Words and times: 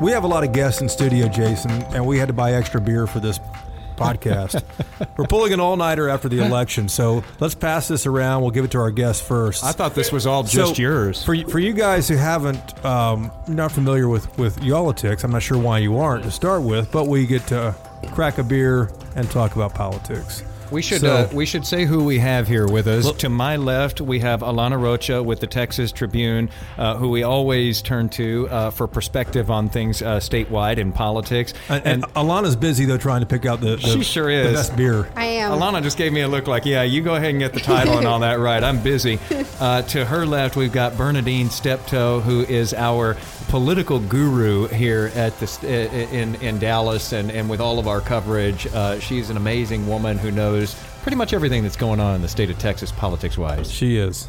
We 0.00 0.12
have 0.12 0.24
a 0.24 0.26
lot 0.26 0.44
of 0.44 0.52
guests 0.52 0.80
in 0.80 0.88
studio, 0.88 1.28
Jason, 1.28 1.70
and 1.70 2.06
we 2.06 2.18
had 2.18 2.28
to 2.28 2.32
buy 2.32 2.54
extra 2.54 2.80
beer 2.80 3.06
for 3.06 3.20
this 3.20 3.38
podcast. 3.96 4.62
We're 5.18 5.26
pulling 5.26 5.52
an 5.52 5.60
all 5.60 5.76
nighter 5.76 6.08
after 6.08 6.26
the 6.28 6.38
election, 6.44 6.88
so 6.88 7.22
let's 7.38 7.54
pass 7.54 7.86
this 7.86 8.06
around. 8.06 8.40
We'll 8.40 8.50
give 8.50 8.64
it 8.64 8.70
to 8.70 8.78
our 8.78 8.90
guests 8.90 9.26
first. 9.26 9.62
I 9.62 9.72
thought 9.72 9.94
this 9.94 10.10
was 10.10 10.26
all 10.26 10.42
just 10.42 10.76
So, 10.76 10.82
yours. 10.82 11.22
For 11.22 11.36
for 11.48 11.58
you 11.58 11.74
guys 11.74 12.08
who 12.08 12.16
haven't 12.16 12.82
um, 12.82 13.30
not 13.46 13.72
familiar 13.72 14.08
with 14.08 14.36
with 14.38 14.58
politics, 14.66 15.22
I'm 15.22 15.32
not 15.32 15.42
sure 15.42 15.58
why 15.58 15.78
you 15.78 15.98
aren't 15.98 16.24
to 16.24 16.30
start 16.30 16.62
with, 16.62 16.90
but 16.90 17.06
we 17.06 17.26
get 17.26 17.46
to 17.48 17.74
crack 18.12 18.38
a 18.38 18.42
beer 18.42 18.90
and 19.16 19.30
talk 19.30 19.54
about 19.54 19.74
politics. 19.74 20.42
We 20.70 20.82
should 20.82 21.00
So- 21.00 21.14
uh, 21.16 21.28
we 21.32 21.46
should 21.46 21.66
say 21.66 21.84
who 21.84 22.04
we 22.04 22.18
have 22.18 22.46
here 22.46 22.66
with 22.66 22.86
us. 22.86 23.10
to 23.12 23.28
my 23.28 23.56
left, 23.56 24.00
we 24.00 24.20
have 24.20 24.40
Alana 24.40 24.80
Rocha 24.80 25.22
with 25.22 25.40
the 25.40 25.46
Texas 25.46 25.90
Tribune, 25.92 26.48
uh, 26.78 26.96
who 26.96 27.08
we 27.08 27.22
always 27.24 27.82
turn 27.82 28.08
to 28.10 28.48
uh, 28.50 28.70
for 28.70 28.86
perspective 28.86 29.50
on 29.50 29.68
things 29.68 30.00
uh, 30.02 30.16
statewide 30.18 30.78
in 30.78 30.92
politics. 30.92 31.54
And, 31.68 31.84
and 31.86 32.02
Alana's 32.14 32.56
busy 32.56 32.84
though 32.84 32.98
trying 32.98 33.20
to 33.20 33.26
pick 33.26 33.46
out 33.46 33.60
the, 33.60 33.76
the 33.76 33.78
She 33.78 34.02
sure 34.04 34.26
the 34.28 34.48
is. 34.50 34.54
best 34.54 34.76
beer. 34.76 35.08
I 35.16 35.24
am. 35.24 35.52
Alana 35.52 35.82
just 35.82 35.98
gave 35.98 36.12
me 36.12 36.20
a 36.20 36.28
look 36.28 36.46
like, 36.46 36.64
yeah, 36.66 36.82
you 36.82 37.02
go 37.02 37.14
ahead 37.16 37.30
and 37.30 37.38
get 37.40 37.52
the 37.52 37.60
title 37.60 37.98
and 37.98 38.06
all 38.06 38.20
that 38.20 38.38
right. 38.38 38.62
I'm 38.62 38.80
busy. 38.82 39.18
Uh, 39.58 39.82
to 39.82 40.04
her 40.04 40.24
left, 40.26 40.56
we've 40.56 40.72
got 40.72 40.96
Bernadine 40.96 41.50
Steptoe, 41.50 42.20
who 42.20 42.42
is 42.42 42.72
our 42.74 43.16
political 43.48 43.98
guru 43.98 44.68
here 44.68 45.10
at 45.16 45.36
the 45.40 45.46
uh, 45.64 46.14
in 46.14 46.36
in 46.36 46.58
Dallas, 46.60 47.12
and, 47.12 47.30
and 47.32 47.48
with 47.50 47.60
all 47.60 47.78
of 47.80 47.88
our 47.88 48.00
coverage. 48.00 48.66
Uh, 48.72 49.00
she's 49.00 49.30
an 49.30 49.36
amazing 49.36 49.88
woman 49.88 50.16
who 50.18 50.30
knows 50.30 50.59
pretty 51.02 51.16
much 51.16 51.32
everything 51.32 51.62
that's 51.62 51.76
going 51.76 52.00
on 52.00 52.14
in 52.14 52.22
the 52.22 52.28
state 52.28 52.50
of 52.50 52.58
Texas 52.58 52.92
politics 52.92 53.36
wise. 53.38 53.70
She 53.70 53.96
is. 53.96 54.28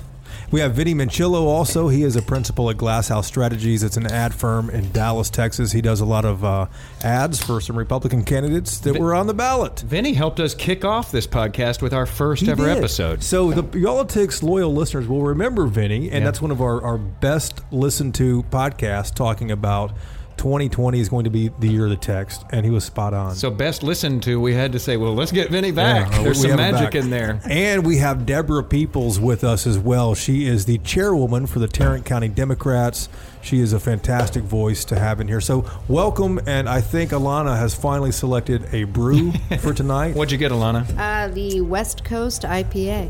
We 0.49 0.59
have 0.61 0.73
Vinny 0.73 0.93
Minchillo 0.93 1.41
also. 1.43 1.87
He 1.87 2.03
is 2.03 2.15
a 2.17 2.21
principal 2.21 2.69
at 2.69 2.77
Glasshouse 2.77 3.25
Strategies. 3.27 3.83
It's 3.83 3.95
an 3.97 4.05
ad 4.07 4.33
firm 4.33 4.69
in 4.69 4.91
Dallas, 4.91 5.29
Texas. 5.29 5.71
He 5.71 5.81
does 5.81 6.02
a 6.02 6.05
lot 6.05 6.25
of 6.25 6.43
uh, 6.43 6.65
ads 7.03 7.41
for 7.41 7.61
some 7.61 7.77
Republican 7.77 8.23
candidates 8.23 8.77
that 8.79 8.97
were 8.97 9.13
on 9.13 9.27
the 9.27 9.33
ballot. 9.33 9.79
Vinny 9.81 10.13
helped 10.13 10.39
us 10.41 10.53
kick 10.53 10.83
off 10.83 11.11
this 11.11 11.25
podcast 11.27 11.81
with 11.81 11.93
our 11.93 12.05
first 12.05 12.43
He 12.43 12.52
ever 12.52 12.65
did. 12.65 12.77
episode. 12.77 13.23
So 13.23 13.52
the 13.52 13.63
Politics 13.63 14.41
loyal 14.43 14.73
listeners 14.73 15.07
will 15.07 15.23
remember 15.23 15.67
Vinny, 15.67 16.05
and 16.09 16.19
Yeah. 16.19 16.25
that's 16.25 16.41
one 16.41 16.52
of 16.52 16.61
our, 16.61 16.81
our 16.81 16.97
best 16.97 17.61
listened 17.71 18.15
to 18.15 18.43
podcasts 18.43 19.13
talking 19.13 19.52
about 19.52 19.91
2020 20.37 20.99
is 20.99 21.09
going 21.09 21.23
to 21.23 21.29
be 21.29 21.49
the 21.59 21.67
year 21.67 21.85
of 21.85 21.89
the 21.89 21.95
text, 21.95 22.45
and 22.51 22.65
he 22.65 22.71
was 22.71 22.83
spot 22.83 23.13
on. 23.13 23.35
So 23.35 23.51
best 23.51 23.83
listened 23.83 24.23
to, 24.23 24.39
we 24.39 24.53
had 24.53 24.71
to 24.71 24.79
say, 24.79 24.97
well, 24.97 25.13
let's 25.13 25.31
get 25.31 25.49
Vinny 25.49 25.71
back. 25.71 26.11
Yeah, 26.11 26.23
There's 26.23 26.41
some 26.41 26.55
magic 26.57 26.95
in 26.95 27.09
there. 27.09 27.39
And 27.49 27.85
we 27.85 27.97
have 27.97 28.25
Deborah 28.25 28.63
Peoples 28.63 29.19
with 29.19 29.43
us 29.43 29.67
as 29.67 29.77
well. 29.77 30.15
She 30.15 30.45
is 30.45 30.65
the 30.65 30.77
chairwoman 30.79 31.45
for 31.47 31.59
the 31.59 31.67
Tarrant 31.67 32.05
County 32.05 32.27
Democrats. 32.27 33.09
She 33.41 33.59
is 33.59 33.73
a 33.73 33.79
fantastic 33.79 34.43
voice 34.43 34.85
to 34.85 34.99
have 34.99 35.19
in 35.19 35.27
here. 35.27 35.41
So 35.41 35.65
welcome, 35.87 36.39
and 36.45 36.69
I 36.69 36.79
think 36.81 37.11
Alana 37.11 37.57
has 37.57 37.73
finally 37.75 38.11
selected 38.11 38.65
a 38.73 38.83
brew 38.85 39.31
for 39.59 39.73
tonight. 39.73 40.15
What'd 40.15 40.31
you 40.31 40.37
get, 40.37 40.52
Alana? 40.52 40.86
Uh, 40.97 41.27
the 41.33 41.61
West 41.61 42.03
Coast 42.03 42.43
IPA. 42.43 43.09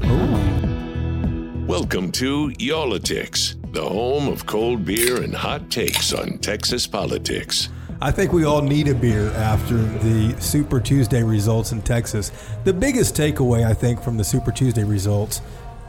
Welcome 1.67 2.11
to 2.13 2.51
Y'all-itics, 2.59 3.55
the 3.71 3.81
home 3.81 4.27
of 4.27 4.45
cold 4.45 4.83
beer 4.83 5.23
and 5.23 5.33
hot 5.33 5.69
takes 5.69 6.13
on 6.13 6.37
Texas 6.39 6.85
politics. 6.85 7.69
I 8.01 8.11
think 8.11 8.33
we 8.33 8.43
all 8.43 8.61
need 8.61 8.87
a 8.87 8.95
beer 8.95 9.29
after 9.31 9.77
the 9.77 10.35
Super 10.41 10.81
Tuesday 10.81 11.23
results 11.23 11.71
in 11.71 11.81
Texas. 11.81 12.31
The 12.63 12.73
biggest 12.73 13.15
takeaway, 13.15 13.63
I 13.63 13.73
think, 13.73 14.01
from 14.01 14.17
the 14.17 14.23
Super 14.23 14.51
Tuesday 14.51 14.83
results, 14.83 15.41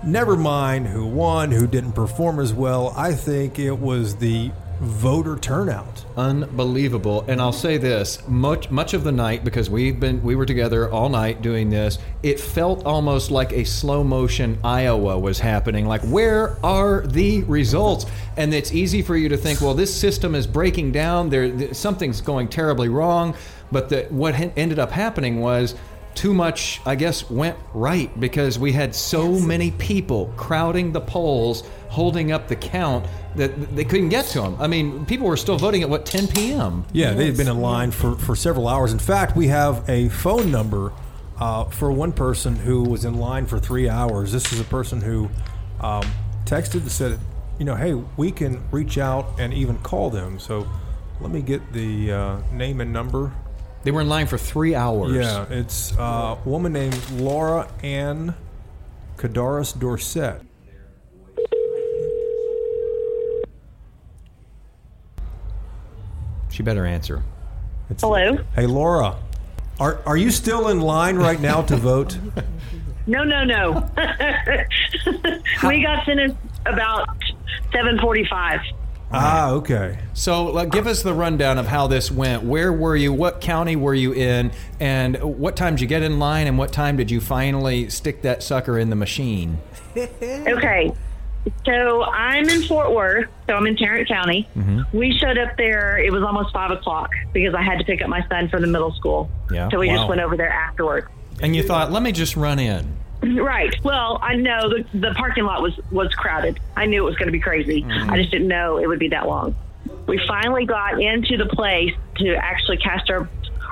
never 0.05 0.37
mind 0.37 0.87
who 0.87 1.07
won, 1.07 1.51
who 1.51 1.67
didn't 1.67 1.93
perform 1.93 2.39
as 2.39 2.53
well, 2.53 2.93
I 2.97 3.15
think 3.15 3.59
it 3.59 3.77
was 3.77 4.15
the 4.17 4.53
voter 4.83 5.37
turnout. 5.37 6.05
Unbelievable. 6.17 7.25
And 7.29 7.41
I'll 7.41 7.53
say 7.53 7.79
this, 7.79 8.27
much 8.27 8.71
much 8.71 8.95
of 8.95 9.05
the 9.05 9.13
night 9.13 9.45
because 9.45 9.71
we've 9.71 9.99
been 9.99 10.23
we 10.23 10.35
were 10.35 10.45
together 10.45 10.91
all 10.91 11.09
night 11.09 11.41
doing 11.41 11.71
this, 11.71 11.99
it 12.23 12.41
felt 12.41 12.85
almost 12.85 13.31
like 13.31 13.53
a 13.53 13.65
slow 13.65 14.03
motion 14.03 14.59
Iowa 14.65 15.19
was 15.19 15.39
happening. 15.39 15.87
Like 15.87 16.03
where 16.03 16.57
are 16.65 17.07
the 17.07 17.45
results? 17.45 18.07
And 18.37 18.53
it's 18.53 18.73
easy 18.73 19.03
for 19.03 19.17
you 19.17 19.29
to 19.29 19.37
think, 19.37 19.61
well, 19.61 19.75
this 19.75 19.95
system 19.95 20.35
is 20.35 20.47
breaking 20.49 20.93
down, 20.93 21.31
there 21.31 21.73
something's 21.73 22.21
going 22.21 22.49
terribly 22.49 22.89
wrong, 22.89 23.37
but 23.71 23.89
the, 23.89 24.07
what 24.11 24.35
ha- 24.35 24.51
ended 24.57 24.81
up 24.81 24.91
happening 24.91 25.41
was 25.41 25.77
too 26.15 26.35
much, 26.35 26.81
I 26.85 26.95
guess, 26.95 27.31
went 27.31 27.57
right 27.75 28.19
because 28.21 28.59
we 28.59 28.73
had 28.73 28.95
so 28.95 29.33
many 29.41 29.71
people 29.73 30.33
crowding 30.37 30.93
the 30.93 31.01
polls, 31.01 31.65
holding 31.89 32.33
up 32.33 32.49
the 32.49 32.57
count 32.57 33.07
that 33.37 33.75
they 33.75 33.85
couldn't 33.85 34.11
get 34.11 34.27
to 34.27 34.41
them. 34.41 34.57
I 34.61 34.67
mean, 34.67 35.07
people 35.07 35.27
were 35.27 35.37
still 35.37 35.57
voting 35.57 35.83
at 35.83 35.89
what 35.89 36.05
10 36.07 36.29
p.m. 36.29 36.85
Yeah, 36.93 37.15
they 37.15 37.27
had 37.27 37.37
been 37.37 37.49
in 37.49 37.61
line 37.61 37.91
for, 37.91 38.17
for 38.17 38.37
several 38.37 38.69
hours. 38.69 38.93
In 38.93 38.99
fact, 38.99 39.37
we 39.37 39.49
have 39.49 39.89
a 39.89 40.09
phone 40.11 40.51
number 40.51 40.93
uh, 41.39 41.65
for 41.65 41.91
one 41.91 42.13
person 42.13 42.57
who 42.57 42.83
was 42.83 43.05
in 43.05 43.15
line 43.15 43.47
for 43.47 43.59
three 43.59 43.89
hours. 43.89 44.33
This 44.33 44.53
is 44.53 44.61
a 44.61 44.65
person 44.65 45.01
who 45.01 45.29
um, 45.81 46.05
texted 46.45 46.83
and 46.83 46.93
said, 46.93 47.19
you 47.59 47.65
know, 47.65 47.75
hey, 47.75 47.95
we 48.17 48.33
can 48.33 48.63
reach 48.71 48.99
out 48.99 49.27
and 49.39 49.53
even 49.55 49.79
call 49.79 50.11
them. 50.11 50.39
So 50.39 50.69
let 51.21 51.31
me 51.31 51.43
get 51.43 51.73
the 51.73 52.13
uh, 52.13 52.37
name 52.53 52.81
and 52.81 52.93
number. 52.93 53.33
They 53.83 53.91
were 53.91 54.01
in 54.01 54.09
line 54.09 54.27
for 54.27 54.39
three 54.39 54.75
hours. 54.75 55.13
Yeah, 55.13 55.47
it's 55.51 55.97
uh, 55.99 56.37
a 56.39 56.49
woman 56.49 56.73
named 56.73 56.99
Laura 57.13 57.69
Ann 57.83 58.35
Cadaris 59.17 59.79
Dorset. 59.79 60.41
She 66.51 66.63
better 66.63 66.85
answer. 66.85 67.23
Hello? 67.99 68.39
Hey, 68.55 68.67
Laura, 68.67 69.17
are, 69.81 70.01
are 70.07 70.17
you 70.17 70.31
still 70.31 70.69
in 70.69 70.81
line 70.81 71.17
right 71.17 71.41
now 71.41 71.63
to 71.63 71.77
vote? 71.77 72.19
No, 73.07 73.25
no, 73.25 73.43
no. 73.43 73.73
we 75.67 75.83
got 75.83 76.05
sentenced 76.05 76.37
about 76.67 77.09
745. 77.73 78.61
Ah, 79.15 79.51
okay. 79.51 79.99
So, 80.15 80.45
like, 80.45 80.71
give 80.71 80.87
us 80.87 81.03
the 81.03 81.13
rundown 81.15 81.59
of 81.59 81.67
how 81.67 81.87
this 81.87 82.11
went. 82.11 82.43
Where 82.45 82.73
were 82.73 82.97
you? 82.97 83.13
What 83.13 83.41
county 83.41 83.77
were 83.77 83.95
you 83.95 84.13
in? 84.13 84.53
And 84.81 85.17
what 85.23 85.57
time 85.57 85.75
did 85.75 85.83
you 85.83 85.87
get 85.87 86.03
in 86.03 86.19
line? 86.19 86.47
And 86.47 86.57
what 86.59 86.73
time 86.73 86.97
did 86.97 87.11
you 87.11 87.21
finally 87.21 87.91
stick 87.91 88.23
that 88.23 88.43
sucker 88.43 88.79
in 88.79 88.91
the 88.91 88.97
machine? 88.97 89.59
Okay. 90.25 90.93
So 91.67 92.05
I'm 92.05 92.49
in 92.49 92.63
Fort 92.63 92.93
Worth, 92.93 93.29
so 93.49 93.55
I'm 93.57 93.67
in 93.67 93.77
Tarrant 93.77 94.07
County. 94.07 94.49
We 94.93 95.13
showed 95.19 95.37
up 95.39 95.57
there, 95.57 95.99
it 95.99 96.13
was 96.13 96.23
almost 96.23 96.53
5 96.53 96.71
o'clock 96.71 97.11
because 97.33 97.53
I 97.53 97.63
had 97.63 97.79
to 97.81 97.85
pick 97.85 98.01
up 98.01 98.09
my 98.09 98.25
son 98.29 98.49
from 98.49 98.63
the 98.63 98.69
middle 98.69 98.93
school. 98.95 99.29
Yeah, 99.51 99.69
So 99.71 99.81
we 99.81 99.89
wow. 99.89 99.97
just 99.97 100.09
went 100.09 100.21
over 100.21 100.37
there 100.37 100.51
afterwards. 100.51 101.09
And 101.41 101.57
you 101.57 101.65
thought, 101.65 101.91
let 101.91 102.03
me 102.05 102.13
just 102.13 102.37
run 102.37 102.61
in. 102.61 102.97
Right. 103.23 103.73
Well, 103.85 104.19
I 104.21 104.35
know 104.35 104.69
the, 104.69 104.85
the 104.99 105.15
parking 105.15 105.45
lot 105.45 105.63
was, 105.63 105.79
was 105.91 106.13
crowded. 106.15 106.59
I 106.77 106.87
knew 106.87 107.03
it 107.03 107.07
was 107.07 107.17
going 107.17 107.29
to 107.29 107.33
be 107.33 107.41
crazy. 107.41 107.85
I 107.89 108.17
just 108.17 108.31
didn't 108.31 108.49
know 108.49 108.79
it 108.79 108.87
would 108.87 108.99
be 108.99 109.09
that 109.09 109.27
long. 109.27 109.55
We 110.07 110.21
finally 110.27 110.67
got 110.67 111.01
into 111.01 111.37
the 111.37 111.47
place 111.47 111.93
to 112.17 112.35
actually 112.35 112.79
cast 112.79 113.11
our 113.11 113.29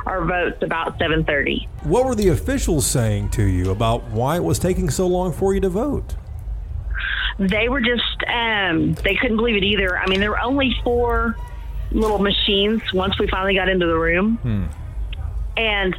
our 0.06 0.25
votes 0.25 0.62
about 0.62 0.99
7:30. 0.99 1.69
What 1.82 2.06
were 2.06 2.14
the 2.14 2.29
officials 2.29 2.87
saying 2.87 3.31
to 3.31 3.43
you 3.43 3.70
about 3.70 4.05
why 4.11 4.37
it 4.37 4.44
was 4.44 4.58
taking 4.58 4.88
so 4.88 5.06
long 5.06 5.32
for 5.32 5.52
you 5.55 5.61
to 5.61 5.69
vote? 5.69 6.17
They 7.38 7.69
were 7.69 7.81
just 7.81 8.02
um, 8.26 8.94
they 8.94 9.14
couldn't 9.17 9.37
believe 9.37 9.56
it 9.56 9.64
either. 9.64 9.99
I 9.99 10.06
mean, 10.06 10.20
there 10.20 10.31
were 10.31 10.41
only 10.41 10.75
four 10.85 11.37
little 11.91 12.19
machines 12.19 12.81
once 12.94 13.19
we 13.19 13.26
finally 13.29 13.55
got 13.55 13.69
into 13.69 13.87
the 13.87 13.99
room, 13.99 14.38
and 15.56 15.97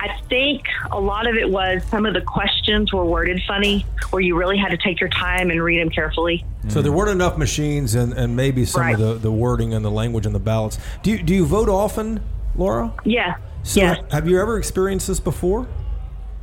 I 0.00 0.18
think 0.28 0.62
a 0.90 1.00
lot 1.00 1.26
of 1.26 1.36
it 1.36 1.48
was 1.48 1.82
some 1.90 2.06
of 2.06 2.14
the 2.14 2.20
questions 2.20 2.92
were 2.92 3.04
worded 3.04 3.40
funny, 3.46 3.86
where 4.10 4.20
you 4.20 4.36
really 4.36 4.58
had 4.58 4.70
to 4.70 4.76
take 4.76 5.00
your 5.00 5.08
time 5.08 5.50
and 5.50 5.62
read 5.62 5.80
them 5.80 5.90
carefully. 5.90 6.44
So 6.68 6.82
there 6.82 6.92
weren't 6.92 7.10
enough 7.10 7.36
machines 7.38 7.94
and, 7.94 8.12
and 8.12 8.36
maybe 8.36 8.64
some 8.64 8.82
Right. 8.82 8.94
of 8.94 9.00
the, 9.00 9.14
the 9.14 9.32
wording 9.32 9.74
and 9.74 9.84
the 9.84 9.90
language 9.90 10.26
in 10.26 10.32
the 10.32 10.38
ballots. 10.40 10.78
Do 11.02 11.10
you, 11.10 11.22
do 11.22 11.34
you 11.34 11.44
vote 11.44 11.68
often, 11.68 12.20
Laura? 12.56 12.92
Yeah. 13.04 13.36
So 13.62 13.80
yes. 13.80 13.98
have 14.10 14.28
you 14.28 14.40
ever 14.40 14.58
experienced 14.58 15.06
this 15.08 15.20
before? 15.20 15.68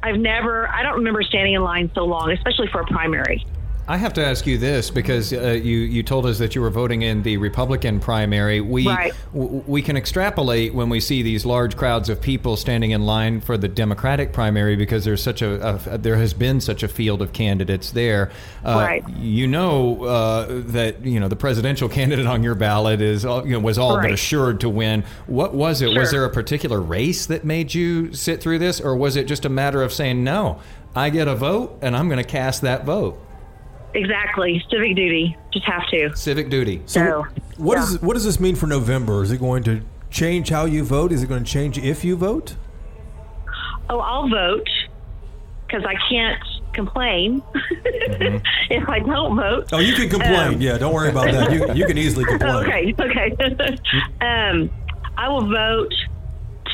I've 0.01 0.17
never, 0.19 0.67
I 0.69 0.81
don't 0.83 0.95
remember 0.95 1.21
standing 1.23 1.53
in 1.53 1.61
line 1.61 1.91
so 1.93 2.05
long, 2.05 2.31
especially 2.31 2.67
for 2.67 2.81
a 2.81 2.85
primary. 2.85 3.45
I 3.89 3.97
have 3.97 4.13
to 4.13 4.23
ask 4.23 4.45
you 4.45 4.59
this 4.59 4.91
because 4.91 5.33
uh, 5.33 5.49
you 5.63 5.77
you 5.77 6.03
told 6.03 6.27
us 6.27 6.37
that 6.37 6.53
you 6.53 6.61
were 6.61 6.69
voting 6.69 7.01
in 7.01 7.23
the 7.23 7.37
Republican 7.37 7.99
primary. 7.99 8.61
We 8.61 8.85
Right. 8.87 9.13
w- 9.33 9.63
we 9.65 9.81
can 9.81 9.97
extrapolate 9.97 10.75
when 10.75 10.89
we 10.89 10.99
see 10.99 11.23
these 11.23 11.43
large 11.43 11.75
crowds 11.75 12.07
of 12.07 12.21
people 12.21 12.55
standing 12.55 12.91
in 12.91 13.07
line 13.07 13.41
for 13.41 13.57
the 13.57 13.67
Democratic 13.67 14.31
primary 14.31 14.75
because 14.75 15.05
there's 15.05 15.23
such 15.23 15.41
a, 15.41 15.79
a 15.91 15.97
there 15.97 16.17
has 16.17 16.35
been 16.35 16.61
such 16.61 16.83
a 16.83 16.87
field 16.87 17.19
of 17.23 17.33
candidates 17.33 17.89
there. 17.89 18.29
Uh, 18.63 18.75
Right. 18.75 19.09
You 19.17 19.47
know 19.47 20.03
uh, 20.03 20.45
that 20.67 21.03
you 21.03 21.19
know 21.19 21.27
the 21.27 21.35
presidential 21.35 21.89
candidate 21.99 22.27
on 22.27 22.43
your 22.43 22.53
ballot 22.53 23.01
is 23.01 23.23
you 23.23 23.43
know 23.53 23.59
was 23.59 23.79
all 23.79 23.95
but 23.99 24.11
assured 24.11 24.59
to 24.59 24.69
win. 24.69 25.03
What 25.25 25.55
was 25.55 25.81
it? 25.81 25.97
Was 25.97 26.11
there 26.11 26.25
a 26.25 26.29
particular 26.29 26.79
race 26.79 27.25
that 27.25 27.43
made 27.43 27.73
you 27.73 28.13
sit 28.13 28.39
through 28.39 28.59
this, 28.59 28.79
or 28.79 28.95
was 28.95 29.15
it 29.15 29.25
just 29.25 29.45
a 29.45 29.49
matter 29.49 29.81
of 29.81 29.91
saying 29.91 30.23
no? 30.23 30.59
I 30.95 31.09
get 31.09 31.27
a 31.27 31.33
vote, 31.35 31.79
and 31.81 31.97
I'm 31.97 32.07
going 32.07 32.21
to 32.23 32.29
cast 32.29 32.61
that 32.61 32.85
vote. 32.85 33.19
Exactly. 33.93 34.63
Civic 34.69 34.95
duty. 34.95 35.35
Just 35.51 35.65
have 35.65 35.87
to. 35.89 36.15
Civic 36.15 36.49
duty. 36.49 36.81
So, 36.85 37.25
What 37.57 37.75
yeah. 37.75 37.81
does 37.81 38.01
what 38.01 38.13
does 38.13 38.23
this 38.23 38.39
mean 38.39 38.55
for 38.55 38.67
November? 38.67 39.23
Is 39.23 39.31
it 39.31 39.39
going 39.39 39.63
to 39.63 39.81
change 40.09 40.49
how 40.49 40.65
you 40.65 40.83
vote? 40.83 41.11
Is 41.11 41.23
it 41.23 41.27
going 41.29 41.43
to 41.43 41.49
change 41.51 41.77
if 41.77 42.03
you 42.03 42.15
vote? 42.15 42.55
Oh, 43.89 43.99
I'll 43.99 44.29
vote 44.29 44.67
because 45.65 45.83
I 45.85 45.95
can't 46.09 46.41
complain 46.73 47.41
if 48.69 48.87
I 48.87 48.99
don't 48.99 49.35
vote. 49.35 49.69
Oh, 49.71 49.79
you 49.79 49.93
can 49.95 50.09
complain. 50.09 50.55
Um, 50.55 50.61
yeah, 50.61 50.77
don't 50.77 50.93
worry 50.93 51.09
about 51.09 51.31
that. 51.31 51.51
You, 51.51 51.73
you 51.73 51.85
can 51.87 51.97
easily 51.97 52.25
complain. 52.37 52.55
okay, 52.55 52.95
okay. 52.99 53.77
um, 54.21 54.69
I 55.17 55.27
will 55.27 55.47
vote 55.49 55.93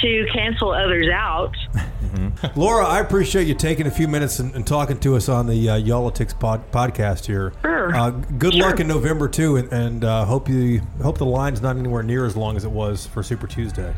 to 0.06 0.32
cancel 0.34 0.72
others 0.72 1.08
out. 1.12 1.54
Laura, 2.56 2.86
I 2.86 3.00
appreciate 3.00 3.48
you 3.48 3.54
taking 3.56 3.88
a 3.88 3.92
few 3.92 4.08
minutes 4.08 4.40
and, 4.40 4.54
and 4.56 4.66
talking 4.66 5.00
to 5.00 5.16
us 5.16 5.28
on 5.28 5.48
the 5.48 5.70
uh, 5.70 5.76
Y'all-itics 5.76 6.38
pod, 6.40 6.72
podcast 6.72 7.26
here. 7.26 7.54
Sure. 7.62 7.94
Uh, 7.96 8.10
good 8.12 8.54
Sure. 8.54 8.62
luck 8.70 8.80
in 8.80 8.88
November 8.88 9.28
too, 9.28 9.58
and, 9.58 9.72
and 9.74 10.04
uh, 10.06 10.24
hope 10.26 10.48
you 10.48 10.82
hope 11.02 11.18
the 11.18 11.26
line's 11.26 11.62
not 11.62 11.76
anywhere 11.78 12.04
near 12.04 12.26
as 12.26 12.38
long 12.38 12.56
as 12.56 12.64
it 12.64 12.72
was 12.72 13.06
for 13.08 13.24
Super 13.24 13.48
Tuesday. 13.48 13.94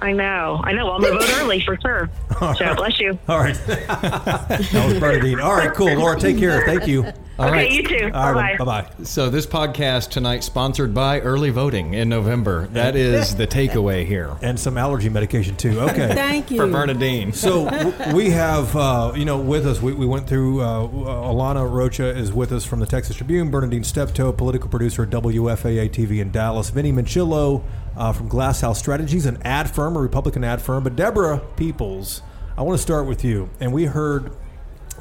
I 0.00 0.12
know, 0.12 0.60
I 0.64 0.72
know. 0.72 0.90
I'm 0.92 1.00
gonna 1.00 1.18
vote 1.18 1.30
early 1.40 1.60
for 1.64 1.78
sure. 1.80 2.10
So 2.58 2.74
bless 2.74 3.00
you. 3.00 3.18
All 3.28 3.38
right, 3.38 3.54
that 3.66 4.84
was 4.88 4.98
Bernadine. 5.00 5.40
All 5.40 5.54
right, 5.54 5.72
cool. 5.72 5.94
Laura, 5.94 6.18
take 6.20 6.38
care. 6.38 6.64
Thank 6.66 6.86
you. 6.86 7.04
All 7.38 7.46
okay, 7.48 7.52
right. 7.54 7.70
you 7.70 7.82
too. 7.86 8.04
All 8.06 8.10
Bye 8.12 8.32
right, 8.32 8.58
bye. 8.58 8.64
bye 8.64 8.82
bye. 8.82 9.04
So 9.04 9.28
this 9.28 9.46
podcast 9.46 10.08
tonight 10.08 10.42
sponsored 10.42 10.94
by 10.94 11.20
early 11.20 11.50
voting 11.50 11.92
in 11.92 12.08
November. 12.08 12.66
That 12.68 12.96
is 12.96 13.36
the 13.36 13.46
takeaway 13.46 14.06
here 14.06 14.34
And 14.42 14.58
some 14.58 14.78
allergy 14.78 15.10
medication 15.10 15.54
too. 15.54 15.78
Okay. 15.82 16.08
Thank 16.14 16.50
you. 16.50 16.56
for 16.56 16.66
Bernadine. 16.66 17.34
So 17.34 17.68
w- 17.68 18.14
we 18.16 18.30
have, 18.30 18.74
uh, 18.74 19.12
you 19.14 19.26
know, 19.26 19.38
with 19.38 19.66
us. 19.66 19.82
We, 19.82 19.92
we 19.92 20.06
went 20.06 20.26
through. 20.26 20.62
Uh, 20.62 20.88
Alana 20.88 21.70
Rocha 21.70 22.06
is 22.08 22.32
with 22.32 22.52
us 22.52 22.64
from 22.64 22.80
the 22.80 22.86
Texas 22.86 23.16
Tribune. 23.16 23.50
Bernadine 23.50 23.84
Steptoe, 23.84 24.32
political 24.32 24.70
producer 24.70 25.02
at 25.02 25.10
WFAA 25.10 25.90
TV 25.90 26.20
in 26.22 26.30
Dallas. 26.30 26.70
Vinny 26.70 26.90
Minchillo 26.92 27.62
uh, 27.98 28.12
from 28.14 28.28
Glass 28.28 28.62
House 28.62 28.78
Strategies, 28.78 29.26
an 29.26 29.38
ad 29.42 29.68
firm, 29.70 29.94
a 29.94 30.00
Republican 30.00 30.42
ad 30.42 30.62
firm. 30.62 30.82
But 30.84 30.96
Deborah 30.96 31.42
Peoples, 31.56 32.22
I 32.56 32.62
want 32.62 32.78
to 32.78 32.82
start 32.82 33.06
with 33.06 33.24
you. 33.24 33.50
And 33.60 33.74
we 33.74 33.84
heard. 33.84 34.32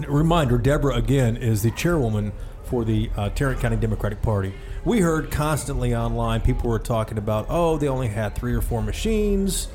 Reminder: 0.07 0.57
Deborah 0.57 0.95
again 0.95 1.37
is 1.37 1.63
the 1.63 1.71
chairwoman 1.71 2.33
for 2.65 2.83
the 2.83 3.09
uh, 3.15 3.29
Tarrant 3.29 3.61
County 3.61 3.77
Democratic 3.77 4.21
Party. 4.21 4.53
We 4.83 4.99
heard 4.99 5.31
constantly 5.31 5.95
online 5.95 6.41
people 6.41 6.69
were 6.69 6.79
talking 6.79 7.17
about, 7.17 7.45
oh, 7.49 7.77
they 7.77 7.87
only 7.87 8.07
had 8.07 8.35
three 8.35 8.53
or 8.53 8.61
four 8.61 8.81
machines, 8.81 9.67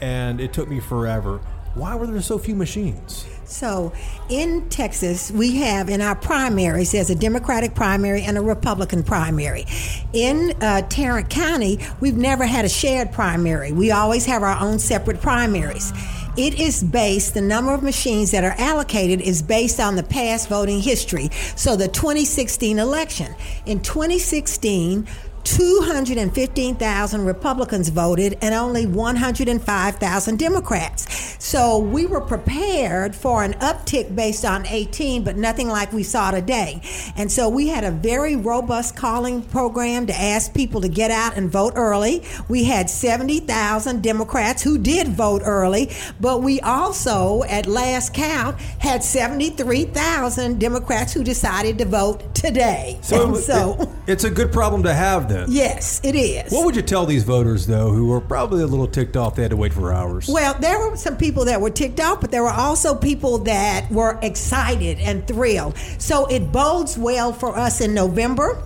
and 0.00 0.40
it 0.40 0.52
took 0.52 0.68
me 0.68 0.80
forever. 0.80 1.40
Why 1.74 1.94
were 1.94 2.06
there 2.06 2.20
so 2.22 2.38
few 2.38 2.56
machines? 2.56 3.26
So, 3.44 3.92
in 4.28 4.68
Texas, 4.68 5.30
we 5.30 5.56
have 5.58 5.88
in 5.88 6.00
our 6.00 6.14
primaries, 6.14 6.92
there's 6.92 7.10
a 7.10 7.14
Democratic 7.14 7.74
primary 7.74 8.22
and 8.22 8.36
a 8.36 8.42
Republican 8.42 9.02
primary. 9.02 9.64
In 10.12 10.54
uh, 10.60 10.82
Tarrant 10.88 11.30
County, 11.30 11.78
we've 12.00 12.16
never 12.16 12.44
had 12.44 12.64
a 12.64 12.68
shared 12.68 13.12
primary. 13.12 13.72
We 13.72 13.90
always 13.90 14.26
have 14.26 14.42
our 14.42 14.58
own 14.60 14.78
separate 14.78 15.20
primaries. 15.20 15.92
It 16.38 16.60
is 16.60 16.84
based, 16.84 17.34
the 17.34 17.40
number 17.40 17.74
of 17.74 17.82
machines 17.82 18.30
that 18.30 18.44
are 18.44 18.54
allocated 18.58 19.20
is 19.20 19.42
based 19.42 19.80
on 19.80 19.96
the 19.96 20.04
past 20.04 20.48
voting 20.48 20.80
history. 20.80 21.30
So, 21.56 21.74
the 21.74 21.88
2016 21.88 22.78
election. 22.78 23.34
In 23.66 23.80
2016, 23.80 25.08
215,000 25.56 27.24
Republicans 27.24 27.88
voted 27.88 28.36
and 28.42 28.54
only 28.54 28.84
105,000 28.86 30.38
Democrats. 30.38 31.36
So 31.42 31.78
we 31.78 32.04
were 32.04 32.20
prepared 32.20 33.14
for 33.14 33.42
an 33.42 33.54
uptick 33.54 34.14
based 34.14 34.44
on 34.44 34.66
18, 34.66 35.24
but 35.24 35.36
nothing 35.36 35.68
like 35.68 35.92
we 35.92 36.02
saw 36.02 36.30
today. 36.30 36.82
And 37.16 37.32
so 37.32 37.48
we 37.48 37.68
had 37.68 37.84
a 37.84 37.90
very 37.90 38.36
robust 38.36 38.94
calling 38.96 39.40
program 39.42 40.06
to 40.06 40.14
ask 40.14 40.52
people 40.52 40.82
to 40.82 40.88
get 40.88 41.10
out 41.10 41.36
and 41.36 41.50
vote 41.50 41.72
early. 41.76 42.22
We 42.48 42.64
had 42.64 42.90
70,000 42.90 44.02
Democrats 44.02 44.62
who 44.62 44.76
did 44.76 45.08
vote 45.08 45.40
early, 45.44 45.90
but 46.20 46.42
we 46.42 46.60
also, 46.60 47.42
at 47.44 47.66
last 47.66 48.12
count, 48.12 48.60
had 48.80 49.02
73,000 49.02 50.58
Democrats 50.60 51.14
who 51.14 51.24
decided 51.24 51.78
to 51.78 51.84
vote 51.86 52.34
today. 52.34 52.98
it- 53.38 53.44
so 53.44 53.90
it's 54.06 54.24
a 54.24 54.30
good 54.30 54.52
problem 54.52 54.82
to 54.82 54.92
have 54.92 55.28
then. 55.38 55.52
yes, 55.52 56.00
it 56.02 56.14
is. 56.14 56.52
What 56.52 56.64
would 56.64 56.76
you 56.76 56.82
tell 56.82 57.06
these 57.06 57.24
voters 57.24 57.66
though, 57.66 57.90
who 57.90 58.06
were 58.08 58.20
probably 58.20 58.62
a 58.62 58.66
little 58.66 58.88
ticked 58.88 59.16
off 59.16 59.36
they 59.36 59.42
had 59.42 59.50
to 59.50 59.56
wait 59.56 59.72
for 59.72 59.92
hours? 59.92 60.28
Well, 60.28 60.54
there 60.54 60.78
were 60.78 60.96
some 60.96 61.16
people 61.16 61.44
that 61.46 61.60
were 61.60 61.70
ticked 61.70 62.00
off, 62.00 62.20
but 62.20 62.30
there 62.30 62.42
were 62.42 62.50
also 62.50 62.94
people 62.94 63.38
that 63.38 63.90
were 63.90 64.18
excited 64.22 64.98
and 64.98 65.26
thrilled. 65.26 65.76
So 65.98 66.26
it 66.26 66.52
bodes 66.52 66.98
well 66.98 67.32
for 67.32 67.56
us 67.56 67.80
in 67.80 67.94
November. 67.94 68.62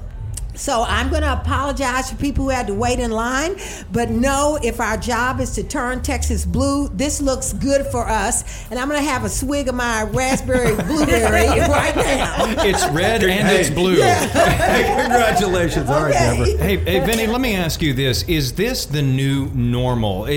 So 0.54 0.84
I'm 0.87 1.08
going 1.08 1.22
to 1.22 1.32
apologize 1.32 2.10
for 2.10 2.16
people 2.16 2.44
who 2.44 2.50
had 2.50 2.66
to 2.66 2.75
wait 2.75 2.99
in 2.99 3.10
line, 3.10 3.56
but 3.90 4.10
know 4.10 4.58
if 4.62 4.81
our 4.81 4.96
job 4.99 5.40
is 5.40 5.52
to 5.54 5.62
turn 5.62 6.02
Texas 6.02 6.44
blue, 6.44 6.88
this 6.88 7.22
looks 7.22 7.52
good 7.54 7.87
for 7.87 8.06
us. 8.08 8.69
And 8.70 8.78
I'm 8.78 8.88
going 8.88 9.00
to 9.02 9.08
have 9.08 9.25
a 9.25 9.28
swig 9.31 9.69
of 9.69 9.75
my 9.75 10.02
raspberry 10.04 10.75
blueberry 10.87 11.49
right 11.60 11.96
now. 11.96 12.62
It's 12.64 12.87
red 12.90 13.25
and 13.25 13.49
it's 13.49 13.70
blue. 13.70 13.96
Congratulations. 13.96 15.88
All 15.88 16.02
right, 16.02 16.12
Okay. 16.14 16.37
Deborah. 16.55 16.64
Hey, 16.64 16.76
hey, 16.76 17.00
Vinny, 17.06 17.26
let 17.26 17.40
me 17.40 17.55
ask 17.56 17.81
you 17.81 17.94
this. 17.94 18.22
Is 18.25 18.52
this 18.52 18.84
the 18.87 19.02
new 19.02 19.46
normal? 19.55 20.25
I- 20.25 20.28
i- 20.28 20.32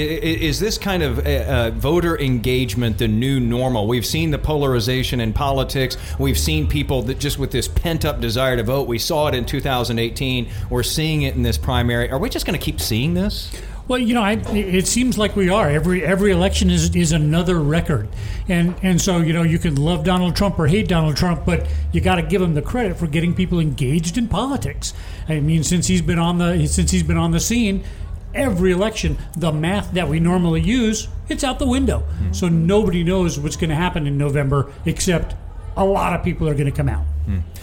Is 0.45 0.59
this 0.59 0.77
kind 0.77 1.03
of 1.03 1.19
uh, 1.19 1.29
uh, 1.29 1.71
voter 1.71 2.17
engagement 2.19 2.97
the 2.97 3.07
new 3.07 3.39
normal? 3.39 3.87
We've 3.87 4.05
seen 4.05 4.31
the 4.31 4.37
polarization 4.39 5.19
in 5.19 5.33
politics. 5.33 5.97
We've 6.19 6.37
seen 6.37 6.67
people 6.67 7.01
that 7.03 7.19
just 7.19 7.37
with 7.39 7.51
this 7.51 7.67
pent 7.67 8.05
up 8.05 8.21
desire 8.21 8.55
to 8.57 8.63
vote. 8.63 8.87
We 8.87 8.99
saw 8.99 9.27
it 9.27 9.35
in 9.35 9.45
2018. 10.09 10.69
We're 10.69 10.83
seeing 10.83 11.23
it 11.23 11.35
in 11.35 11.43
this 11.43 11.57
primary. 11.57 12.09
Are 12.11 12.19
we 12.19 12.29
just 12.29 12.45
going 12.45 12.57
to 12.57 12.63
keep 12.63 12.79
seeing 12.79 13.13
this? 13.13 13.51
Well, 13.87 13.99
you 13.99 14.15
know, 14.15 14.23
I, 14.23 14.33
it 14.51 14.87
seems 14.87 15.17
like 15.17 15.35
we 15.35 15.49
are. 15.49 15.69
Every 15.69 16.03
every 16.03 16.31
election 16.31 16.71
is, 16.71 16.95
is 16.95 17.11
another 17.11 17.59
record, 17.59 18.09
and 18.47 18.73
and 18.81 18.99
so 18.99 19.19
you 19.19 19.31
know 19.31 19.43
you 19.43 19.59
can 19.59 19.75
love 19.75 20.03
Donald 20.03 20.35
Trump 20.35 20.57
or 20.57 20.65
hate 20.65 20.87
Donald 20.87 21.15
Trump, 21.15 21.45
but 21.45 21.67
you 21.91 22.01
got 22.01 22.15
to 22.15 22.23
give 22.23 22.41
him 22.41 22.55
the 22.55 22.63
credit 22.63 22.97
for 22.97 23.05
getting 23.05 23.35
people 23.35 23.59
engaged 23.59 24.17
in 24.17 24.27
politics. 24.27 24.95
I 25.29 25.39
mean, 25.39 25.63
since 25.63 25.85
he's 25.85 26.01
been 26.01 26.17
on 26.17 26.39
the 26.39 26.65
since 26.65 26.89
he's 26.89 27.03
been 27.03 27.17
on 27.17 27.29
the 27.29 27.39
scene, 27.39 27.83
every 28.33 28.71
election, 28.71 29.17
the 29.37 29.51
math 29.51 29.91
that 29.91 30.09
we 30.09 30.19
normally 30.19 30.61
use, 30.61 31.07
it's 31.29 31.43
out 31.43 31.59
the 31.59 31.67
window. 31.67 31.99
Mm-hmm. 31.99 32.33
So 32.33 32.49
nobody 32.49 33.03
knows 33.03 33.39
what's 33.39 33.55
going 33.55 33.69
to 33.69 33.75
happen 33.75 34.07
in 34.07 34.17
November, 34.17 34.71
except 34.85 35.35
a 35.77 35.85
lot 35.85 36.13
of 36.13 36.23
people 36.23 36.49
are 36.49 36.53
going 36.53 36.65
to 36.65 36.75
come 36.75 36.89
out. 36.89 37.05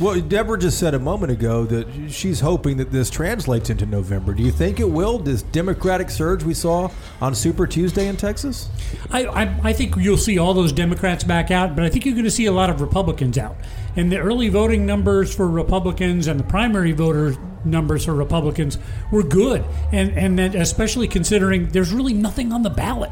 Well, 0.01 0.21
Deborah 0.21 0.59
just 0.59 0.79
said 0.79 0.95
a 0.95 0.99
moment 0.99 1.33
ago 1.33 1.65
that 1.67 2.11
she's 2.11 2.41
hoping 2.41 2.77
that 2.79 2.91
this 2.91 3.11
translates 3.11 3.71
into 3.71 3.87
November. 3.87 4.35
Do 4.35 4.43
you 4.43 4.51
think 4.51 4.81
it 4.81 4.91
will? 4.91 5.19
This 5.19 5.43
Democratic 5.43 6.11
surge 6.11 6.43
we 6.43 6.55
saw 6.55 6.91
on 7.21 7.35
Super 7.35 7.67
Tuesday 7.67 8.09
in 8.09 8.17
Texas? 8.17 8.69
I, 9.11 9.27
I, 9.27 9.61
I 9.63 9.73
think 9.73 9.97
you'll 9.97 10.17
see 10.17 10.39
all 10.39 10.55
those 10.55 10.73
Democrats 10.73 11.23
back 11.25 11.51
out, 11.51 11.77
but 11.77 11.85
I 11.85 11.89
think 11.89 12.05
you're 12.05 12.15
going 12.15 12.25
to 12.25 12.31
see 12.31 12.47
a 12.47 12.53
lot 12.53 12.71
of 12.71 12.81
Republicans 12.81 13.39
out. 13.39 13.57
And 13.95 14.11
the 14.11 14.19
early 14.19 14.49
voting 14.49 14.87
numbers 14.87 15.35
for 15.35 15.49
Republicans 15.49 16.27
and 16.27 16.41
the 16.41 16.45
primary 16.45 16.93
voter 16.93 17.37
numbers 17.65 18.05
for 18.05 18.15
Republicans 18.15 18.79
were 19.11 19.23
good, 19.23 19.65
and 19.93 20.11
and 20.19 20.39
that 20.39 20.55
especially 20.55 21.07
considering 21.07 21.69
there's 21.69 21.93
really 21.93 22.15
nothing 22.15 22.53
on 22.53 22.63
the 22.63 22.71
ballot. 22.71 23.11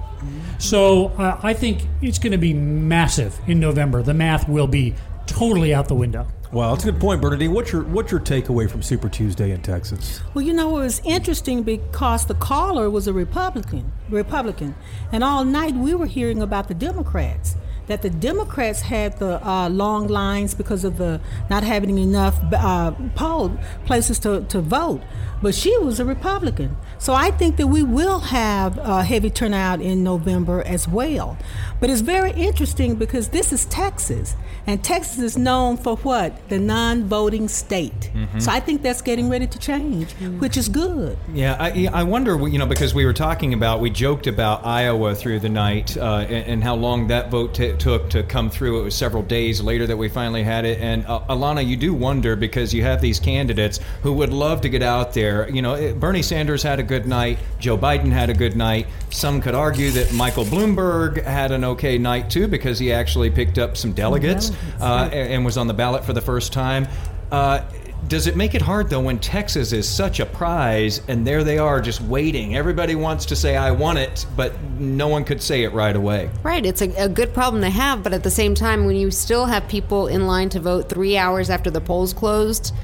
So 0.59 1.09
uh, 1.19 1.38
I 1.42 1.54
think 1.54 1.87
it's 2.02 2.19
going 2.19 2.33
to 2.33 2.38
be 2.38 2.52
massive 2.52 3.38
in 3.47 3.61
November. 3.61 4.02
The 4.02 4.14
math 4.14 4.49
will 4.49 4.66
be 4.66 4.95
totally 5.31 5.73
out 5.75 5.89
the 5.89 5.95
window. 5.95 6.27
Well, 6.53 6.71
that's 6.75 6.85
a 6.85 6.91
good 6.91 7.01
point, 7.01 7.21
Bernadine. 7.21 7.53
What's 7.53 7.71
your 7.71 7.85
what's 7.85 8.11
your 8.11 8.21
takeaway 8.21 8.69
from 8.69 8.83
Super 8.83 9.09
Tuesday 9.09 9.53
in 9.53 9.63
Texas? 9.63 10.21
Well, 10.35 10.45
you 10.45 10.53
know, 10.53 10.79
it 10.79 10.83
was 10.83 11.01
interesting 11.05 11.63
because 11.63 12.27
the 12.27 12.35
caller 12.35 12.91
was 12.91 13.07
a 13.07 13.13
Republican, 13.13 13.93
Republican, 14.09 14.75
and 15.13 15.23
all 15.23 15.45
night 15.45 15.75
we 15.75 15.95
were 15.95 16.07
hearing 16.07 16.43
about 16.43 16.67
the 16.67 16.75
Democrats. 16.75 17.55
That 17.91 18.03
the 18.03 18.11
Democrats 18.11 18.83
had 18.83 19.19
the 19.19 19.47
uh, 19.47 19.69
long 19.69 20.07
lines 20.09 20.55
because 20.55 20.85
of 20.85 20.97
the 20.99 21.21
not 21.49 21.63
having 21.65 21.99
enough 21.99 22.39
uh, 22.53 22.93
poll 23.15 23.57
places 23.85 24.19
to, 24.21 24.43
to 24.49 24.61
vote. 24.61 25.03
But 25.43 25.55
she 25.55 25.77
was 25.79 25.99
a 25.99 26.05
Republican. 26.05 26.77
So 26.99 27.15
I 27.15 27.31
think 27.31 27.57
that 27.57 27.69
we 27.69 27.83
will 27.83 28.19
have 28.21 28.77
a 28.77 29.03
heavy 29.03 29.31
turnout 29.31 29.81
in 29.81 30.05
November 30.05 30.63
as 30.67 30.87
well. 30.87 31.39
But 31.81 31.89
it's 31.89 32.03
very 32.03 32.33
interesting 32.33 32.97
because 32.97 33.29
this 33.29 33.51
is 33.51 33.65
Texas. 33.65 34.37
And 34.67 34.85
Texas 34.85 35.19
is 35.19 35.39
known 35.39 35.79
for 35.79 35.97
what? 35.97 36.47
The 36.51 36.59
non 36.59 37.05
voting 37.05 37.49
state. 37.49 38.11
Mhm. 38.15 38.43
So 38.43 38.51
I 38.53 38.61
think 38.61 38.83
that's 38.83 39.01
getting 39.01 39.31
ready 39.31 39.47
to 39.47 39.59
change, 39.59 40.13
which 40.41 40.59
is 40.59 40.69
good. 40.69 41.17
Yeah, 41.33 41.57
I, 41.59 41.89
I 41.91 42.03
wonder, 42.03 42.47
you 42.47 42.59
know, 42.59 42.67
because 42.67 42.93
we 42.95 43.07
were 43.07 43.15
talking 43.15 43.55
about, 43.55 43.81
we 43.81 43.89
joked 43.89 44.27
about 44.27 44.67
Iowa 44.67 45.15
through 45.15 45.41
the 45.41 45.49
night 45.49 45.97
uh, 45.97 46.27
and, 46.29 46.47
and 46.47 46.63
how 46.63 46.75
long 46.75 47.07
that 47.07 47.31
vote 47.31 47.55
t- 47.55 47.73
took 47.81 48.11
to 48.11 48.23
come 48.23 48.51
through. 48.51 48.81
It 48.81 48.85
was 48.85 48.95
several 48.95 49.23
days 49.23 49.61
later 49.61 49.87
that 49.87 49.97
we 49.97 50.09
finally 50.09 50.43
had 50.43 50.65
it. 50.65 50.79
And 50.81 51.05
uh, 51.07 51.21
Alana, 51.29 51.67
you 51.67 51.77
do 51.77 51.93
wonder 51.93 52.37
because 52.37 52.73
you 52.73 52.83
have 52.83 53.01
these 53.01 53.19
candidates 53.19 53.81
who 54.03 54.13
would 54.13 54.33
love 54.33 54.61
to 54.61 54.69
get 54.69 54.83
out 54.83 55.13
there. 55.15 55.51
You 55.51 55.63
know, 55.63 55.95
Bernie 55.95 56.23
Sanders 56.23 56.63
had 56.63 56.79
a 56.79 56.85
good 56.85 57.07
night, 57.07 57.39
Joe 57.59 57.77
Biden 57.77 58.13
had 58.13 58.31
a 58.31 58.35
good 58.35 58.57
night. 58.57 58.87
Some 59.11 59.41
could 59.41 59.55
argue 59.55 59.91
that 59.91 60.13
Michael 60.13 60.45
Bloomberg 60.45 61.25
had 61.25 61.51
an 61.51 61.65
okay 61.65 61.99
night 61.99 62.31
too 62.31 62.47
because 62.47 62.79
he 62.79 62.93
actually 62.93 63.31
picked 63.31 63.59
up 63.59 63.77
some 63.77 63.93
delegates 63.93 64.21
delegates, 64.21 64.51
uh, 64.81 64.85
right. 64.85 65.13
and 65.13 65.33
and 65.33 65.45
was 65.45 65.57
on 65.57 65.67
the 65.67 65.75
ballot 65.75 66.05
for 66.05 66.13
the 66.13 66.21
first 66.21 66.53
time. 66.53 66.87
Uh, 67.31 67.63
does 68.11 68.26
it 68.26 68.35
make 68.35 68.57
it 68.57 68.61
hard 68.61 68.90
though 68.90 69.00
when 69.00 69.21
Texas 69.21 69.73
is 69.73 69.88
such 69.88 70.19
a 70.19 70.26
prize 70.26 71.00
and 71.07 71.25
there 71.25 71.45
they 71.45 71.59
are 71.59 71.81
just 71.81 72.00
waiting? 72.00 72.57
Everybody 72.57 72.97
wants 72.97 73.25
to 73.26 73.37
say 73.37 73.57
I 73.57 73.71
want 73.71 73.99
it, 73.99 74.26
but 74.37 74.61
no 74.79 75.07
one 75.07 75.25
could 75.25 75.40
say 75.40 75.62
it 75.62 75.73
right 75.73 75.95
away. 75.95 76.29
Right, 76.43 76.67
it's 76.67 76.83
a, 76.83 76.90
a 76.97 77.09
good 77.09 77.33
problem 77.33 77.62
to 77.62 77.71
have, 77.71 78.02
but 78.02 78.12
at 78.12 78.25
the 78.25 78.31
same 78.31 78.57
time, 78.57 78.85
when 78.85 78.97
you 78.97 79.12
still 79.12 79.47
have 79.47 79.67
people 79.69 80.09
in 80.09 80.26
line 80.26 80.49
to 80.50 80.61
vote 80.61 80.88
three 80.88 81.17
hours 81.17 81.50
after 81.50 81.71
the 81.71 81.81
polls 81.81 82.12
closed, 82.12 82.75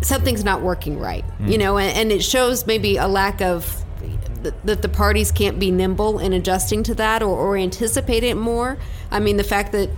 something's 0.00 0.42
not 0.42 0.62
working 0.62 0.98
right. 0.98 1.24
Mm. 1.38 1.52
You 1.52 1.58
know, 1.58 1.76
and, 1.76 1.94
and 1.94 2.10
it 2.10 2.24
shows 2.24 2.66
maybe 2.66 2.96
a 2.96 3.06
lack 3.06 3.42
of 3.42 3.84
th- 4.42 4.54
that 4.64 4.80
the 4.80 4.88
parties 4.88 5.30
can't 5.30 5.58
be 5.58 5.70
nimble 5.70 6.18
in 6.18 6.32
adjusting 6.32 6.82
to 6.84 6.94
that 6.94 7.22
or, 7.22 7.36
or 7.36 7.58
anticipate 7.58 8.24
it 8.24 8.38
more. 8.38 8.78
I 9.10 9.20
mean, 9.20 9.36
the 9.36 9.44
fact 9.44 9.72
that 9.72 9.90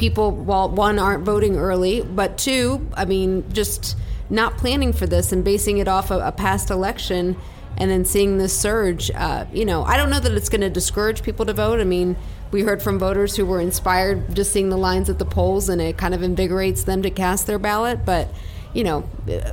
people, 0.00 0.32
well, 0.32 0.68
one, 0.68 0.98
aren't 0.98 1.24
voting 1.24 1.56
early, 1.56 2.00
but 2.00 2.38
two, 2.38 2.88
I 2.94 3.04
mean, 3.04 3.44
just 3.52 3.96
not 4.30 4.56
planning 4.56 4.92
for 4.92 5.06
this 5.06 5.30
and 5.30 5.44
basing 5.44 5.78
it 5.78 5.86
off 5.86 6.10
a, 6.10 6.18
a 6.18 6.32
past 6.32 6.70
election 6.70 7.36
and 7.76 7.90
then 7.90 8.04
seeing 8.04 8.38
this 8.38 8.58
surge. 8.58 9.10
Uh, 9.14 9.44
you 9.52 9.64
know, 9.64 9.84
I 9.84 9.96
don't 9.96 10.10
know 10.10 10.18
that 10.18 10.32
it's 10.32 10.48
going 10.48 10.62
to 10.62 10.70
discourage 10.70 11.22
people 11.22 11.44
to 11.46 11.52
vote. 11.52 11.80
I 11.80 11.84
mean, 11.84 12.16
we 12.50 12.62
heard 12.62 12.82
from 12.82 12.98
voters 12.98 13.36
who 13.36 13.44
were 13.44 13.60
inspired 13.60 14.34
just 14.34 14.52
seeing 14.52 14.70
the 14.70 14.78
lines 14.78 15.10
at 15.10 15.18
the 15.18 15.24
polls 15.24 15.68
and 15.68 15.80
it 15.80 15.98
kind 15.98 16.14
of 16.14 16.22
invigorates 16.22 16.84
them 16.84 17.02
to 17.02 17.10
cast 17.10 17.46
their 17.46 17.58
ballot, 17.58 18.04
but 18.04 18.28
you 18.74 18.84
know, 18.84 19.08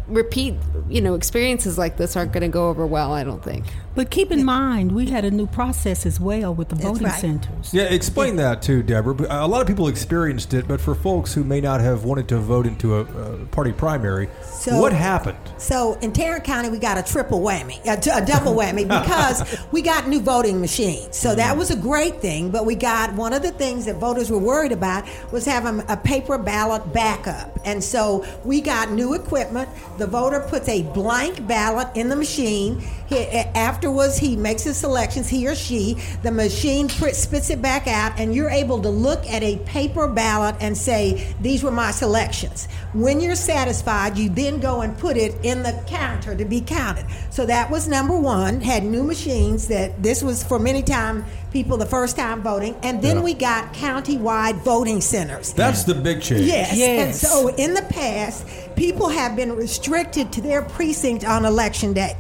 repeat, 0.08 0.56
you 0.90 1.02
know, 1.02 1.16
experiences 1.16 1.78
like 1.78 1.98
this 1.98 2.16
aren't 2.16 2.32
going 2.32 2.42
to 2.42 2.48
go 2.48 2.70
over 2.70 2.86
well, 2.86 3.14
I 3.14 3.24
don't 3.24 3.44
think. 3.44 3.66
But 3.98 4.12
keep 4.12 4.32
in 4.32 4.46
mind, 4.46 4.92
we 4.92 5.08
had 5.08 5.26
a 5.26 5.32
new 5.32 5.48
process 5.48 6.06
as 6.06 6.20
well 6.20 6.54
with 6.54 6.70
the 6.70 6.76
voting 6.76 7.08
right. 7.08 7.20
centers. 7.20 7.74
Yeah, 7.74 7.86
explain 7.86 8.36
that 8.36 8.62
too, 8.62 8.84
Deborah. 8.84 9.16
A 9.28 9.48
lot 9.48 9.62
of 9.62 9.68
people 9.68 9.88
experienced 9.88 10.54
it, 10.54 10.68
but 10.68 10.80
for 10.80 10.94
folks 10.94 11.34
who 11.34 11.44
may 11.44 11.62
not 11.62 11.82
have 11.82 12.04
wanted 12.04 12.28
to 12.28 12.38
vote 12.38 12.68
into 12.68 12.98
a, 12.98 13.02
a 13.02 13.46
party 13.48 13.72
primary, 13.72 14.30
So- 14.44 14.80
what 14.80 14.94
happened? 14.94 15.40
So 15.58 15.94
in 16.02 16.14
Tarrant 16.14 16.44
County, 16.44 16.70
we 16.70 16.78
got 16.78 17.00
a 17.00 17.12
triple 17.12 17.42
whammy, 17.42 17.84
a, 17.86 17.94
a 18.22 18.24
double 18.24 18.54
whammy, 18.54 18.88
because 19.02 19.58
we 19.72 19.82
got 19.82 20.08
new 20.08 20.22
voting 20.22 20.62
machines. 20.62 21.18
So 21.18 21.34
that 21.34 21.56
mm. 21.56 21.58
was 21.58 21.72
a 21.72 21.76
great 21.76 22.22
thing. 22.22 22.52
But 22.52 22.68
we 22.68 22.76
got 22.76 23.12
one 23.14 23.34
of 23.34 23.42
the 23.42 23.52
things 23.52 23.86
that 23.86 23.96
voters 23.96 24.30
were 24.30 24.38
worried 24.38 24.72
about 24.72 25.06
was 25.32 25.44
having 25.46 25.84
a 25.90 25.98
paper 25.98 26.38
ballot 26.38 26.94
backup. 26.94 27.58
And 27.66 27.84
so 27.84 28.24
we 28.46 28.62
got 28.62 28.92
new 28.92 29.07
equipment. 29.14 29.70
The 29.98 30.08
voter 30.08 30.40
puts 30.40 30.68
a 30.70 30.84
blank 30.84 31.48
ballot 31.48 31.90
in 31.96 32.10
the 32.10 32.16
machine. 32.16 32.80
He, 33.08 33.18
afterwards, 33.26 34.18
he 34.18 34.36
makes 34.36 34.64
his 34.64 34.78
selections, 34.78 35.30
he 35.30 35.48
or 35.48 35.56
she. 35.56 35.98
The 36.24 36.32
machine 36.32 36.90
spits 36.90 37.50
it 37.50 37.62
back 37.62 37.88
out, 37.88 38.20
and 38.20 38.36
you're 38.36 38.50
able 38.50 38.82
to 38.82 38.90
look 38.90 39.26
at 39.28 39.44
a 39.44 39.58
paper 39.60 40.08
ballot 40.08 40.56
and 40.60 40.78
say, 40.78 41.34
These 41.42 41.64
were 41.64 41.72
my 41.72 41.92
selections. 41.92 42.68
When 42.94 43.20
you're 43.20 43.36
satisfied, 43.36 44.18
you 44.18 44.30
then 44.30 44.60
go 44.60 44.82
and 44.82 44.98
put 44.98 45.18
it 45.18 45.36
in 45.44 45.64
the 45.64 45.82
counter 45.88 46.36
to 46.36 46.46
be 46.46 46.62
counted. 46.62 47.06
So 47.30 47.46
that 47.46 47.70
was 47.70 47.88
number 47.88 48.18
one, 48.18 48.62
had 48.62 48.84
new 48.84 49.04
machines 49.04 49.68
that 49.68 50.02
this 50.04 50.24
was 50.24 50.44
for 50.44 50.60
many 50.60 50.84
time 50.84 51.26
people 51.51 51.77
the 51.77 51.86
first 51.86 52.18
time 52.18 52.42
voting. 52.44 52.75
And 52.84 53.01
then 53.01 53.18
Yeah. 53.18 53.24
we 53.24 53.34
got 53.34 53.74
county-wide 53.74 54.58
voting 54.58 55.01
centers. 55.01 55.54
That's 55.54 55.84
the 55.84 55.96
big 55.96 56.22
change. 56.22 56.42
Yes. 56.42 56.72
And 56.72 56.77
Yes. 56.80 57.20
so 57.22 57.48
in 57.50 57.74
the 57.74 57.84
past, 57.84 58.46
people 58.75 59.10
have 59.10 59.36
been 59.36 59.56
restricted 59.56 60.32
to 60.34 60.42
their 60.42 60.62
precinct 60.62 61.24
on 61.25 61.46
election 61.46 61.94
day. 61.94 62.16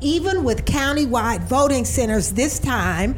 Even 0.00 0.44
with 0.44 0.64
county-wide 0.64 1.44
voting 1.44 1.84
centers 1.84 2.30
this 2.32 2.58
time, 2.58 3.16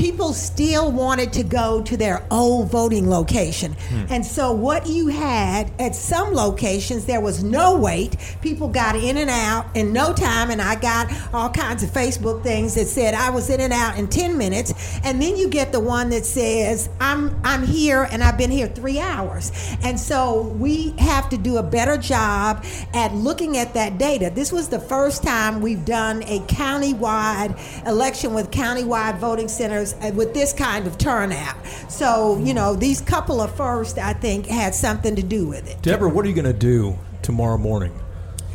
people 0.00 0.32
still 0.32 0.90
wanted 0.90 1.30
to 1.30 1.42
go 1.42 1.82
to 1.82 1.94
their 1.94 2.24
old 2.30 2.70
voting 2.70 3.10
location. 3.10 3.74
Hmm. 3.90 4.06
And 4.08 4.24
so 4.24 4.50
what 4.50 4.86
you 4.86 5.08
had 5.08 5.70
at 5.78 5.94
some 5.94 6.32
locations 6.32 7.04
there 7.04 7.20
was 7.20 7.44
no 7.44 7.78
wait. 7.78 8.16
People 8.40 8.66
got 8.66 8.96
in 8.96 9.18
and 9.18 9.28
out 9.28 9.66
in 9.76 9.92
no 9.92 10.14
time 10.14 10.50
and 10.50 10.62
I 10.62 10.76
got 10.76 11.12
all 11.34 11.50
kinds 11.50 11.82
of 11.82 11.90
Facebook 11.90 12.42
things 12.42 12.74
that 12.76 12.86
said 12.86 13.12
I 13.12 13.28
was 13.28 13.50
in 13.50 13.60
and 13.60 13.74
out 13.74 13.98
in 13.98 14.08
10 14.08 14.38
minutes. 14.38 14.72
And 15.04 15.20
then 15.20 15.36
you 15.36 15.48
get 15.48 15.70
the 15.70 15.80
one 15.80 16.08
that 16.10 16.24
says 16.24 16.88
I'm 16.98 17.38
I'm 17.44 17.62
here 17.66 18.08
and 18.10 18.24
I've 18.24 18.38
been 18.38 18.50
here 18.50 18.68
3 18.68 18.98
hours. 19.00 19.52
And 19.82 20.00
so 20.00 20.44
we 20.58 20.92
have 20.92 21.28
to 21.28 21.36
do 21.36 21.58
a 21.58 21.62
better 21.62 21.98
job 21.98 22.64
at 22.94 23.12
looking 23.14 23.58
at 23.58 23.74
that 23.74 23.98
data. 23.98 24.30
This 24.34 24.50
was 24.50 24.70
the 24.70 24.80
first 24.80 25.22
time 25.22 25.60
we've 25.60 25.84
done 25.84 26.22
a 26.22 26.40
county-wide 26.48 27.54
election 27.84 28.32
with 28.32 28.50
county-wide 28.50 29.18
voting 29.18 29.48
centers 29.48 29.89
uh, 29.94 30.12
with 30.14 30.34
this 30.34 30.52
kind 30.52 30.86
of 30.86 30.98
turnout. 30.98 31.56
So, 31.88 32.38
you 32.38 32.54
know, 32.54 32.74
these 32.74 33.00
couple 33.00 33.40
of 33.40 33.54
first 33.54 33.98
I 33.98 34.12
think 34.12 34.46
had 34.46 34.74
something 34.74 35.16
to 35.16 35.22
do 35.22 35.46
with 35.46 35.68
it. 35.70 35.82
Deborah, 35.82 36.08
what 36.08 36.24
are 36.24 36.28
you 36.28 36.34
going 36.34 36.44
to 36.44 36.52
do 36.52 36.98
tomorrow 37.22 37.58
morning? 37.58 37.92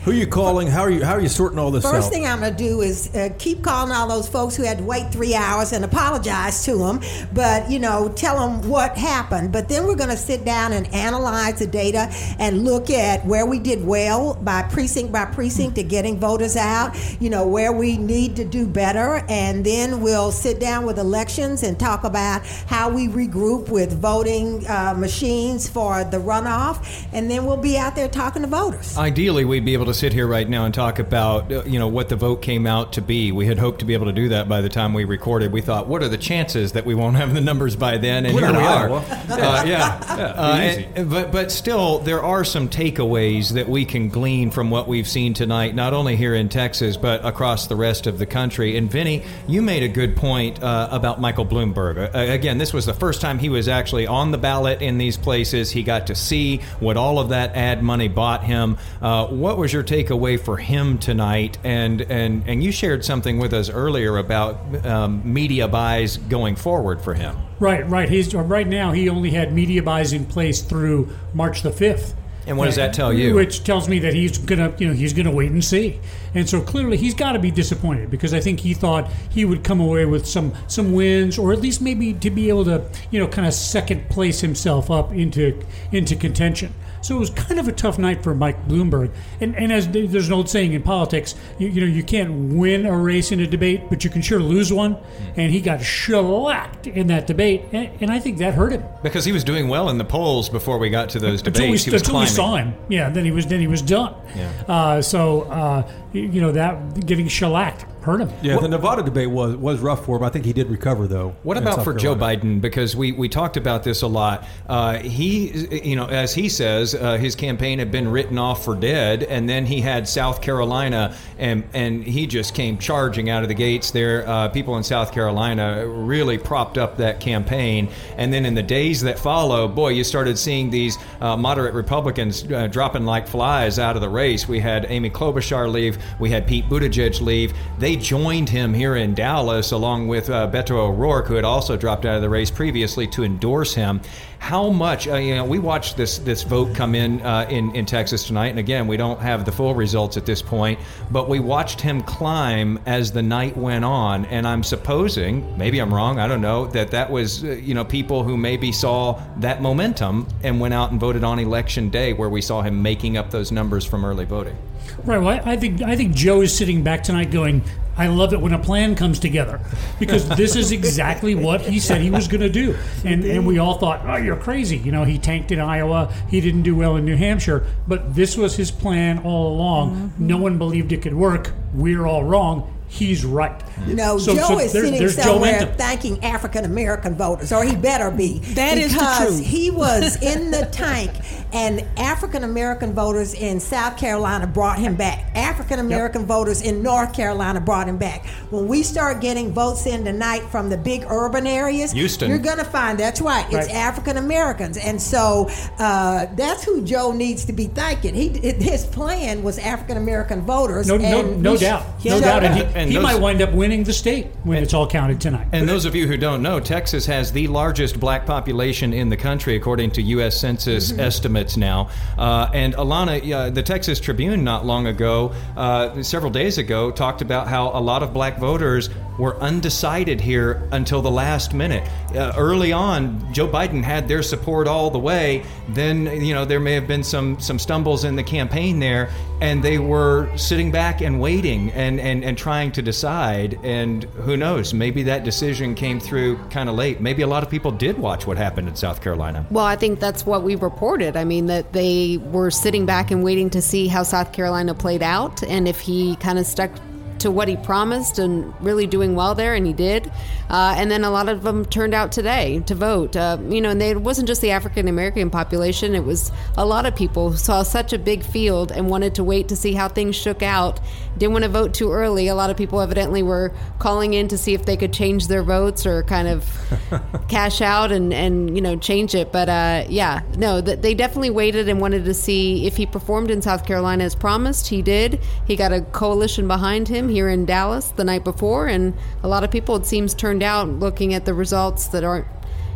Who 0.05 0.11
are 0.11 0.13
you 0.13 0.27
calling? 0.27 0.67
How 0.67 0.81
are 0.81 0.91
you? 0.91 1.03
How 1.03 1.13
are 1.13 1.19
you 1.19 1.27
sorting 1.27 1.57
all 1.57 1.71
this 1.71 1.83
First 1.83 2.05
out? 2.05 2.13
thing 2.13 2.27
I'm 2.27 2.41
going 2.41 2.55
to 2.55 2.63
do 2.63 2.81
is 2.81 3.09
uh, 3.15 3.29
keep 3.39 3.63
calling 3.63 3.91
all 3.91 4.07
those 4.07 4.27
folks 4.27 4.55
who 4.55 4.61
had 4.61 4.77
to 4.77 4.83
wait 4.83 5.11
three 5.11 5.33
hours 5.33 5.73
and 5.73 5.83
apologize 5.83 6.63
to 6.65 6.75
them, 6.75 7.01
but 7.33 7.71
you 7.71 7.79
know, 7.79 8.13
tell 8.15 8.35
them 8.35 8.69
what 8.69 8.95
happened. 8.95 9.51
But 9.51 9.67
then 9.67 9.87
we're 9.87 9.95
going 9.95 10.11
to 10.11 10.17
sit 10.17 10.45
down 10.45 10.73
and 10.73 10.85
analyze 10.93 11.57
the 11.57 11.65
data 11.65 12.07
and 12.37 12.63
look 12.63 12.91
at 12.91 13.25
where 13.25 13.47
we 13.47 13.57
did 13.57 13.83
well 13.83 14.35
by 14.35 14.61
precinct 14.61 15.11
by 15.11 15.25
precinct 15.25 15.75
to 15.77 15.83
getting 15.83 16.19
voters 16.19 16.55
out. 16.55 16.95
You 17.19 17.31
know, 17.31 17.47
where 17.47 17.73
we 17.73 17.97
need 17.97 18.35
to 18.35 18.45
do 18.45 18.67
better, 18.67 19.25
and 19.27 19.65
then 19.65 20.01
we'll 20.01 20.31
sit 20.31 20.59
down 20.59 20.85
with 20.85 20.99
elections 20.99 21.63
and 21.63 21.79
talk 21.79 22.03
about 22.03 22.45
how 22.67 22.91
we 22.91 23.07
regroup 23.07 23.69
with 23.69 23.99
voting 23.99 24.67
uh, 24.67 24.93
machines 24.95 25.67
for 25.67 26.03
the 26.03 26.17
runoff, 26.17 27.07
and 27.11 27.27
then 27.27 27.47
we'll 27.47 27.57
be 27.57 27.75
out 27.75 27.95
there 27.95 28.07
talking 28.07 28.43
to 28.43 28.47
voters. 28.47 28.95
Ideally, 28.99 29.45
we'd 29.45 29.65
be 29.65 29.73
able 29.73 29.85
to 29.87 29.94
sit 29.95 30.13
here 30.13 30.27
right 30.27 30.47
now 30.47 30.65
and 30.65 30.73
talk 30.73 30.99
about 30.99 31.51
uh, 31.51 31.63
you 31.65 31.79
know 31.79 31.87
what 31.87 32.09
the 32.09 32.15
vote 32.15 32.41
came 32.41 32.67
out 32.67 32.93
to 32.93 33.01
be. 33.01 33.31
We 33.31 33.45
had 33.47 33.57
hoped 33.59 33.79
to 33.79 33.85
be 33.85 33.93
able 33.93 34.05
to 34.07 34.11
do 34.13 34.29
that 34.29 34.47
by 34.49 34.61
the 34.61 34.69
time 34.69 34.93
we 34.93 35.05
recorded. 35.05 35.51
We 35.51 35.61
thought, 35.61 35.87
what 35.87 36.03
are 36.03 36.09
the 36.09 36.17
chances 36.17 36.73
that 36.73 36.85
we 36.85 36.93
won't 36.95 37.15
have 37.15 37.33
the 37.33 37.41
numbers 37.41 37.75
by 37.75 37.97
then? 37.97 38.25
And 38.25 38.35
We're 38.35 38.47
here 38.51 38.57
we 38.59 38.65
are. 38.65 38.89
Uh, 38.91 39.63
yeah, 39.65 40.17
Yeah, 40.17 40.33
Uh, 40.37 40.55
and- 40.95 41.09
but 41.09 41.31
but 41.31 41.51
still, 41.51 41.99
there 41.99 42.21
are 42.23 42.43
some 42.43 42.69
takeaways 42.69 43.53
that 43.53 43.67
we 43.69 43.85
can 43.85 44.09
glean 44.09 44.51
from 44.51 44.69
what 44.69 44.87
we've 44.87 45.07
seen 45.07 45.33
tonight, 45.33 45.75
not 45.75 45.93
only 45.93 46.15
here 46.15 46.35
in 46.35 46.49
Texas 46.49 46.97
but 46.97 47.23
across 47.25 47.67
the 47.67 47.75
rest 47.75 48.07
of 48.07 48.19
the 48.19 48.25
country. 48.25 48.77
And 48.77 48.89
Vinny, 48.91 49.23
you 49.47 49.61
made 49.61 49.83
a 49.83 49.87
good 49.87 50.15
point 50.15 50.61
uh, 50.61 50.87
about 50.91 51.19
Michael 51.21 51.45
Bloomberg. 51.45 51.97
Uh, 52.13 52.31
again, 52.31 52.57
this 52.57 52.73
was 52.73 52.85
the 52.85 52.93
first 52.93 53.21
time 53.21 53.39
he 53.39 53.49
was 53.49 53.67
actually 53.67 54.07
on 54.07 54.31
the 54.31 54.37
ballot 54.37 54.81
in 54.81 54.97
these 54.97 55.17
places. 55.17 55.71
He 55.71 55.83
got 55.83 56.07
to 56.07 56.15
see 56.15 56.57
what 56.79 56.97
all 56.97 57.19
of 57.19 57.29
that 57.29 57.55
ad 57.55 57.81
money 57.83 58.07
bought 58.07 58.43
him. 58.43 58.77
Uh, 59.01 59.27
what 59.27 59.57
was 59.57 59.71
your 59.73 59.83
takeaway 59.85 60.39
for 60.39 60.57
him 60.57 60.97
tonight? 60.97 61.57
And 61.63 62.01
and 62.01 62.43
and 62.47 62.63
you 62.63 62.71
shared 62.71 63.05
something 63.05 63.39
with 63.39 63.53
us 63.53 63.69
earlier 63.69 64.17
about 64.17 64.85
um, 64.85 65.21
media 65.33 65.67
buys 65.67 66.17
going 66.17 66.55
forward 66.55 67.01
for 67.01 67.13
him. 67.13 67.37
Right, 67.59 67.87
right. 67.89 68.09
He's 68.09 68.33
right 68.33 68.67
now. 68.67 68.91
He 68.91 69.09
only 69.09 69.31
had 69.31 69.53
media 69.53 69.81
buys 69.81 70.13
in 70.13 70.25
place 70.25 70.61
through 70.61 71.09
March 71.33 71.61
the 71.61 71.71
fifth. 71.71 72.15
And 72.47 72.57
what 72.57 72.65
does 72.65 72.75
that 72.75 72.93
tell 72.93 73.11
you? 73.11 73.33
Which 73.33 73.63
tells 73.63 73.89
me 73.89 73.99
that 73.99 74.13
he's 74.13 74.37
gonna, 74.37 74.73
you 74.77 74.87
know, 74.87 74.93
he's 74.93 75.13
gonna 75.13 75.31
wait 75.31 75.51
and 75.51 75.63
see. 75.63 75.99
And 76.35 76.47
so 76.47 76.61
clearly, 76.61 76.97
he's 76.97 77.15
got 77.15 77.31
to 77.31 77.39
be 77.39 77.49
disappointed 77.49 78.11
because 78.11 78.33
I 78.33 78.39
think 78.39 78.59
he 78.59 78.73
thought 78.73 79.09
he 79.29 79.45
would 79.45 79.63
come 79.63 79.79
away 79.79 80.05
with 80.05 80.27
some 80.27 80.53
some 80.67 80.93
wins, 80.93 81.39
or 81.39 81.53
at 81.53 81.59
least 81.59 81.81
maybe 81.81 82.13
to 82.13 82.29
be 82.29 82.49
able 82.49 82.65
to, 82.65 82.85
you 83.09 83.19
know, 83.19 83.27
kind 83.27 83.47
of 83.47 83.53
second 83.53 84.09
place 84.09 84.41
himself 84.41 84.91
up 84.91 85.11
into 85.11 85.59
into 85.91 86.15
contention. 86.15 86.73
So 87.05 87.17
it 87.17 87.19
was 87.19 87.29
kind 87.29 87.59
of 87.59 87.67
a 87.67 87.71
tough 87.71 87.99
night 87.99 88.23
for 88.23 88.33
Mike 88.33 88.67
Bloomberg. 88.67 89.11
And, 89.39 89.55
and 89.55 89.71
as 89.71 89.87
there's 89.87 90.25
an 90.25 90.33
old 90.33 90.49
saying 90.49 90.73
in 90.73 90.81
politics, 90.81 91.35
you, 91.59 91.67
you 91.67 91.81
know, 91.81 91.85
you 91.85 92.01
can't 92.01 92.55
win 92.55 92.87
a 92.87 92.97
race 92.97 93.31
in 93.31 93.39
a 93.41 93.45
debate, 93.45 93.91
but 93.91 94.03
you 94.03 94.09
can 94.09 94.23
sure 94.23 94.39
lose 94.39 94.73
one. 94.73 94.97
And 95.35 95.51
he 95.51 95.61
got 95.61 95.83
shellacked 95.83 96.87
in 96.87 97.05
that 97.07 97.27
debate. 97.27 97.65
And, 97.73 97.91
and 98.01 98.09
I 98.09 98.17
think 98.17 98.39
that 98.39 98.55
hurt 98.55 98.71
him. 98.71 98.83
Because 99.03 99.23
he 99.23 99.31
was 99.31 99.43
doing 99.43 99.67
well 99.67 99.89
in 99.89 99.99
the 99.99 100.03
polls 100.03 100.49
before 100.49 100.79
we 100.79 100.89
got 100.89 101.09
to 101.09 101.19
those 101.19 101.43
Until 101.43 101.65
we, 101.65 101.77
debates. 101.77 101.83
he 101.83 101.91
was 101.91 102.01
until 102.01 102.19
we 102.21 102.25
saw 102.25 102.55
him. 102.55 102.73
Yeah, 102.89 103.11
then 103.11 103.23
he 103.23 103.29
was 103.29 103.45
then 103.45 103.59
he 103.59 103.67
was 103.67 103.83
done. 103.83 104.15
Yeah. 104.35 104.51
Uh, 104.67 105.01
so, 105.03 105.43
uh, 105.43 105.87
you 106.15 106.29
you 106.29 106.41
know, 106.41 106.51
that 106.51 107.05
getting 107.05 107.27
shellacked 107.27 107.85
hurt 108.05 108.21
him. 108.21 108.31
Yeah, 108.41 108.59
the 108.59 108.67
Nevada 108.67 109.03
debate 109.03 109.29
was 109.29 109.55
was 109.55 109.79
rough 109.79 110.05
for 110.05 110.17
him. 110.17 110.23
I 110.23 110.29
think 110.29 110.45
he 110.45 110.53
did 110.53 110.69
recover 110.69 111.07
though. 111.07 111.35
What 111.43 111.57
about 111.57 111.77
South 111.77 111.83
for 111.83 111.93
Joe 111.93 112.15
Biden? 112.15 112.61
Because 112.61 112.95
we, 112.95 113.11
we 113.11 113.27
talked 113.27 113.57
about 113.57 113.83
this 113.83 114.03
a 114.03 114.07
lot. 114.07 114.47
Uh, 114.69 114.99
he, 114.99 115.81
you 115.83 115.95
know, 115.95 116.05
as 116.05 116.33
he 116.33 116.47
says, 116.47 116.93
uh, 116.93 117.17
his 117.17 117.35
campaign 117.35 117.79
had 117.79 117.91
been 117.91 118.07
written 118.07 118.37
off 118.37 118.63
for 118.63 118.75
dead, 118.75 119.23
and 119.23 119.49
then 119.49 119.65
he 119.65 119.81
had 119.81 120.07
South 120.07 120.41
Carolina, 120.41 121.15
and 121.39 121.63
and 121.73 122.03
he 122.03 122.27
just 122.27 122.53
came 122.53 122.77
charging 122.77 123.29
out 123.29 123.41
of 123.41 123.49
the 123.49 123.55
gates 123.55 123.91
there. 123.91 124.27
Uh, 124.27 124.49
people 124.49 124.77
in 124.77 124.83
South 124.83 125.11
Carolina 125.11 125.85
really 125.87 126.37
propped 126.37 126.77
up 126.77 126.97
that 126.97 127.19
campaign, 127.19 127.89
and 128.17 128.31
then 128.31 128.45
in 128.45 128.53
the 128.53 128.63
days 128.63 129.01
that 129.01 129.17
follow, 129.17 129.67
boy, 129.67 129.89
you 129.89 130.03
started 130.03 130.37
seeing 130.37 130.69
these 130.69 130.97
uh, 131.21 131.35
moderate 131.35 131.73
Republicans 131.73 132.49
uh, 132.51 132.67
dropping 132.67 133.05
like 133.05 133.27
flies 133.27 133.79
out 133.79 133.95
of 133.95 134.01
the 134.03 134.09
race. 134.09 134.47
We 134.47 134.59
had 134.59 134.85
Amy 134.89 135.09
Klobuchar 135.09 135.71
leave, 135.71 135.97
we 136.19 136.29
had 136.29 136.47
Pete 136.47 136.65
Buttigieg 136.65 137.21
leave. 137.21 137.53
They 137.79 137.95
joined 137.95 138.49
him 138.49 138.73
here 138.73 138.95
in 138.95 139.13
Dallas, 139.13 139.71
along 139.71 140.07
with 140.07 140.29
uh, 140.29 140.49
Beto 140.51 140.71
O'Rourke, 140.71 141.27
who 141.27 141.35
had 141.35 141.45
also 141.45 141.77
dropped 141.77 142.05
out 142.05 142.15
of 142.15 142.21
the 142.21 142.29
race 142.29 142.51
previously, 142.51 143.07
to 143.07 143.23
endorse 143.23 143.73
him. 143.73 144.01
How 144.39 144.69
much? 144.69 145.07
Uh, 145.07 145.15
you 145.15 145.35
know, 145.35 145.45
we 145.45 145.59
watched 145.59 145.97
this 145.97 146.19
this 146.19 146.43
vote 146.43 146.75
come 146.75 146.93
in 146.93 147.21
uh, 147.21 147.47
in 147.49 147.75
in 147.75 147.85
Texas 147.85 148.27
tonight, 148.27 148.49
and 148.49 148.59
again, 148.59 148.85
we 148.85 148.95
don't 148.97 149.19
have 149.19 149.43
the 149.43 149.51
full 149.51 149.73
results 149.73 150.17
at 150.17 150.25
this 150.25 150.41
point, 150.41 150.79
but 151.09 151.27
we 151.27 151.39
watched 151.39 151.81
him 151.81 152.01
climb 152.01 152.79
as 152.85 153.11
the 153.11 153.23
night 153.23 153.57
went 153.57 153.83
on, 153.83 154.25
and 154.25 154.45
I'm 154.47 154.63
supposing, 154.63 155.57
maybe 155.57 155.79
I'm 155.79 155.91
wrong, 155.91 156.19
I 156.19 156.27
don't 156.27 156.41
know, 156.41 156.67
that 156.67 156.91
that 156.91 157.09
was 157.09 157.43
uh, 157.43 157.47
you 157.47 157.73
know 157.73 157.83
people 157.83 158.23
who 158.23 158.37
maybe 158.37 158.71
saw 158.71 159.19
that 159.37 159.61
momentum 159.61 160.27
and 160.43 160.59
went 160.59 160.73
out 160.73 160.91
and 160.91 160.99
voted 160.99 161.23
on 161.23 161.39
election 161.39 161.89
day, 161.89 162.13
where 162.13 162.29
we 162.29 162.41
saw 162.41 162.61
him 162.61 162.83
making 162.83 163.17
up 163.17 163.31
those 163.31 163.51
numbers 163.51 163.83
from 163.83 164.05
early 164.05 164.25
voting. 164.25 164.57
Right. 165.03 165.17
Well, 165.17 165.27
I 165.27 165.53
I 165.53 165.57
think 165.57 165.81
I 165.81 165.95
think 165.95 166.13
Joe 166.15 166.41
is 166.41 166.55
sitting 166.55 166.83
back 166.83 167.03
tonight 167.03 167.31
going, 167.31 167.63
"I 167.97 168.07
love 168.07 168.33
it 168.33 168.41
when 168.41 168.53
a 168.53 168.59
plan 168.59 168.95
comes 168.95 169.19
together," 169.19 169.59
because 169.99 170.27
this 170.29 170.55
is 170.55 170.71
exactly 170.71 171.35
what 171.35 171.61
he 171.61 171.79
said 171.79 172.01
he 172.01 172.09
was 172.09 172.27
going 172.27 172.41
to 172.41 172.49
do, 172.49 172.75
and 173.03 173.23
and 173.23 173.45
we 173.45 173.57
all 173.57 173.75
thought, 173.75 174.01
"Oh, 174.05 174.17
you're 174.17 174.35
crazy." 174.35 174.77
You 174.77 174.91
know, 174.91 175.03
he 175.03 175.17
tanked 175.17 175.51
in 175.51 175.59
Iowa, 175.59 176.11
he 176.29 176.41
didn't 176.41 176.63
do 176.63 176.75
well 176.75 176.95
in 176.95 177.05
New 177.05 177.15
Hampshire, 177.17 177.65
but 177.87 178.15
this 178.15 178.37
was 178.37 178.55
his 178.55 178.71
plan 178.71 179.19
all 179.19 179.53
along. 179.53 179.91
Mm-hmm. 179.91 180.27
No 180.27 180.37
one 180.37 180.57
believed 180.57 180.91
it 180.91 181.01
could 181.01 181.15
work. 181.15 181.51
We're 181.73 182.05
all 182.05 182.23
wrong. 182.23 182.71
He's 182.95 183.25
right. 183.25 183.61
No, 183.87 184.17
So- 184.17 184.33
Joe 184.35 184.47
so 184.47 184.59
is 184.59 184.71
there's- 184.71 184.85
sitting 184.87 184.99
there's 184.99 185.21
somewhere 185.21 185.55
Anthem. 185.55 185.75
thanking 185.77 186.23
African 186.23 186.63
American 186.63 187.13
voters, 187.15 187.51
or 187.51 187.63
he 187.65 187.75
better 187.75 188.09
be. 188.09 188.39
That 188.53 188.77
is 188.77 188.93
the 188.93 188.99
because 188.99 189.39
he 189.39 189.69
was 189.69 190.15
in 190.21 190.49
the 190.51 190.65
tank, 190.71 191.11
and 191.51 191.83
African 191.97 192.45
American 192.45 192.93
voters 192.93 193.33
in 193.33 193.59
South 193.59 193.97
Carolina 193.97 194.47
brought 194.47 194.79
him 194.79 194.95
back. 194.95 195.25
African 195.35 195.79
American 195.79 196.25
voters 196.25 196.61
in 196.61 196.81
North 196.81 197.13
Carolina 197.13 197.59
brought 197.59 197.87
him 197.87 197.97
back. 197.97 198.25
When 198.49 198.65
we 198.69 198.81
start 198.81 199.19
getting 199.19 199.51
votes 199.51 199.85
in 199.85 200.05
tonight 200.05 200.43
from 200.49 200.69
the 200.69 200.77
big 200.77 201.03
urban 201.09 201.45
areas, 201.45 201.91
Houston. 201.91 202.29
you're 202.29 202.37
going 202.39 202.59
to 202.59 202.63
find 202.63 202.97
that's 202.97 203.19
right. 203.19 203.45
It's 203.47 203.67
Right. 203.67 203.75
African 203.75 204.15
Americans, 204.15 204.77
and 204.77 205.01
so 205.01 205.49
uh, 205.79 206.27
that's 206.37 206.63
who 206.63 206.81
Joe 206.81 207.11
needs 207.11 207.43
to 207.45 207.51
be 207.53 207.65
thanking. 207.67 208.13
He 208.15 208.29
his 208.29 208.85
plan 208.85 209.43
was 209.43 209.57
African 209.59 209.97
American 209.97 210.41
voters. 210.43 210.87
No, 210.87 210.95
no, 210.95 211.19
and 211.19 211.43
no 211.43 211.51
we 211.53 211.57
doubt, 211.57 211.83
no 212.05 212.21
doubt, 212.21 212.43
and 212.45 212.55
he, 212.55 212.63
And 212.85 212.91
he 212.91 212.97
those- 212.97 213.03
might 213.03 213.19
wind 213.19 213.41
up 213.41 213.51
winning 213.51 213.83
the 213.83 213.93
state 213.93 214.27
when 214.43 214.61
it's 214.61 214.73
all 214.73 214.85
counted 214.87 215.19
tonight. 215.19 215.47
And 215.51 215.67
those 215.67 215.85
of 215.85 215.95
you 215.95 216.07
who 216.07 216.17
don't 216.17 216.41
know, 216.43 216.59
Texas 216.59 217.07
has 217.07 217.31
the 217.31 217.47
largest 217.47 217.99
black 217.99 218.25
population 218.27 218.93
in 218.93 219.09
the 219.09 219.17
country, 219.17 219.55
according 219.55 219.89
to 219.91 220.01
U.S. 220.03 220.39
Census 220.39 220.95
estimates 220.97 221.57
now. 221.57 221.89
Uh, 222.17 222.47
and 222.53 222.75
Alana, 222.75 223.31
uh, 223.33 223.49
the 223.49 223.63
Texas 223.63 223.99
Tribune, 223.99 224.43
not 224.43 224.65
long 224.67 224.85
ago, 224.85 225.33
uh, 225.57 226.03
several 226.03 226.31
days 226.31 226.59
ago, 226.59 226.91
talked 226.91 227.23
about 227.23 227.47
how 227.47 227.69
a 227.69 227.81
lot 227.81 228.03
of 228.03 228.13
black 228.13 228.37
voters 228.37 228.89
were 229.17 229.37
undecided 229.37 230.21
here 230.21 230.67
until 230.71 231.01
the 231.01 231.11
last 231.11 231.53
minute. 231.53 231.87
Uh, 232.13 232.33
early 232.37 232.71
on, 232.71 233.33
Joe 233.33 233.47
Biden 233.47 233.83
had 233.83 234.07
their 234.07 234.23
support 234.23 234.67
all 234.67 234.89
the 234.89 234.99
way. 234.99 235.43
Then, 235.69 236.05
you 236.23 236.33
know, 236.33 236.45
there 236.45 236.59
may 236.59 236.73
have 236.73 236.87
been 236.87 237.03
some 237.03 237.39
some 237.39 237.59
stumbles 237.59 238.03
in 238.03 238.15
the 238.15 238.23
campaign 238.23 238.79
there, 238.79 239.09
and 239.41 239.63
they 239.63 239.79
were 239.79 240.29
sitting 240.37 240.71
back 240.71 241.01
and 241.01 241.19
waiting 241.19 241.71
and 241.71 241.99
and, 241.99 242.23
and 242.23 242.37
trying 242.37 242.71
to 242.73 242.81
decide. 242.81 243.59
And 243.63 244.03
who 244.03 244.37
knows? 244.37 244.73
Maybe 244.73 245.03
that 245.03 245.23
decision 245.23 245.75
came 245.75 245.99
through 245.99 246.37
kind 246.49 246.69
of 246.69 246.75
late. 246.75 247.01
Maybe 247.01 247.21
a 247.21 247.27
lot 247.27 247.43
of 247.43 247.49
people 247.49 247.71
did 247.71 247.97
watch 247.97 248.27
what 248.27 248.37
happened 248.37 248.67
in 248.67 248.75
South 248.75 249.01
Carolina. 249.01 249.45
Well, 249.49 249.65
I 249.65 249.75
think 249.75 249.99
that's 249.99 250.25
what 250.25 250.43
we 250.43 250.55
reported. 250.55 251.17
I 251.17 251.23
mean, 251.23 251.47
that 251.47 251.73
they 251.73 252.17
were 252.17 252.51
sitting 252.51 252.85
back 252.85 253.11
and 253.11 253.23
waiting 253.23 253.49
to 253.51 253.61
see 253.61 253.87
how 253.87 254.03
South 254.03 254.31
Carolina 254.33 254.73
played 254.73 255.03
out 255.03 255.43
and 255.43 255.67
if 255.67 255.79
he 255.79 256.15
kind 256.17 256.39
of 256.39 256.45
stuck 256.45 256.71
to 257.19 257.31
what 257.31 257.47
he 257.47 257.55
promised 257.55 258.19
and 258.19 258.53
really 258.61 258.87
doing 258.87 259.15
well 259.15 259.35
there, 259.35 259.55
and 259.55 259.65
he 259.65 259.73
did. 259.73 260.11
Uh, 260.49 260.75
and 260.77 260.91
then 260.91 261.03
a 261.03 261.09
lot 261.09 261.29
of 261.29 261.43
them 261.43 261.65
turned 261.65 261.93
out 261.93 262.11
today 262.11 262.59
to 262.65 262.75
vote. 262.75 263.15
Uh, 263.15 263.37
you 263.49 263.61
know, 263.61 263.69
and 263.69 263.81
they, 263.81 263.91
it 263.91 264.01
wasn't 264.01 264.27
just 264.27 264.41
the 264.41 264.51
African 264.51 264.87
American 264.87 265.29
population, 265.29 265.95
it 265.95 266.03
was 266.03 266.31
a 266.57 266.65
lot 266.65 266.85
of 266.85 266.95
people 266.95 267.31
who 267.31 267.37
saw 267.37 267.63
such 267.63 267.93
a 267.93 267.97
big 267.97 268.23
field 268.23 268.71
and 268.71 268.89
wanted 268.89 269.15
to 269.15 269.23
wait 269.23 269.47
to 269.49 269.55
see 269.55 269.73
how 269.73 269.87
things 269.87 270.15
shook 270.15 270.43
out. 270.43 270.79
Didn't 271.17 271.33
want 271.33 271.43
to 271.43 271.49
vote 271.49 271.73
too 271.73 271.91
early. 271.91 272.27
A 272.27 272.35
lot 272.35 272.49
of 272.49 272.57
people 272.57 272.81
evidently 272.81 273.23
were 273.23 273.53
calling 273.79 274.13
in 274.13 274.27
to 274.27 274.37
see 274.37 274.53
if 274.53 274.65
they 274.65 274.77
could 274.77 274.93
change 274.93 275.27
their 275.27 275.43
votes 275.43 275.85
or 275.85 276.03
kind 276.03 276.27
of 276.27 276.45
cash 277.29 277.61
out 277.61 277.91
and, 277.91 278.13
and 278.13 278.55
you 278.55 278.61
know 278.61 278.75
change 278.75 279.15
it. 279.15 279.31
But 279.31 279.49
uh, 279.49 279.85
yeah, 279.89 280.21
no, 280.37 280.61
th- 280.61 280.79
they 280.79 280.93
definitely 280.93 281.29
waited 281.29 281.69
and 281.69 281.79
wanted 281.79 282.05
to 282.05 282.13
see 282.13 282.67
if 282.67 282.77
he 282.77 282.85
performed 282.85 283.31
in 283.31 283.41
South 283.41 283.65
Carolina 283.65 284.03
as 284.03 284.15
promised. 284.15 284.67
He 284.67 284.81
did. 284.81 285.21
He 285.47 285.55
got 285.55 285.71
a 285.71 285.81
coalition 285.81 286.47
behind 286.47 286.87
him 286.87 287.09
here 287.09 287.29
in 287.29 287.45
Dallas 287.45 287.91
the 287.91 288.03
night 288.03 288.23
before, 288.23 288.67
and 288.67 288.93
a 289.23 289.27
lot 289.27 289.43
of 289.43 289.51
people 289.51 289.75
it 289.77 289.85
seems 289.85 290.13
turned 290.13 290.34
out 290.43 290.67
looking 290.67 291.13
at 291.13 291.25
the 291.25 291.33
results 291.33 291.87
that 291.87 292.03
aren't 292.03 292.27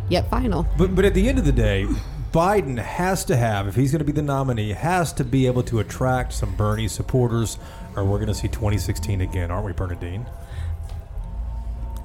yet 0.09 0.29
final. 0.29 0.67
But 0.77 0.95
but 0.95 1.05
at 1.05 1.13
the 1.13 1.27
end 1.29 1.39
of 1.39 1.45
the 1.45 1.51
day, 1.51 1.87
Biden 2.31 2.77
has 2.77 3.25
to 3.25 3.35
have, 3.35 3.67
if 3.67 3.75
he's 3.75 3.91
going 3.91 3.99
to 3.99 4.05
be 4.05 4.11
the 4.11 4.21
nominee, 4.21 4.71
has 4.71 5.13
to 5.13 5.23
be 5.23 5.47
able 5.47 5.63
to 5.63 5.79
attract 5.79 6.33
some 6.33 6.55
Bernie 6.55 6.87
supporters, 6.87 7.57
or 7.95 8.03
we're 8.03 8.17
going 8.17 8.27
to 8.27 8.35
see 8.35 8.47
2016 8.47 9.21
again, 9.21 9.49
aren't 9.49 9.65
we, 9.65 9.73
Bernadine? 9.73 10.27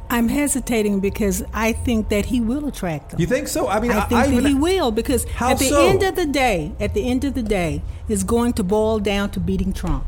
I'm 0.09 0.29
hesitating 0.29 1.01
because 1.01 1.43
I 1.53 1.73
think 1.73 2.09
that 2.11 2.27
he 2.27 2.41
will 2.41 2.69
attract 2.69 3.11
them. 3.11 3.21
You 3.21 3.27
think 3.27 3.49
so? 3.49 3.69
I 3.69 3.81
mean, 3.81 3.91
I 3.91 3.99
I, 3.99 4.01
think 4.03 4.21
I 4.21 4.27
that 4.27 4.33
even, 4.33 4.47
he 4.47 4.55
will 4.55 4.91
because 4.91 5.27
at 5.41 5.59
the 5.59 5.65
so? 5.65 5.89
end 5.89 6.03
of 6.03 6.15
the 6.15 6.27
day, 6.27 6.73
at 6.79 6.95
the 6.95 7.09
end 7.09 7.25
of 7.25 7.35
the 7.35 7.43
day, 7.43 7.83
it's 8.09 8.23
going 8.23 8.53
to 8.55 8.63
boil 8.63 9.01
down 9.01 9.31
to 9.31 9.41
beating 9.41 9.73
Trump. 9.73 10.07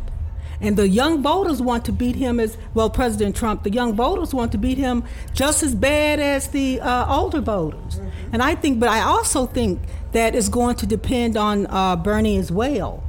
And 0.61 0.77
the 0.77 0.89
young 0.89 1.23
voters 1.23 1.61
want 1.61 1.85
to 1.87 1.93
beat 1.93 2.17
him 2.17 2.41
as 2.41 2.57
well, 2.75 2.89
President 2.91 3.37
Trump. 3.37 3.63
The 3.63 3.71
young 3.71 3.95
voters 3.95 4.33
want 4.33 4.53
to 4.53 4.59
beat 4.59 4.79
him 4.79 5.05
just 5.35 5.63
as 5.63 5.75
bad 5.75 6.19
as 6.19 6.49
the 6.49 6.81
uh, 6.81 7.15
older 7.15 7.41
voters. 7.41 8.01
And 8.33 8.43
I 8.43 8.55
think, 8.55 8.81
but 8.81 8.89
I 8.89 9.03
also 9.03 9.47
think 9.47 9.81
that 10.13 10.35
it's 10.35 10.49
going 10.49 10.77
to 10.77 10.87
depend 10.87 11.37
on 11.37 11.67
uh, 11.67 11.97
Bernie 11.97 12.39
as 12.39 12.51
well. 12.51 13.03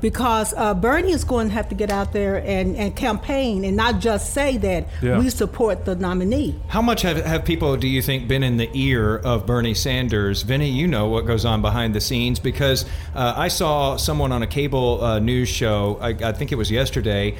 Because 0.00 0.54
uh, 0.56 0.74
Bernie 0.74 1.12
is 1.12 1.24
going 1.24 1.48
to 1.48 1.54
have 1.54 1.68
to 1.68 1.74
get 1.74 1.90
out 1.90 2.12
there 2.12 2.36
and, 2.36 2.76
and 2.76 2.94
campaign 2.96 3.64
and 3.64 3.76
not 3.76 4.00
just 4.00 4.32
say 4.32 4.56
that 4.58 4.88
Yeah. 5.02 5.18
we 5.18 5.30
support 5.30 5.84
the 5.84 5.94
nominee. 5.96 6.58
How 6.68 6.82
much 6.82 7.02
have, 7.02 7.18
have 7.24 7.44
people, 7.44 7.76
do 7.76 7.86
you 7.88 8.00
think, 8.02 8.26
been 8.28 8.42
in 8.42 8.56
the 8.56 8.70
ear 8.74 9.16
of 9.18 9.46
Bernie 9.46 9.74
Sanders? 9.74 10.42
Vinny, 10.42 10.70
you 10.70 10.86
know 10.86 11.08
what 11.08 11.26
goes 11.26 11.44
on 11.44 11.60
behind 11.62 11.94
the 11.94 12.00
scenes 12.00 12.38
because 12.38 12.84
uh, 13.14 13.34
I 13.36 13.48
saw 13.48 13.96
someone 13.96 14.32
on 14.32 14.42
a 14.42 14.46
cable 14.46 15.02
uh, 15.04 15.18
news 15.18 15.48
show, 15.48 15.98
I, 16.00 16.08
I 16.10 16.32
think 16.32 16.52
it 16.52 16.56
was 16.56 16.70
yesterday, 16.70 17.36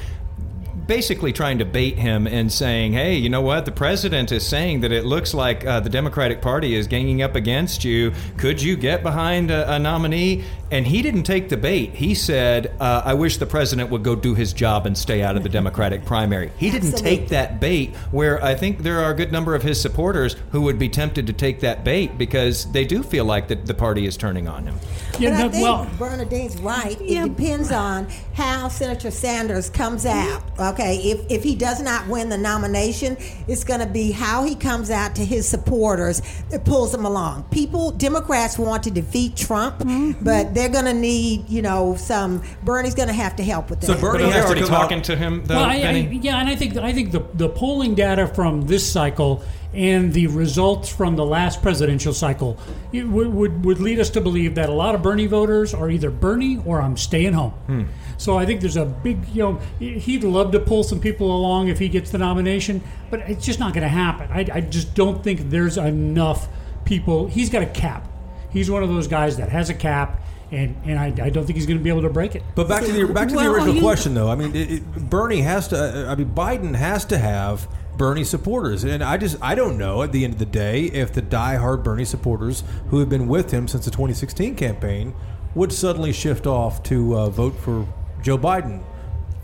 basically 0.87 1.31
trying 1.31 1.57
to 1.59 1.65
bait 1.65 1.97
him 1.97 2.27
and 2.27 2.51
saying, 2.51 2.93
hey, 2.93 3.15
you 3.15 3.29
know 3.29 3.41
what? 3.41 3.65
The 3.65 3.71
president 3.71 4.31
is 4.31 4.45
saying 4.45 4.81
that 4.81 4.91
it 4.91 5.05
looks 5.05 5.33
like 5.33 5.65
uh, 5.65 5.79
the 5.79 5.89
Democratic 5.89 6.41
Party 6.41 6.75
is 6.75 6.87
ganging 6.87 7.21
up 7.21 7.35
against 7.35 7.83
you. 7.83 8.13
Could 8.37 8.61
you 8.61 8.75
get 8.75 9.03
behind 9.03 9.51
a, 9.51 9.75
a 9.75 9.79
nominee? 9.79 10.43
And 10.71 10.87
he 10.87 11.01
didn't 11.01 11.23
take 11.23 11.49
the 11.49 11.57
bait. 11.57 11.93
He 11.93 12.15
said, 12.15 12.73
uh, 12.79 13.01
I 13.03 13.13
wish 13.13 13.37
the 13.37 13.45
president 13.45 13.89
would 13.89 14.03
go 14.03 14.15
do 14.15 14.33
his 14.35 14.53
job 14.53 14.85
and 14.85 14.97
stay 14.97 15.21
out 15.21 15.35
of 15.35 15.43
the 15.43 15.49
Democratic 15.49 16.05
primary. 16.05 16.49
He 16.57 16.69
didn't 16.69 16.93
Absolutely. 16.93 17.17
take 17.17 17.29
that 17.29 17.59
bait, 17.59 17.93
where 18.11 18.41
I 18.41 18.55
think 18.55 18.79
there 18.79 18.99
are 18.99 19.11
a 19.11 19.13
good 19.13 19.33
number 19.33 19.53
of 19.53 19.63
his 19.63 19.81
supporters 19.81 20.37
who 20.51 20.61
would 20.61 20.79
be 20.79 20.87
tempted 20.87 21.27
to 21.27 21.33
take 21.33 21.59
that 21.59 21.83
bait 21.83 22.17
because 22.17 22.71
they 22.71 22.85
do 22.85 23.03
feel 23.03 23.25
like 23.25 23.49
that 23.49 23.65
the 23.65 23.73
party 23.73 24.05
is 24.05 24.15
turning 24.15 24.47
on 24.47 24.65
him. 24.65 24.79
Yeah, 25.19 25.31
but 25.31 25.45
I 25.45 25.49
think 25.49 25.63
well, 25.63 25.89
Bernadine's 25.99 26.57
right. 26.61 26.99
Yeah. 27.01 27.25
It 27.25 27.35
depends 27.35 27.71
on 27.73 28.07
how 28.33 28.69
Senator 28.69 29.11
Sanders 29.11 29.69
comes 29.69 30.05
out. 30.05 30.41
Uh, 30.57 30.70
Okay, 30.71 30.97
if 30.97 31.19
if 31.29 31.43
he 31.43 31.55
does 31.55 31.81
not 31.81 32.07
win 32.07 32.29
the 32.29 32.37
nomination, 32.37 33.17
it's 33.47 33.63
going 33.63 33.79
to 33.79 33.85
be 33.85 34.11
how 34.11 34.43
he 34.43 34.55
comes 34.55 34.89
out 34.89 35.15
to 35.15 35.25
his 35.25 35.47
supporters 35.47 36.21
that 36.49 36.65
pulls 36.65 36.91
them 36.91 37.05
along. 37.05 37.43
People, 37.51 37.91
Democrats 37.91 38.57
want 38.57 38.83
to 38.83 38.91
defeat 38.91 39.35
Trump, 39.35 39.79
Mm-hmm. 39.79 40.23
but 40.23 40.53
they're 40.53 40.69
going 40.69 40.85
to 40.85 40.93
need, 40.93 41.49
you 41.49 41.61
know, 41.61 41.95
some. 41.95 42.41
Bernie's 42.63 42.95
going 42.95 43.07
to 43.07 43.13
have 43.13 43.35
to 43.37 43.43
help 43.43 43.69
with 43.69 43.81
that. 43.81 43.87
So 43.87 43.93
Bernie 43.99 44.19
But 44.19 44.21
are 44.21 44.25
they 44.27 44.31
has 44.31 44.41
to 44.43 44.47
already 44.47 44.61
come 44.61 44.73
out- 44.73 44.81
talking 44.81 45.01
to 45.03 45.15
him, 45.15 45.43
though, 45.45 45.55
Well, 45.55 45.65
I, 45.65 45.75
I, 45.75 45.91
yeah, 46.21 46.37
and 46.39 46.49
I 46.49 46.55
think 46.55 46.77
I 46.77 46.93
think 46.93 47.11
the 47.11 47.21
the 47.33 47.49
polling 47.49 47.95
data 47.95 48.27
from 48.27 48.61
this 48.67 48.89
cycle 48.89 49.43
and 49.73 50.11
the 50.13 50.27
results 50.27 50.89
from 50.89 51.15
the 51.15 51.23
last 51.25 51.61
presidential 51.61 52.13
cycle 52.13 52.57
it 52.91 53.07
would, 53.07 53.27
would 53.33 53.63
would 53.63 53.79
lead 53.79 53.99
us 53.99 54.09
to 54.09 54.19
believe 54.19 54.55
that 54.55 54.67
a 54.67 54.71
lot 54.73 54.95
of 54.95 55.01
Bernie 55.01 55.27
voters 55.27 55.73
are 55.73 55.89
either 55.89 56.11
Bernie 56.11 56.61
or 56.65 56.81
I'm 56.81 56.97
staying 56.97 57.33
home. 57.33 57.51
Hmm. 57.51 57.83
So 58.17 58.37
I 58.37 58.45
think 58.45 58.61
there's 58.61 58.77
a 58.77 58.85
big, 58.85 59.27
you 59.29 59.41
know, 59.41 59.53
he'd 59.79 60.23
love 60.23 60.51
to 60.51 60.59
pull 60.59 60.83
some 60.83 60.99
people 60.99 61.35
along 61.35 61.69
if 61.69 61.79
he 61.79 61.89
gets 61.89 62.11
the 62.11 62.17
nomination, 62.19 62.83
but 63.09 63.21
it's 63.21 63.45
just 63.45 63.59
not 63.59 63.73
going 63.73 63.81
to 63.83 63.87
happen. 63.87 64.27
I, 64.31 64.45
I 64.57 64.61
just 64.61 64.93
don't 64.93 65.23
think 65.23 65.49
there's 65.49 65.77
enough 65.77 66.47
people. 66.85 67.25
He's 67.27 67.49
got 67.49 67.63
a 67.63 67.67
cap. 67.67 68.07
He's 68.51 68.69
one 68.69 68.83
of 68.83 68.89
those 68.89 69.07
guys 69.07 69.37
that 69.37 69.49
has 69.49 69.69
a 69.69 69.73
cap, 69.73 70.21
and 70.51 70.75
and 70.85 70.99
I, 70.99 71.05
I 71.25 71.29
don't 71.29 71.45
think 71.45 71.55
he's 71.55 71.65
going 71.65 71.77
to 71.79 71.83
be 71.83 71.89
able 71.89 72.01
to 72.03 72.09
break 72.09 72.35
it. 72.35 72.43
But 72.53 72.67
back 72.67 72.83
to 72.83 72.91
the 72.91 73.11
back 73.11 73.29
to 73.29 73.35
Well, 73.35 73.45
the 73.45 73.51
original 73.51 73.75
you- 73.75 73.81
question, 73.81 74.13
though. 74.13 74.29
I 74.29 74.35
mean, 74.35 74.53
it, 74.55 74.71
it, 74.71 75.09
Bernie 75.09 75.41
has 75.41 75.69
to. 75.69 76.05
I 76.09 76.15
mean, 76.15 76.29
Biden 76.35 76.75
has 76.75 77.05
to 77.05 77.17
have 77.17 77.67
Bernie 77.97 78.23
supporters, 78.23 78.83
and 78.83 79.03
I 79.03 79.17
just 79.17 79.37
I 79.41 79.55
don't 79.55 79.77
know 79.77 80.01
at 80.03 80.11
the 80.11 80.23
end 80.23 80.33
of 80.33 80.39
the 80.39 80.45
day 80.45 80.85
if 80.85 81.13
the 81.13 81.21
diehard 81.21 81.83
Bernie 81.83 82.05
supporters 82.05 82.63
who 82.89 82.99
have 82.99 83.09
been 83.09 83.27
with 83.27 83.51
him 83.51 83.67
since 83.67 83.85
the 83.85 83.91
2016 83.91 84.55
campaign 84.55 85.13
would 85.53 85.71
suddenly 85.71 86.13
shift 86.13 86.47
off 86.47 86.81
to 86.83 87.17
uh, 87.17 87.29
vote 87.29 87.55
for 87.59 87.87
Joe 88.21 88.37
Biden. 88.37 88.83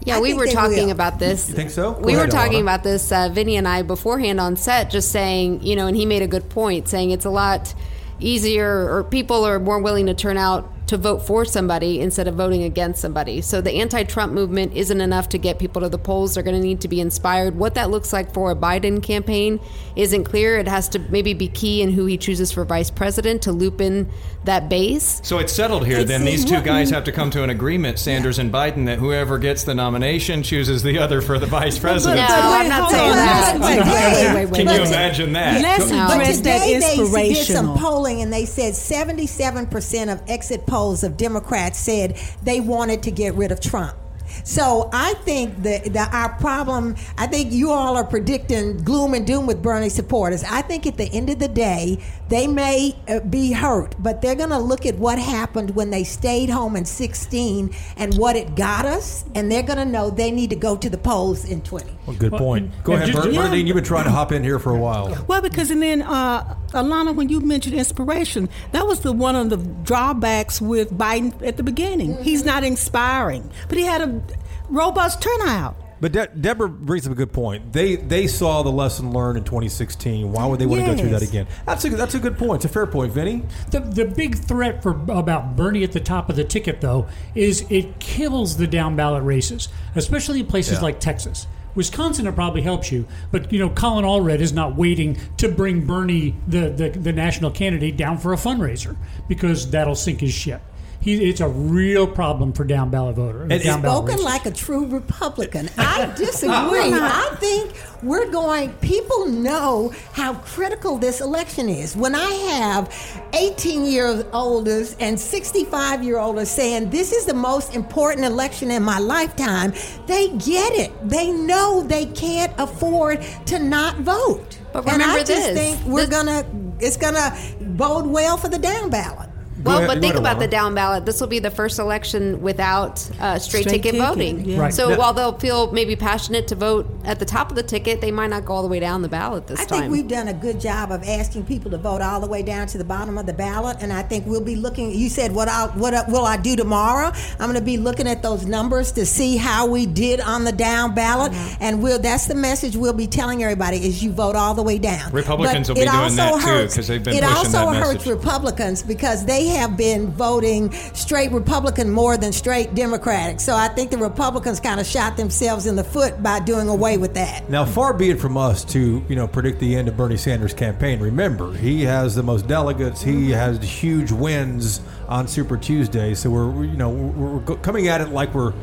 Yeah, 0.05 0.17
I 0.17 0.21
we 0.21 0.33
were 0.33 0.47
talking 0.47 0.85
will. 0.85 0.91
about 0.91 1.19
this. 1.19 1.49
You 1.49 1.55
think 1.55 1.69
so? 1.69 1.93
Go 1.93 1.99
we 1.99 2.13
ahead, 2.13 2.27
were 2.27 2.31
talking 2.31 2.59
Alana. 2.59 2.61
about 2.61 2.83
this, 2.83 3.11
uh, 3.11 3.29
Vinny 3.29 3.57
and 3.57 3.67
I, 3.67 3.81
beforehand 3.81 4.39
on 4.39 4.55
set, 4.55 4.89
just 4.89 5.11
saying, 5.11 5.63
you 5.63 5.75
know, 5.75 5.87
and 5.87 5.97
he 5.97 6.05
made 6.05 6.21
a 6.21 6.27
good 6.27 6.49
point, 6.49 6.87
saying 6.87 7.11
it's 7.11 7.25
a 7.25 7.29
lot 7.29 7.73
easier 8.19 8.89
or 8.89 9.03
people 9.03 9.45
are 9.45 9.59
more 9.59 9.79
willing 9.79 10.05
to 10.07 10.13
turn 10.13 10.37
out 10.37 10.71
to 10.87 10.97
vote 10.97 11.19
for 11.19 11.45
somebody 11.45 11.99
instead 11.99 12.27
of 12.27 12.35
voting 12.35 12.63
against 12.63 13.01
somebody. 13.01 13.41
So 13.41 13.61
the 13.61 13.73
anti 13.73 14.03
Trump 14.03 14.33
movement 14.33 14.73
isn't 14.73 15.01
enough 15.01 15.29
to 15.29 15.37
get 15.37 15.59
people 15.59 15.81
to 15.81 15.89
the 15.89 15.97
polls. 15.97 16.33
They're 16.33 16.43
going 16.43 16.55
to 16.59 16.65
need 16.65 16.81
to 16.81 16.87
be 16.87 17.01
inspired. 17.01 17.55
What 17.55 17.75
that 17.75 17.89
looks 17.89 18.13
like 18.13 18.33
for 18.33 18.51
a 18.51 18.55
Biden 18.55 19.03
campaign 19.03 19.59
isn't 19.95 20.23
clear. 20.23 20.57
It 20.57 20.67
has 20.67 20.87
to 20.89 20.99
maybe 20.99 21.33
be 21.33 21.47
key 21.49 21.81
in 21.81 21.91
who 21.91 22.05
he 22.05 22.17
chooses 22.17 22.51
for 22.51 22.63
vice 22.63 22.89
president 22.89 23.41
to 23.43 23.51
loop 23.51 23.81
in 23.81 24.09
that 24.45 24.69
base. 24.69 25.19
So 25.25 25.39
it's 25.39 25.51
settled 25.51 25.85
here. 25.85 25.97
It's- 25.97 26.07
Then 26.07 26.23
these 26.23 26.45
two 26.45 26.61
guys 26.61 26.89
have 26.91 27.03
to 27.03 27.11
come 27.11 27.29
to 27.31 27.43
an 27.43 27.49
agreement, 27.49 27.99
Sanders 27.99 28.39
and 28.39 28.51
Biden, 28.53 28.85
that 28.85 28.99
whoever 28.99 29.37
gets 29.37 29.65
the 29.65 29.75
nomination 29.75 30.41
chooses 30.41 30.83
the 30.83 30.97
other 30.99 31.19
for 31.21 31.37
the 31.37 31.47
vice 31.47 31.77
president. 31.85 32.21
No, 32.21 32.27
president. 32.27 32.53
I'm 32.55 32.69
not 32.69 32.91
saying 32.91 33.11
that. 33.11 33.57
wait, 33.59 33.79
wait, 33.79 33.85
wait, 33.85 34.35
wait, 34.35 34.51
wait, 34.51 34.65
Can 34.65 34.73
you 34.73 34.87
imagine 34.87 35.33
that? 35.33 35.61
Let's 35.61 35.89
No. 35.89 36.07
But 36.07 36.13
address 36.21 36.39
that 36.41 36.63
today 36.63 37.09
they 37.11 37.33
did 37.33 37.45
some 37.45 37.77
polling 37.77 38.21
and 38.21 38.31
they 38.31 38.45
said 38.45 38.73
77% 38.73 40.13
of 40.13 40.21
exit 40.29 40.65
polls 40.65 40.76
of 40.77 41.17
Democrats 41.17 41.79
said 41.79 42.19
they 42.43 42.59
wanted 42.59 43.03
to 43.03 43.11
get 43.11 43.33
rid 43.33 43.51
of 43.51 43.59
Trump. 43.59 43.95
So 44.43 44.89
I 44.93 45.13
think 45.15 45.63
that, 45.63 45.93
that 45.93 46.13
our 46.13 46.29
problem, 46.39 46.95
I 47.17 47.27
think 47.27 47.51
you 47.51 47.71
all 47.71 47.95
are 47.95 48.03
predicting 48.03 48.83
gloom 48.83 49.13
and 49.13 49.25
doom 49.25 49.47
with 49.47 49.61
Bernie 49.63 49.89
supporters. 49.89 50.43
I 50.43 50.61
think 50.61 50.85
at 50.85 50.97
the 50.97 51.05
end 51.05 51.29
of 51.29 51.39
the 51.39 51.47
day, 51.47 52.03
they 52.29 52.47
may 52.47 52.95
uh, 53.07 53.19
be 53.21 53.51
hurt, 53.51 53.95
but 53.99 54.21
they're 54.21 54.35
going 54.35 54.49
to 54.49 54.57
look 54.57 54.85
at 54.85 54.95
what 54.95 55.17
happened 55.19 55.75
when 55.75 55.89
they 55.91 56.03
stayed 56.03 56.49
home 56.49 56.75
in 56.75 56.85
16 56.85 57.73
and 57.97 58.17
what 58.17 58.35
it 58.35 58.55
got 58.55 58.85
us, 58.85 59.23
and 59.35 59.51
they're 59.51 59.63
going 59.63 59.77
to 59.79 59.85
know 59.85 60.09
they 60.09 60.31
need 60.31 60.49
to 60.49 60.55
go 60.55 60.75
to 60.77 60.89
the 60.89 60.97
polls 60.97 61.45
in 61.45 61.61
20. 61.61 61.85
Well, 62.05 62.15
good 62.17 62.33
point. 62.33 62.71
and- 62.73 62.83
Go 62.83 62.93
ahead, 62.93 63.07
just- 63.07 63.21
Bern- 63.23 63.33
Yeah. 63.33 63.41
Bernadine. 63.43 63.67
You've 63.67 63.75
been 63.75 63.83
trying 63.83 64.05
to 64.05 64.11
hop 64.11 64.31
in 64.31 64.43
here 64.43 64.59
for 64.59 64.71
a 64.73 64.77
while. 64.79 65.25
Well, 65.27 65.41
because 65.41 65.71
and 65.71 65.81
then 65.81 66.01
uh, 66.01 66.55
Alana, 66.71 67.15
when 67.15 67.29
you 67.29 67.39
mentioned 67.41 67.75
inspiration, 67.75 68.49
that 68.71 68.85
was 68.87 69.01
the 69.01 69.11
one 69.13 69.35
of 69.35 69.49
the 69.49 69.57
drawbacks 69.57 70.61
with 70.61 70.91
Biden 70.97 71.33
at 71.45 71.57
the 71.57 71.63
beginning. 71.63 72.21
He's 72.23 72.43
not 72.45 72.63
inspiring, 72.63 73.49
but 73.69 73.77
he 73.77 73.83
had 73.85 74.01
a 74.01 74.21
robust 74.69 75.21
turnout. 75.21 75.75
But 75.99 76.11
De- 76.11 76.27
Deborah 76.27 76.69
brings 76.69 77.05
up 77.07 77.11
a 77.13 77.15
good 77.15 77.33
point. 77.33 77.73
They 77.73 77.95
they 77.95 78.27
saw 78.27 78.61
the 78.63 78.71
lesson 78.71 79.11
learned 79.11 79.37
in 79.39 79.43
2016. 79.43 80.31
Why 80.31 80.45
would 80.45 80.59
they 80.59 80.65
want 80.65 80.81
to 80.81 80.91
go 80.91 80.97
through 80.97 81.09
that 81.09 81.21
again? 81.23 81.47
That's 81.65 81.83
a 81.85 81.89
that's 81.89 82.13
a 82.15 82.19
good 82.19 82.37
point. 82.37 82.57
It's 82.63 82.65
a 82.65 82.73
fair 82.73 82.85
point, 82.85 83.11
Vinny. 83.13 83.43
The, 83.71 83.79
the 83.79 84.05
big 84.05 84.35
threat 84.37 84.83
for 84.83 84.91
about 84.91 85.55
Bernie 85.55 85.83
at 85.83 85.91
the 85.91 85.99
top 85.99 86.29
of 86.29 86.35
the 86.35 86.43
ticket, 86.43 86.81
though, 86.81 87.07
is 87.33 87.65
it 87.69 87.99
kills 87.99 88.57
the 88.57 88.67
down 88.67 88.95
ballot 88.95 89.23
races, 89.23 89.69
especially 89.95 90.41
in 90.41 90.45
places 90.45 90.73
Yeah. 90.77 90.81
like 90.83 90.99
Texas. 90.99 91.47
Wisconsin, 91.75 92.25
it 92.25 92.33
probably 92.33 92.63
helps 92.63 92.91
you, 92.91 93.05
but 93.31 93.53
you 93.53 93.59
know 93.59 93.69
Colin 93.69 94.03
Allred 94.03 94.39
is 94.39 94.51
not 94.51 94.75
waiting 94.75 95.15
to 95.37 95.47
bring 95.47 95.85
Bernie, 95.85 96.35
the, 96.47 96.69
the 96.69 96.89
the 96.89 97.13
national 97.13 97.51
candidate, 97.51 97.97
down 97.97 98.17
for 98.17 98.33
a 98.33 98.35
fundraiser 98.35 98.95
because 99.27 99.69
that'll 99.69 99.93
sink 99.93 100.21
his 100.21 100.33
ship. 100.33 100.61
He, 100.99 101.29
it's 101.29 101.39
a 101.39 101.47
real 101.47 102.07
problem 102.07 102.51
for 102.53 102.63
down 102.63 102.89
ballot 102.89 103.15
voters. 103.15 103.49
And 103.51 103.63
down 103.63 103.81
ballot 103.81 104.09
spoken 104.09 104.25
like 104.25 104.45
a 104.45 104.51
true 104.51 104.85
Republican. 104.87 105.69
I 105.77 106.13
disagree. 106.15 106.49
I 106.93 107.35
think 107.39 107.73
we're 108.03 108.29
going, 108.29 108.73
people 108.73 109.27
know 109.27 109.93
how 110.13 110.33
critical 110.35 110.97
this 110.97 111.21
election 111.21 111.69
is. 111.69 111.95
When 111.95 112.13
I 112.13 112.29
have 112.29 112.93
18 113.33 113.85
year 113.85 114.25
olders 114.33 114.95
and 114.99 115.19
65 115.19 116.03
year 116.03 116.17
olders 116.17 116.49
saying 116.49 116.89
this 116.89 117.11
is 117.11 117.25
the 117.25 117.33
most 117.33 117.75
important 117.75 118.25
election 118.25 118.71
in 118.71 118.83
my 118.83 118.99
lifetime, 118.99 119.73
they 120.07 120.29
get 120.29 120.73
it. 120.73 120.91
They 121.07 121.31
know 121.31 121.83
they 121.83 122.07
can't 122.07 122.53
afford 122.57 123.21
to 123.45 123.59
not 123.59 123.97
vote. 123.97 124.57
But 124.73 124.87
and 124.89 125.01
I 125.01 125.07
remember 125.07 125.19
just 125.19 125.53
this, 125.53 125.57
think 125.57 125.85
we're 125.85 126.07
gonna, 126.07 126.45
it's 126.79 126.97
gonna 126.97 127.37
bode 127.61 128.05
well 128.07 128.37
for 128.37 128.49
the 128.49 128.59
down 128.59 128.89
ballot. 128.89 129.29
Well, 129.67 129.77
ahead- 129.77 129.87
but 129.89 130.01
think 130.01 130.15
about 130.15 130.37
Alana. 130.37 130.39
the 130.41 130.47
down 130.47 130.75
ballot. 130.75 131.05
This 131.05 131.19
will 131.19 131.27
be 131.27 131.39
the 131.39 131.51
first 131.51 131.79
election 131.79 132.41
without 132.41 133.07
uh, 133.19 133.37
straight, 133.39 133.61
Straight 133.61 133.83
ticket, 133.83 133.91
ticket, 133.93 134.07
voting. 134.07 134.45
yeah. 134.45 134.59
Right. 134.59 134.73
So 134.73 134.89
Now- 134.89 134.97
while 134.97 135.13
they'll 135.13 135.37
feel 135.37 135.71
maybe 135.71 135.95
passionate 135.95 136.47
to 136.49 136.55
vote 136.55 136.87
at 137.05 137.19
the 137.19 137.25
top 137.25 137.49
of 137.49 137.55
the 137.55 137.63
ticket, 137.63 138.01
they 138.01 138.11
might 138.11 138.29
not 138.29 138.45
go 138.45 138.53
all 138.53 138.61
the 138.61 138.67
way 138.67 138.79
down 138.79 139.01
the 139.01 139.07
ballot 139.09 139.47
this 139.47 139.59
I 139.59 139.65
time. 139.65 139.77
I 139.77 139.81
think 139.81 139.91
we've 139.93 140.07
done 140.07 140.27
a 140.27 140.33
good 140.33 140.59
job 140.59 140.91
of 140.91 141.07
asking 141.07 141.45
people 141.45 141.71
to 141.71 141.77
vote 141.77 142.01
all 142.01 142.19
the 142.19 142.27
way 142.27 142.41
down 142.43 142.67
to 142.67 142.77
the 142.77 142.83
bottom 142.83 143.17
of 143.17 143.25
the 143.25 143.33
ballot, 143.33 143.77
and 143.81 143.91
I 143.93 144.01
think 144.03 144.25
we'll 144.25 144.41
be 144.43 144.55
looking. 144.55 144.91
You 144.91 145.09
said 145.09 145.33
what 145.33 145.47
I 145.47 145.65
what 145.67 145.93
will 146.09 146.25
I 146.25 146.37
do 146.37 146.55
tomorrow? 146.55 147.11
I'm 147.39 147.47
going 147.49 147.55
to 147.55 147.61
be 147.61 147.77
looking 147.77 148.07
at 148.07 148.21
those 148.23 148.45
numbers 148.45 148.91
to 148.93 149.05
see 149.05 149.37
how 149.37 149.67
we 149.67 149.85
did 149.85 150.19
on 150.21 150.43
the 150.43 150.51
down 150.51 150.93
ballot, 150.95 151.31
and 151.59 151.81
we'll. 151.81 151.99
That's 151.99 152.27
the 152.27 152.35
message 152.35 152.75
we'll 152.75 152.93
be 152.93 153.07
telling 153.07 153.43
everybody: 153.43 153.77
is 153.77 154.03
you 154.03 154.11
vote 154.11 154.35
all 154.35 154.53
the 154.53 154.63
way 154.63 154.77
down. 154.77 155.11
Republicans 155.11 155.67
But 155.67 155.75
will 155.77 155.81
be 155.83 155.87
it 155.87 155.91
doing 155.91 156.03
also 156.03 156.15
that 156.15 156.41
too, 156.69 156.75
'cause 156.75 156.87
they've 156.87 157.03
been 157.03 157.15
It 157.15 157.23
pushing 157.23 157.37
also 157.37 157.71
that 157.71 157.75
hurts 157.83 157.93
message. 158.05 158.07
Republicans 158.07 158.83
because 158.83 159.25
they 159.25 159.45
have 159.57 159.75
been 159.77 160.11
voting 160.11 160.71
straight 160.93 161.31
Republican 161.31 161.89
more 161.89 162.17
than 162.17 162.31
straight 162.31 162.73
Democratic. 162.75 163.39
So 163.39 163.53
I 163.55 163.67
think 163.67 163.91
the 163.91 163.97
Republicans 163.97 164.59
kind 164.59 164.79
of 164.79 164.85
shot 164.85 165.17
themselves 165.17 165.65
in 165.65 165.75
the 165.75 165.83
foot 165.83 166.21
by 166.23 166.39
doing 166.39 166.67
away 166.69 166.97
with 166.97 167.13
that. 167.15 167.49
Now, 167.49 167.65
far 167.65 167.93
be 167.93 168.09
it 168.09 168.19
from 168.19 168.37
us 168.37 168.63
to 168.65 169.03
you 169.09 169.15
know 169.15 169.27
predict 169.27 169.59
the 169.59 169.75
end 169.75 169.87
of 169.87 169.97
Bernie 169.97 170.17
Sanders' 170.17 170.53
campaign. 170.53 170.99
Remember, 170.99 171.53
he 171.53 171.83
has 171.83 172.15
the 172.15 172.23
most 172.23 172.47
delegates. 172.47 173.01
He 173.01 173.31
has 173.31 173.61
huge 173.61 174.11
wins 174.11 174.81
on 175.07 175.27
Super 175.27 175.57
Tuesday. 175.57 176.13
So 176.13 176.29
we're 176.29 176.49
we're, 176.49 176.65
you 176.65 176.77
know 176.77 176.89
we're, 176.89 177.37
we're 177.37 177.57
coming 177.57 177.87
at 177.87 178.01
it 178.01 178.09
like 178.09 178.33
we're. 178.33 178.53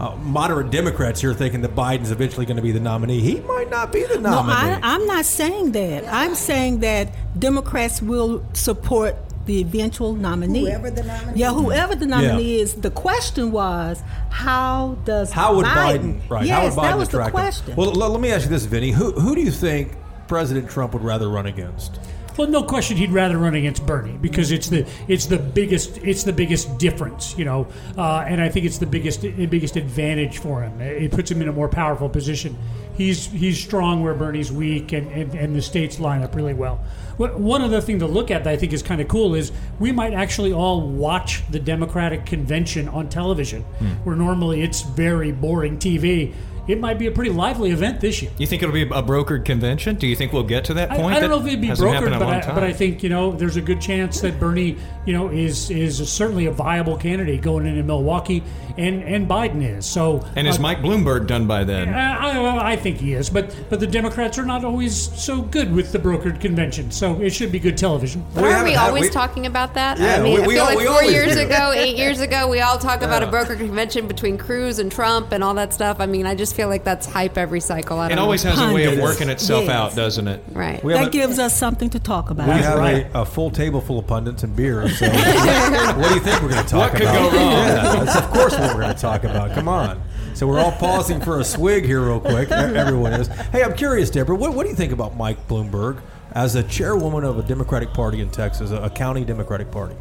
Uh, 0.00 0.16
moderate 0.16 0.70
Democrats 0.70 1.20
here 1.20 1.32
thinking 1.32 1.60
that 1.60 1.76
Biden's 1.76 2.10
eventually 2.10 2.44
going 2.44 2.56
to 2.56 2.62
be 2.62 2.72
the 2.72 2.80
nominee. 2.80 3.20
He 3.20 3.38
might 3.40 3.70
not 3.70 3.92
be 3.92 4.02
the 4.02 4.18
No, 4.18 4.30
nominee. 4.30 4.72
I, 4.72 4.80
I'm 4.82 5.06
not 5.06 5.24
saying 5.24 5.72
that. 5.72 6.04
I'm 6.12 6.34
saying 6.34 6.80
that 6.80 7.12
Democrats 7.38 8.02
will 8.02 8.44
support 8.52 9.14
the 9.46 9.60
eventual 9.60 10.14
nominee. 10.14 10.60
Whoever 10.60 10.90
the 10.90 11.02
nominee 11.02 11.40
Yeah, 11.40 11.52
whoever 11.52 11.94
the 11.94 12.06
nominee 12.06 12.56
Yeah. 12.58 12.62
is. 12.62 12.74
The 12.74 12.90
question 12.90 13.50
was, 13.52 14.02
how 14.30 14.96
does 15.04 15.30
How 15.32 15.56
would 15.56 15.66
Biden, 15.66 16.20
right? 16.28 16.46
Yes, 16.46 16.56
how 16.56 16.64
would 16.64 16.72
Biden 16.72 16.82
that 16.90 16.98
was 16.98 17.08
the 17.08 17.16
attract 17.18 17.28
him? 17.28 17.32
question. 17.32 17.76
Well, 17.76 17.90
let 17.92 18.20
me 18.20 18.30
ask 18.30 18.44
you 18.44 18.50
this, 18.50 18.64
Vinny. 18.64 18.90
Who 18.90 19.12
who 19.12 19.34
do 19.34 19.40
you 19.40 19.50
think 19.50 19.92
President 20.28 20.68
Trump 20.70 20.92
would 20.94 21.02
rather 21.04 21.28
run 21.28 21.46
against? 21.46 21.98
Well, 22.38 22.48
no 22.48 22.62
question, 22.62 22.96
he'd 22.96 23.10
rather 23.10 23.36
run 23.36 23.54
against 23.54 23.84
Bernie 23.84 24.16
because 24.18 24.52
it's 24.52 24.68
the 24.70 24.86
it's 25.06 25.26
the 25.26 25.36
biggest 25.38 25.98
it's 25.98 26.24
the 26.24 26.32
biggest 26.32 26.78
difference, 26.78 27.36
you 27.36 27.44
know, 27.44 27.66
uh, 27.98 28.24
and 28.26 28.40
I 28.40 28.48
think 28.48 28.64
it's 28.64 28.78
the 28.78 28.86
biggest 28.86 29.20
the 29.20 29.44
biggest 29.46 29.76
advantage 29.76 30.38
for 30.38 30.62
him. 30.62 30.80
It 30.80 31.10
puts 31.12 31.30
him 31.30 31.42
in 31.42 31.48
a 31.48 31.52
more 31.52 31.68
powerful 31.68 32.08
position. 32.08 32.56
He's 32.96 33.26
he's 33.26 33.58
strong 33.62 34.02
where 34.02 34.14
Bernie's 34.14 34.50
weak, 34.50 34.92
and, 34.92 35.10
and, 35.12 35.34
and 35.34 35.54
the 35.54 35.60
states 35.60 36.00
line 36.00 36.22
up 36.22 36.34
really 36.34 36.54
well. 36.54 36.80
What- 37.16 37.38
One 37.38 37.62
other 37.62 37.80
thing 37.80 37.98
to 38.00 38.06
look 38.06 38.30
at 38.30 38.44
that 38.44 38.52
I 38.52 38.56
think 38.56 38.72
is 38.72 38.82
kind 38.82 39.00
of 39.00 39.08
cool 39.08 39.34
is 39.34 39.52
we 39.80 39.92
might 39.92 40.12
actually 40.14 40.52
all 40.52 40.80
watch 40.80 41.42
the 41.50 41.58
Democratic 41.58 42.26
convention 42.26 42.88
on 42.88 43.08
television, 43.08 43.62
hmm. 43.62 43.86
where 44.04 44.16
normally 44.16 44.62
it's 44.62 44.82
very 44.82 45.32
boring 45.32 45.78
TV. 45.78 46.32
it 46.68 46.78
might 46.78 46.96
be 46.96 47.08
a 47.08 47.10
pretty 47.10 47.30
lively 47.30 47.72
event 47.72 48.00
this 48.00 48.22
year. 48.22 48.30
You 48.38 48.46
think 48.46 48.62
it'll 48.62 48.72
be 48.72 48.82
a 48.82 49.02
brokered 49.02 49.44
convention? 49.44 49.96
Do 49.96 50.06
you 50.06 50.14
think 50.14 50.32
we'll 50.32 50.44
get 50.44 50.64
to 50.66 50.74
that 50.74 50.90
point? 50.90 51.06
I 51.16 51.18
don't 51.18 51.22
That 51.22 51.28
know 51.36 51.40
if 51.40 51.46
it'd 51.48 51.60
be 51.60 51.66
brokered, 51.70 51.92
happened 51.92 52.14
in 52.14 52.22
a 52.22 52.24
but 52.24 52.44
I, 52.48 52.54
but 52.54 52.62
I 52.62 52.72
think 52.72 53.02
you 53.02 53.08
know 53.08 53.32
there's 53.32 53.56
a 53.56 53.60
good 53.60 53.80
chance 53.80 54.20
that 54.20 54.38
Bernie, 54.38 54.76
you 55.04 55.12
know, 55.12 55.28
is 55.28 55.70
is 55.70 56.08
certainly 56.08 56.46
a 56.46 56.52
viable 56.52 56.96
candidate 56.96 57.42
going 57.42 57.66
into 57.66 57.82
Milwaukee, 57.82 58.44
and 58.78 59.02
and 59.02 59.28
Biden 59.28 59.62
is. 59.62 59.86
So 59.86 60.26
and 60.36 60.46
is 60.46 60.58
uh, 60.58 60.62
Mike 60.62 60.78
Bloomberg 60.78 61.26
done 61.26 61.46
by 61.46 61.64
then? 61.64 61.88
I, 61.92 62.38
I, 62.40 62.72
I 62.72 62.76
think 62.76 62.98
he 62.98 63.14
is, 63.14 63.30
but 63.30 63.54
but 63.70 63.80
the 63.80 63.86
Democrats 63.86 64.38
are 64.38 64.44
not 64.44 64.64
always 64.64 64.94
so 65.20 65.42
good 65.42 65.72
with 65.72 65.92
the 65.92 65.98
brokered 65.98 66.40
convention, 66.40 66.90
so 66.90 67.20
it 67.20 67.30
should 67.30 67.52
be 67.52 67.58
good 67.58 67.76
television. 67.76 68.24
Aren't 68.36 68.64
we 68.64 68.74
always 68.74 69.02
we- 69.04 69.10
talking 69.10 69.46
about 69.46 69.74
that? 69.74 69.98
Yeah, 69.98 70.16
I 70.16 70.22
mean, 70.22 70.34
we- 70.34 70.42
I 70.42 70.46
feel 70.46 70.58
al- 70.60 70.66
like 70.66 70.78
we 70.78 70.86
four 70.86 71.02
years 71.04 71.34
do. 71.34 71.40
ago, 71.46 71.72
eight 71.74 71.96
years 71.96 72.20
ago, 72.20 72.48
we 72.48 72.60
all 72.60 72.78
talk 72.78 73.02
about 73.02 73.22
a 73.22 73.26
brokered 73.26 73.58
convention 73.58 74.06
between 74.06 74.38
Cruz 74.38 74.78
and 74.78 74.90
Trump 74.90 75.32
and 75.32 75.42
all 75.44 75.54
that 75.54 75.72
stuff. 75.72 75.98
I 76.00 76.06
mean, 76.06 76.26
I 76.26 76.34
just 76.34 76.54
feel 76.54 76.68
like 76.68 76.84
that's 76.84 77.06
hype 77.06 77.36
every 77.38 77.60
cycle. 77.60 77.98
I 77.98 78.08
don't 78.08 78.18
It 78.18 78.20
always 78.20 78.44
know. 78.44 78.50
has 78.52 78.60
a 78.70 78.74
way 78.74 78.84
of 78.92 78.98
working 78.98 79.28
itself 79.28 79.64
Yes. 79.64 79.70
out, 79.72 79.94
doesn't 79.96 80.28
it? 80.28 80.42
right. 80.52 80.82
We 80.84 80.92
That 80.92 81.08
a, 81.08 81.10
gives 81.10 81.38
us 81.38 81.56
something 81.56 81.90
to 81.90 81.98
talk 81.98 82.30
about. 82.30 82.46
we 82.48 82.54
have 82.62 82.78
right. 82.78 83.06
a, 83.14 83.20
a 83.22 83.24
full 83.24 83.50
table 83.50 83.80
full 83.80 83.98
of 83.98 84.06
pundits 84.06 84.42
and 84.42 84.54
beer. 84.54 84.88
So 84.88 85.06
what 85.08 86.08
do 86.08 86.14
you 86.14 86.20
think 86.20 86.42
we're 86.42 86.48
going 86.50 86.64
to 86.64 86.68
talk 86.70 86.92
about? 86.92 86.92
What 86.92 86.92
could 86.92 87.02
about? 87.02 87.32
go 87.32 87.36
wrong? 87.38 87.52
Yeah, 87.52 88.04
that's 88.04 88.16
of 88.16 88.30
course 88.30 88.54
what 88.62 88.74
we're 88.74 88.82
going 88.82 88.94
to 88.94 89.00
talk 89.00 89.24
about. 89.24 89.52
Come 89.52 89.68
on. 89.68 90.02
So 90.34 90.46
we're 90.46 90.60
all 90.60 90.72
pausing 90.72 91.20
for 91.20 91.40
a 91.40 91.44
swig 91.44 91.84
here, 91.84 92.00
real 92.00 92.20
quick. 92.20 92.50
Everyone 92.50 93.12
is. 93.12 93.28
Hey, 93.28 93.62
I'm 93.62 93.74
curious, 93.74 94.08
Deborah. 94.10 94.36
What, 94.36 94.54
what 94.54 94.64
do 94.64 94.70
you 94.70 94.76
think 94.76 94.92
about 94.92 95.16
Mike 95.16 95.46
Bloomberg 95.48 96.00
as 96.32 96.54
a 96.54 96.62
chairwoman 96.62 97.24
of 97.24 97.38
a 97.38 97.42
Democratic 97.42 97.92
Party 97.92 98.20
in 98.20 98.30
Texas, 98.30 98.70
a, 98.70 98.76
a 98.76 98.90
county 98.90 99.24
Democratic 99.24 99.70
Party? 99.70 99.94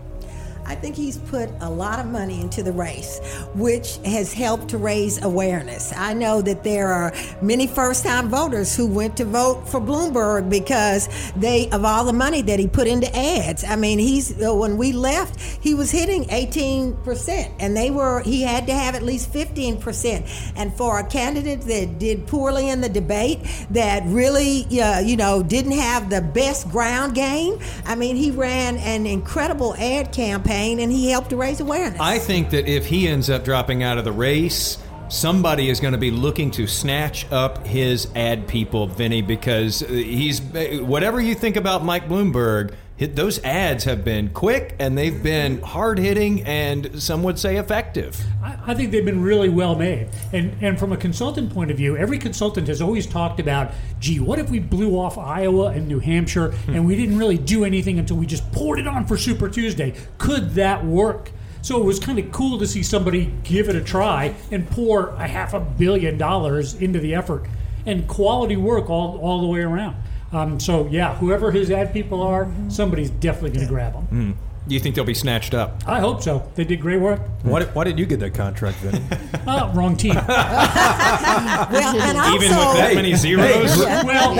I 0.66 0.76
think 0.76 0.96
he's 0.96 1.18
put 1.18 1.50
a 1.62 1.70
lot 1.70 2.00
of 2.00 2.06
money 2.06 2.42
into 2.42 2.64
the 2.64 2.72
race, 2.72 3.20
which 3.56 3.98
has 4.06 4.34
helped 4.34 4.70
to 4.70 4.78
raise 4.78 5.22
awareness. 5.24 5.94
I 5.96 6.14
know 6.14 6.42
that 6.42 6.64
there 6.64 6.88
are 6.90 7.14
many 7.42 7.68
first 7.68 8.06
time 8.06 8.30
voters 8.30 8.76
who 8.76 8.88
went 8.88 9.18
to 9.18 9.26
vote 9.26 9.68
for 9.68 9.82
Bloomberg 9.82 10.50
because 10.50 11.10
they, 11.36 11.70
of 11.72 11.84
all 11.84 12.06
the 12.06 12.14
money 12.14 12.42
that 12.44 12.60
he 12.60 12.68
put 12.68 12.88
into 12.88 13.14
ads. 13.16 13.64
I 13.64 13.76
mean, 13.76 14.00
he's, 14.00 14.42
uh, 14.42 14.54
when 14.54 14.78
we 14.78 14.92
left, 14.92 15.40
he 15.40 15.74
was 15.74 15.92
hitting 15.92 16.26
18%, 16.26 17.52
and 17.60 17.76
they 17.76 17.92
were, 17.92 18.22
he 18.22 18.42
had 18.42 18.68
to 18.68 18.74
have 18.74 18.96
at 18.96 19.04
least 19.04 19.34
15%. 19.34 20.54
And 20.56 20.74
for 20.74 21.00
a 21.00 21.04
candidate 21.04 21.62
that 21.62 22.00
did 22.00 22.28
poorly 22.28 22.70
in 22.70 22.82
the 22.82 22.90
debate, 22.90 23.40
that 23.72 24.04
really, 24.06 24.66
uh, 24.80 25.00
you 25.00 25.18
know, 25.18 25.44
didn't 25.44 25.74
have 25.74 26.10
the 26.10 26.22
best 26.22 26.70
ground 26.70 27.16
game, 27.16 27.60
I 27.86 27.96
mean, 27.96 28.16
he 28.16 28.32
ran 28.32 28.78
an 28.78 29.06
incredible 29.06 29.76
ad 29.76 30.12
campaign 30.12 30.51
and 30.52 30.92
he 30.92 31.10
helped 31.10 31.30
to 31.32 31.36
raise 31.36 31.60
awareness. 31.60 32.00
I 32.00 32.20
think 32.20 32.50
that 32.52 32.68
if 32.68 32.86
he 32.86 33.08
ends 33.08 33.30
up 33.30 33.44
dropping 33.44 33.84
out 33.84 33.98
of 33.98 34.06
the 34.06 34.12
race, 34.12 34.78
somebody 35.10 35.70
is 35.70 35.80
going 35.80 35.94
to 35.94 35.98
be 35.98 36.12
looking 36.12 36.52
to 36.52 36.68
snatch 36.68 37.30
up 37.32 37.66
his 37.66 38.08
ad 38.16 38.48
people, 38.48 38.88
Vinny, 38.88 39.22
because 39.22 39.84
uh, 39.84 39.88
he's 39.88 40.42
whatever 40.82 41.20
you 41.20 41.36
think 41.36 41.56
about 41.56 41.84
Mike 41.84 42.08
Bloomberg. 42.08 42.74
Those 43.08 43.44
ads 43.44 43.86
have 43.86 44.06
been 44.06 44.30
quick 44.30 44.76
and 44.78 44.96
they've 44.96 45.24
been 45.24 45.60
hard 45.64 45.98
hitting 45.98 46.44
and 46.44 47.02
some 47.02 47.24
would 47.24 47.40
say 47.40 47.58
effective. 47.58 48.24
I, 48.44 48.58
I 48.68 48.74
think 48.76 48.92
they've 48.92 49.04
been 49.04 49.24
really 49.24 49.50
well 49.50 49.76
made. 49.76 50.10
And 50.34 50.56
and 50.62 50.78
from 50.78 50.92
a 50.92 50.98
consultant 50.98 51.52
point 51.52 51.72
of 51.72 51.78
view, 51.78 51.98
every 51.98 52.20
consultant 52.20 52.68
has 52.68 52.80
always 52.80 53.08
talked 53.08 53.40
about, 53.40 53.72
gee, 54.00 54.20
what 54.20 54.38
if 54.38 54.52
we 54.52 54.60
blew 54.60 55.00
off 55.00 55.18
Iowa 55.18 55.70
and 55.70 55.88
New 55.88 56.00
Hampshire 56.00 56.52
hmm. 56.52 56.76
and 56.76 56.86
we 56.86 56.96
didn't 56.96 57.18
really 57.18 57.40
do 57.40 57.66
anything 57.66 57.98
until 57.98 58.18
we 58.18 58.28
just 58.28 58.50
poured 58.52 58.78
it 58.78 58.88
on 58.88 59.08
for 59.08 59.18
Super 59.18 59.50
Tuesday? 59.50 59.96
Could 60.20 60.52
that 60.52 60.86
work? 60.86 61.32
So 61.64 61.80
it 61.80 61.86
was 61.86 62.00
kind 62.00 62.20
of 62.20 62.32
cool 62.32 62.60
to 62.60 62.68
see 62.68 62.84
somebody 62.84 63.34
give 63.44 63.68
it 63.68 63.76
a 63.76 63.82
try 63.82 64.36
and 64.52 64.70
pour 64.70 65.10
a 65.10 65.28
half 65.28 65.54
a 65.56 65.60
billion 65.60 66.18
dollars 66.18 66.76
into 66.76 67.00
the 67.00 67.16
effort 67.16 67.46
and 67.86 68.08
quality 68.08 68.58
work 68.58 68.90
all, 68.90 69.18
all 69.20 69.42
the 69.42 69.48
way 69.48 69.62
around. 69.62 69.96
Um, 70.34 70.60
so 70.60 70.88
yeah, 70.88 71.16
whoever 71.16 71.52
his 71.52 71.70
ad 71.72 71.92
people 71.94 72.22
are, 72.22 72.50
somebody's 72.70 73.10
definitely 73.10 73.52
going 73.52 73.68
to 73.68 73.74
grab 73.74 73.94
them. 73.94 74.38
Do 74.72 74.76
you 74.76 74.80
think 74.80 74.96
they'll 74.96 75.04
be 75.04 75.14
snatched 75.14 75.54
up? 75.54 75.84
I 75.86 76.00
hope 76.00 76.24
so. 76.24 76.50
They 76.56 76.64
did 76.64 76.80
great 76.80 77.02
work. 77.02 77.20
Why, 77.44 77.66
why 77.66 77.84
didn't 77.84 77.98
you 78.00 78.06
get 78.06 78.22
that 78.22 78.34
contract, 78.34 78.82
then? 78.82 79.06
Oh, 79.42 79.46
ah, 79.48 79.72
wrong 79.74 79.98
team. 79.98 80.14
well, 80.28 80.28
and 80.28 82.18
also, 82.18 82.36
Even 82.36 82.56
with 82.56 82.78
that 82.78 82.92
many 82.94 83.16
zeros? 83.16 83.76
well, 83.80 84.36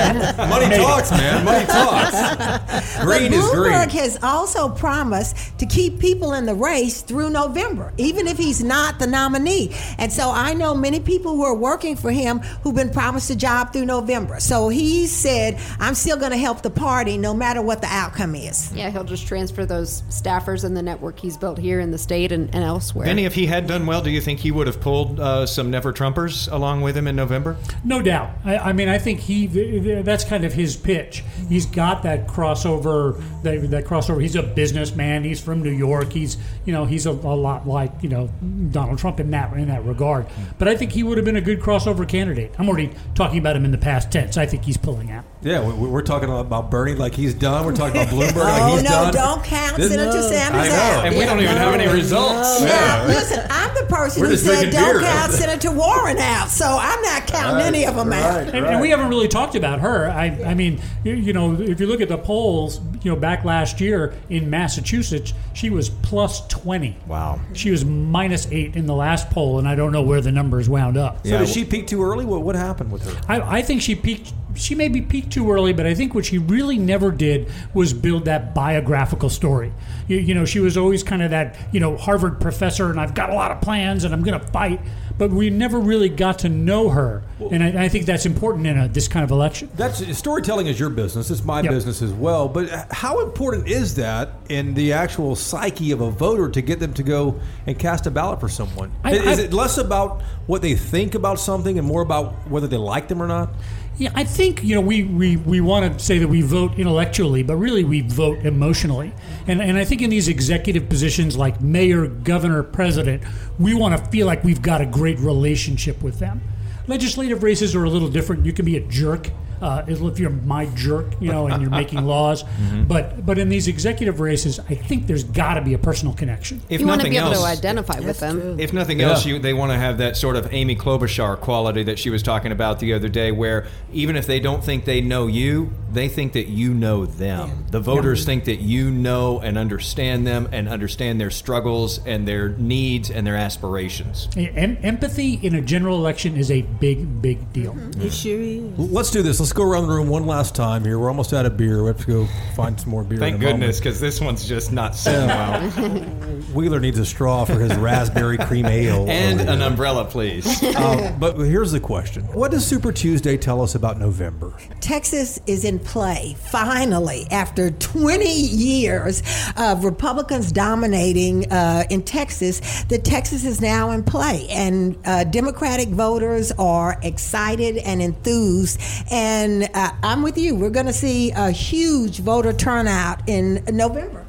Money 0.48 0.78
talks, 0.78 1.10
man. 1.10 1.44
Money 1.44 1.66
talks. 1.66 2.98
Green 3.04 3.32
but 3.32 3.40
is 3.40 3.50
green. 3.50 3.74
Bloomberg 3.74 3.92
has 3.94 4.20
also 4.22 4.70
promised 4.70 5.58
to 5.58 5.66
keep 5.66 6.00
people 6.00 6.34
in 6.34 6.46
the 6.46 6.54
race 6.54 7.02
through 7.02 7.32
November, 7.32 7.94
even 7.98 8.28
if 8.28 8.38
he's 8.38 8.64
not 8.64 9.00
the 9.00 9.08
nominee. 9.08 9.76
And 9.98 10.14
so 10.14 10.30
I 10.30 10.54
know 10.54 10.76
many 10.76 11.00
people 11.00 11.36
who 11.36 11.44
are 11.44 11.56
working 11.56 11.96
for 11.96 12.12
him 12.12 12.38
who've 12.62 12.76
been 12.76 12.92
promised 12.92 13.32
a 13.32 13.36
job 13.36 13.74
through 13.74 13.86
November. 13.86 14.40
So 14.40 14.70
he 14.70 15.08
said, 15.08 15.60
I'm 15.80 15.96
still 15.96 16.18
going 16.18 16.32
to 16.32 16.38
help 16.38 16.62
the 16.62 16.70
party 16.70 17.18
no 17.18 17.34
matter 17.34 17.64
what 17.64 17.82
the 17.82 17.88
outcome 17.90 18.36
is. 18.36 18.72
Yeah, 18.72 18.92
he'll 18.92 19.04
just 19.04 19.26
transfer 19.26 19.66
those 19.66 20.04
staffers 20.22 20.64
and 20.64 20.76
the 20.76 20.82
network 20.82 21.20
he's 21.20 21.38
built 21.38 21.58
here 21.58 21.80
in 21.80 21.92
the 21.92 21.98
state 21.98 22.32
and, 22.32 22.54
and 22.54 22.64
elsewhere. 22.64 23.06
Vinny, 23.06 23.26
if 23.26 23.34
he 23.34 23.46
had 23.46 23.68
done 23.68 23.86
well, 23.86 24.02
do 24.02 24.10
you 24.10 24.22
think 24.22 24.40
he 24.40 24.52
would 24.52 24.68
have 24.68 24.80
pulled 24.80 25.20
uh, 25.20 25.46
some 25.46 25.72
Never 25.72 25.92
Trumpers 25.94 26.52
along 26.52 26.82
with 26.82 26.96
him 26.96 27.08
in 27.08 27.16
November? 27.16 27.58
No 27.84 28.02
doubt. 28.02 28.32
I, 28.46 28.58
I 28.58 28.74
mean, 28.74 28.90
I 28.90 28.98
think 28.98 29.20
he 29.20 29.48
th- 29.48 29.84
th- 29.84 30.06
that's 30.06 30.24
kind 30.24 30.44
of 30.44 30.54
his 30.54 30.76
pitch. 30.76 31.24
He's 31.50 31.66
got 31.66 32.04
that 32.04 32.28
crossover. 32.28 33.22
That, 33.44 33.70
that 33.72 33.86
crossover. 33.86 34.22
He's 34.22 34.36
a 34.36 34.44
businessman. 34.44 35.24
He's 35.24 35.42
from 35.42 35.64
New 35.64 35.72
York. 35.72 36.12
He's 36.12 36.38
you 36.66 36.74
know 36.74 36.86
he's 36.86 37.06
a, 37.06 37.12
a 37.12 37.36
lot 37.36 37.68
like 37.68 37.92
you 38.02 38.10
know 38.10 38.28
Donald 38.72 39.00
Trump 39.00 39.20
in 39.20 39.32
that 39.32 39.54
in 39.54 39.68
that 39.68 39.84
regard. 39.86 40.28
But 40.58 40.68
I 40.68 40.76
think 40.76 40.92
he 40.92 41.04
would 41.04 41.18
have 41.18 41.26
been 41.26 41.36
a 41.36 41.42
good 41.42 41.60
crossover 41.60 42.08
candidate. 42.08 42.54
I'm 42.58 42.68
already 42.68 42.92
talking 43.16 43.40
about 43.40 43.56
him 43.56 43.66
in 43.66 43.72
the 43.72 43.78
past 43.78 44.12
tense. 44.12 44.38
I 44.38 44.46
think 44.46 44.64
he's 44.64 44.78
pulling 44.78 45.12
out. 45.12 45.26
Yeah, 45.44 45.66
we, 45.66 45.88
we're 45.88 46.04
talking 46.04 46.30
about 46.30 46.70
Bernie 46.70 46.94
like 46.94 47.16
he's 47.16 47.34
done. 47.34 47.66
We're 47.66 47.76
talking 47.76 48.00
about 48.02 48.08
Bloomberg 48.14 48.36
like 48.36 48.62
Oh, 48.62 48.74
he's 48.76 48.84
no, 48.84 48.90
done. 48.90 49.06
No, 49.08 49.12
don't 49.12 49.44
count 49.44 49.78
This- 49.78 49.90
Senator 49.92 50.22
Sanders 50.22 50.62
I 50.62 50.68
know. 50.70 50.76
out. 50.76 51.06
And 51.08 51.16
we 51.18 51.26
don't 51.26 51.40
even 51.40 51.58
have 51.58 51.74
any 51.74 51.92
results. 51.92 52.62
Now, 52.62 53.06
listen, 53.08 53.44
I'm 53.50 53.74
the 53.74 53.86
person 53.94 54.22
We're 54.22 54.30
who 54.30 54.38
said 54.38 54.72
don't 54.72 54.94
beer. 54.94 55.02
count 55.02 55.32
Senator 55.32 55.72
Warren 55.72 56.18
out, 56.20 56.50
so 56.50 56.66
I'm 56.80 57.02
not 57.02 57.26
counting 57.26 57.66
any 57.66 57.86
of 57.86 57.96
them 57.96 58.14
out. 58.14 58.50
And, 58.54 58.66
and 58.68 58.80
we 58.82 58.90
haven't 58.92 59.10
really 59.10 59.28
talked 59.28 59.56
about 59.56 59.80
her. 59.80 60.10
I, 60.10 60.26
I 60.46 60.54
mean, 60.54 60.80
you, 61.04 61.14
you 61.14 61.34
know, 61.34 61.54
if 61.60 61.80
you 61.80 61.88
look 61.88 62.02
at 62.02 62.10
the 62.10 62.18
polls, 62.20 62.80
you 63.02 63.10
know, 63.10 63.16
back 63.20 63.44
last 63.44 63.82
year 63.82 64.14
in 64.30 64.48
Massachusetts, 64.50 65.34
she 65.54 65.72
was 65.72 65.90
plus 65.90 66.46
20. 66.48 66.96
Wow. 67.08 67.40
She 67.54 67.72
was 67.72 67.84
minus 67.84 68.48
eight 68.52 68.76
in 68.76 68.86
the 68.86 68.96
last 68.96 69.32
poll, 69.32 69.58
and 69.58 69.68
I 69.68 69.74
don't 69.74 69.92
know 69.92 70.04
where 70.04 70.22
the 70.22 70.32
numbers 70.32 70.70
wound 70.70 70.98
up. 70.98 71.26
So 71.26 71.40
did 71.40 71.50
she 71.50 71.66
peak 71.66 71.88
too 71.88 72.04
early? 72.04 72.26
What, 72.26 72.44
what 72.44 72.56
happened 72.56 72.92
with 72.92 73.04
her? 73.12 73.22
I, 73.28 73.58
I 73.58 73.62
think 73.64 73.82
she 73.82 73.96
peaked. 73.96 74.34
She 74.56 74.76
maybe 74.76 75.02
peaked 75.02 75.32
too 75.32 75.52
early, 75.52 75.74
but 75.74 75.86
I 75.86 75.94
think 75.94 76.14
what 76.14 76.26
she 76.26 76.38
really 76.38 76.78
never 76.78 77.12
did 77.12 77.50
was 77.74 77.94
build 77.94 78.26
that 78.26 78.54
biographical 78.54 79.30
story. 79.30 79.74
You, 80.08 80.18
you 80.18 80.34
know, 80.34 80.46
she 80.46 80.60
was 80.60 80.78
always 80.78 81.04
kind 81.04 81.22
of 81.22 81.32
that 81.32 81.58
you 81.72 81.80
know 81.80 81.98
Harvard 81.98 82.40
professor, 82.42 82.90
and 82.90 83.00
I've 83.00 83.14
got 83.14 83.30
a 83.30 83.34
lot 83.34 83.52
of 83.52 83.62
plans, 83.62 84.04
and 84.04 84.14
I'm 84.14 84.24
going 84.24 84.40
to 84.40 84.48
fight. 84.48 84.80
But 85.18 85.30
we 85.30 85.52
never 85.52 85.80
really 85.80 86.10
got 86.10 86.40
to 86.40 86.50
know 86.50 86.90
her, 86.90 87.22
and 87.52 87.62
I, 87.64 87.84
I 87.84 87.90
think 87.90 88.08
that's 88.08 88.26
important 88.26 88.66
in 88.66 88.76
a, 88.78 88.88
this 88.88 89.08
kind 89.08 89.24
of 89.24 89.30
election. 89.30 89.70
That's 89.76 90.18
storytelling 90.18 90.66
is 90.66 90.80
your 90.80 90.90
business. 90.90 91.30
It's 91.30 91.44
my 91.44 91.62
Yep. 91.62 91.72
business 91.72 92.02
as 92.02 92.12
well. 92.12 92.48
But 92.48 92.72
uh, 92.72 92.86
how 92.90 93.20
important 93.22 93.68
is 93.68 93.96
that 93.96 94.32
in 94.50 94.74
the 94.74 94.94
actual 94.94 95.36
psyche 95.36 95.92
of 95.92 96.02
a 96.02 96.10
voter 96.10 96.50
to 96.50 96.62
get 96.62 96.80
them 96.80 96.94
to 96.96 97.04
go 97.04 97.40
and 97.68 97.78
cast 97.78 98.08
a 98.08 98.12
ballot 98.12 98.40
for 98.40 98.50
someone? 98.50 98.92
I- 99.04 99.12
is 99.14 99.38
I- 99.40 99.44
it 99.44 99.54
less 99.54 99.78
about 99.78 100.24
what 100.48 100.64
they 100.64 100.74
think 100.76 101.14
about 101.14 101.40
something 101.40 101.78
and 101.78 101.88
more 101.88 102.02
about 102.02 102.34
whether 102.50 102.66
they 102.68 102.78
like 102.78 103.08
them 103.08 103.22
or 103.22 103.28
not? 103.28 103.50
Yeah, 103.98 104.12
I 104.16 104.24
think 104.24 104.64
you 104.64 104.74
know 104.74 104.82
we, 104.82 105.04
we, 105.04 105.38
we 105.38 105.62
want 105.62 105.94
to 105.94 106.04
say 106.04 106.18
that 106.18 106.28
we 106.28 106.42
vote 106.42 106.80
intellectually, 106.80 107.44
but 107.44 107.58
really 107.58 107.84
we 107.84 108.02
vote 108.02 108.40
emotionally. 108.46 109.14
And 109.48 109.62
and 109.62 109.78
I 109.78 109.86
think 109.86 110.02
in 110.02 110.10
these 110.10 110.28
executive 110.28 110.90
positions 110.90 111.38
like 111.38 111.62
mayor, 111.62 112.08
governor, 112.08 112.64
president, 112.64 113.24
we 113.60 113.74
want 113.74 113.98
to 113.98 114.10
feel 114.10 114.26
like 114.26 114.44
we've 114.44 114.62
got 114.62 114.82
a 114.82 114.86
great 114.86 115.20
relationship 115.20 116.02
with 116.02 116.20
them. 116.20 116.42
Legislative 116.88 117.44
races 117.44 117.76
are 117.76 117.84
a 117.84 117.90
little 117.90 118.10
different. 118.10 118.46
You 118.46 118.54
can 118.54 118.66
be 118.66 118.78
a 118.78 118.82
jerk 118.82 119.30
uh, 119.62 119.84
if 119.88 120.20
you're 120.20 120.30
my 120.30 120.66
jerk, 120.76 121.06
you 121.20 121.32
know, 121.32 121.48
and 121.48 121.62
you're 121.62 121.72
making 121.72 122.04
laws. 122.06 122.44
But 122.88 123.26
but 123.26 123.38
in 123.38 123.50
these 123.50 123.68
executive 123.68 124.20
races, 124.20 124.60
I 124.60 124.76
think 124.76 125.08
there's 125.08 125.24
got 125.24 125.54
to 125.56 125.62
be 125.62 125.74
a 125.74 125.78
personal 125.78 126.14
connection. 126.14 126.62
If 126.70 126.82
you 126.82 126.88
want 126.88 127.02
to 127.02 127.08
nothing 127.08 127.12
be 127.14 127.18
able 127.18 127.34
else, 127.34 127.40
to 127.44 127.46
identify 127.46 128.00
with 128.00 128.20
them. 128.20 128.60
If 128.60 128.74
nothing 128.74 129.00
Yeah. 129.00 129.10
else, 129.12 129.26
you, 129.26 129.40
they 129.40 129.54
want 129.54 129.72
to 129.72 129.78
have 129.78 129.98
that 130.00 130.18
sort 130.18 130.36
of 130.36 130.48
Amy 130.52 130.76
Klobuchar 130.76 131.40
quality 131.40 131.84
that 131.84 132.00
she 132.00 132.10
was 132.10 132.24
talking 132.24 132.52
about 132.52 132.80
the 132.80 132.94
other 132.94 133.08
day, 133.10 133.32
where 133.32 133.68
even 133.94 134.16
if 134.16 134.26
they 134.28 134.40
don't 134.40 134.64
think 134.64 134.86
they 134.86 135.00
know 135.02 135.28
you, 135.28 135.72
they 135.92 136.08
think 136.10 136.34
that 136.34 136.48
you 136.48 136.74
know 136.74 137.06
them. 137.06 137.66
The 137.72 137.80
voters 137.80 138.26
think 138.26 138.46
that 138.46 138.62
you 138.62 138.90
know 138.92 139.40
and 139.40 139.58
understand 139.58 140.26
them 140.26 140.48
and 140.52 140.68
understand 140.68 141.20
their 141.22 141.30
struggles 141.32 142.00
and 142.06 142.28
their 142.28 142.50
needs 142.50 143.10
and 143.12 143.26
their 143.28 143.36
aspirations. 143.36 144.28
Em- 144.36 144.78
empathy 144.84 145.34
in 145.42 145.56
a 145.56 145.62
general 145.62 145.98
election 145.98 146.36
is 146.36 146.50
a 146.52 146.62
big 146.64 147.22
big 147.22 147.54
deal. 147.54 147.76
It 148.02 148.12
sure 148.14 148.40
is. 148.40 148.78
Let's 148.78 149.12
do 149.12 149.22
this. 149.22 149.40
Let's 149.40 149.51
go 149.54 149.64
around 149.64 149.88
the 149.88 149.94
room 149.94 150.08
one 150.08 150.26
last 150.26 150.56
time 150.56 150.84
here. 150.84 150.98
We're 151.00 151.10
almost 151.10 151.34
out 151.34 151.46
of 151.46 151.58
beer. 151.58 151.82
We 151.84 151.88
have 151.88 152.00
to 152.00 152.08
go 152.08 152.28
find 152.56 152.80
some 152.80 152.90
more 152.90 153.04
beer. 153.04 153.20
Thank 153.20 153.36
in 153.36 153.42
a 153.42 153.46
goodness, 153.46 153.80
because 153.80 154.00
this 154.00 154.22
one's 154.22 154.48
just 154.48 154.72
not 154.72 154.96
sitting 154.96 155.28
well. 155.28 156.22
Wheeler 156.54 156.80
needs 156.80 157.00
a 157.00 157.06
straw 157.06 157.46
for 157.46 157.60
his 157.60 157.76
raspberry 157.76 158.38
cream 158.38 158.66
ale. 158.66 159.10
And 159.22 159.42
an 159.42 159.62
umbrella, 159.62 160.06
please. 160.06 160.64
Um, 160.76 161.16
but 161.20 161.38
here's 161.38 161.72
the 161.72 161.80
question: 161.80 162.24
What 162.34 162.52
does 162.52 162.66
Super 162.66 162.92
Tuesday 162.92 163.38
tell 163.38 163.62
us 163.62 163.76
about 163.76 164.00
November? 164.00 164.54
Texas 164.80 165.40
is 165.46 165.66
in 165.66 165.80
play 165.80 166.36
finally 166.40 167.28
after 167.30 167.72
20 167.72 168.26
years 168.32 169.22
of 169.58 169.84
Republicans 169.84 170.52
dominating 170.52 171.52
uh, 171.52 171.84
in 171.90 172.04
Texas. 172.04 172.84
The 172.86 172.98
Texas 172.98 173.46
is 173.46 173.62
now 173.62 173.92
in 173.92 174.04
play, 174.04 174.48
and 174.50 174.98
uh, 175.06 175.24
Democratic 175.26 175.90
voters 175.90 176.52
are 176.54 176.98
excited 177.04 177.78
and 177.78 178.02
enthused. 178.02 178.80
And 179.12 179.70
uh, 179.74 179.92
I'm 180.04 180.24
with 180.24 180.38
you. 180.38 180.56
We're 180.56 180.70
going 180.70 180.88
to 180.88 180.94
see 180.94 181.32
a 181.32 181.52
huge 181.52 182.20
voter 182.20 182.54
turnout 182.54 183.28
in 183.28 183.64
November. 183.72 184.26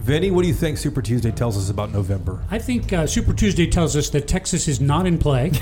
Vinny, 0.00 0.30
what 0.30 0.42
do 0.42 0.48
you 0.48 0.54
think 0.54 0.78
Super 0.78 1.02
Tuesday 1.02 1.30
tells 1.30 1.58
us 1.58 1.68
about 1.68 1.92
November? 1.92 2.42
I 2.50 2.58
think 2.58 2.90
uh, 2.90 3.06
Super 3.06 3.34
Tuesday 3.34 3.66
tells 3.66 3.96
us 3.96 4.08
that 4.10 4.26
Texas 4.26 4.66
is 4.66 4.80
not 4.80 5.06
in 5.06 5.18
play. 5.18 5.52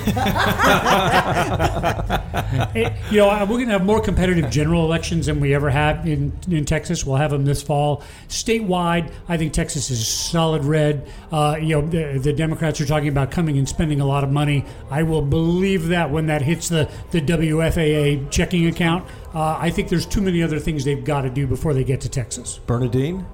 Eh, 2.75 2.95
you 3.11 3.19
know, 3.19 3.29
we're 3.41 3.57
going 3.57 3.67
to 3.67 3.73
have 3.73 3.85
more 3.85 4.01
competitive 4.01 4.51
general 4.51 4.85
elections 4.85 5.27
than 5.27 5.39
we 5.39 5.55
ever 5.55 5.69
had 5.69 6.07
in, 6.09 6.33
in 6.51 6.65
Texas. 6.65 7.05
We'll 7.05 7.17
have 7.17 7.31
them 7.31 7.45
this 7.45 7.63
fall. 7.63 8.03
Statewide, 8.29 9.13
I 9.29 9.37
think 9.37 9.53
Texas 9.53 9.91
is 9.91 10.07
solid 10.07 10.65
red. 10.65 11.07
Uh, 11.31 11.59
you 11.61 11.81
know, 11.81 11.87
the, 11.87 12.19
the 12.19 12.33
Democrats 12.33 12.81
are 12.81 12.87
talking 12.87 13.09
about 13.09 13.31
coming 13.31 13.59
and 13.59 13.69
spending 13.69 14.01
a 14.01 14.07
lot 14.07 14.25
of 14.25 14.31
money. 14.31 14.65
I 14.91 15.03
will 15.03 15.23
believe 15.23 15.89
that 15.89 16.11
when 16.11 16.27
that 16.27 16.43
hits 16.43 16.69
the, 16.69 16.91
the 17.11 17.21
WFAA 17.21 18.31
checking 18.31 18.67
account. 18.67 19.07
Uh, 19.35 19.57
I 19.59 19.71
think 19.71 19.89
there's 19.89 20.07
too 20.07 20.23
many 20.23 20.43
other 20.43 20.59
things 20.59 20.85
they've 20.85 21.05
got 21.05 21.23
to 21.23 21.31
do 21.31 21.47
before 21.47 21.75
they 21.75 21.85
get 21.85 22.01
to 22.03 22.09
Texas. 22.09 22.61
Bernadine? 22.67 23.27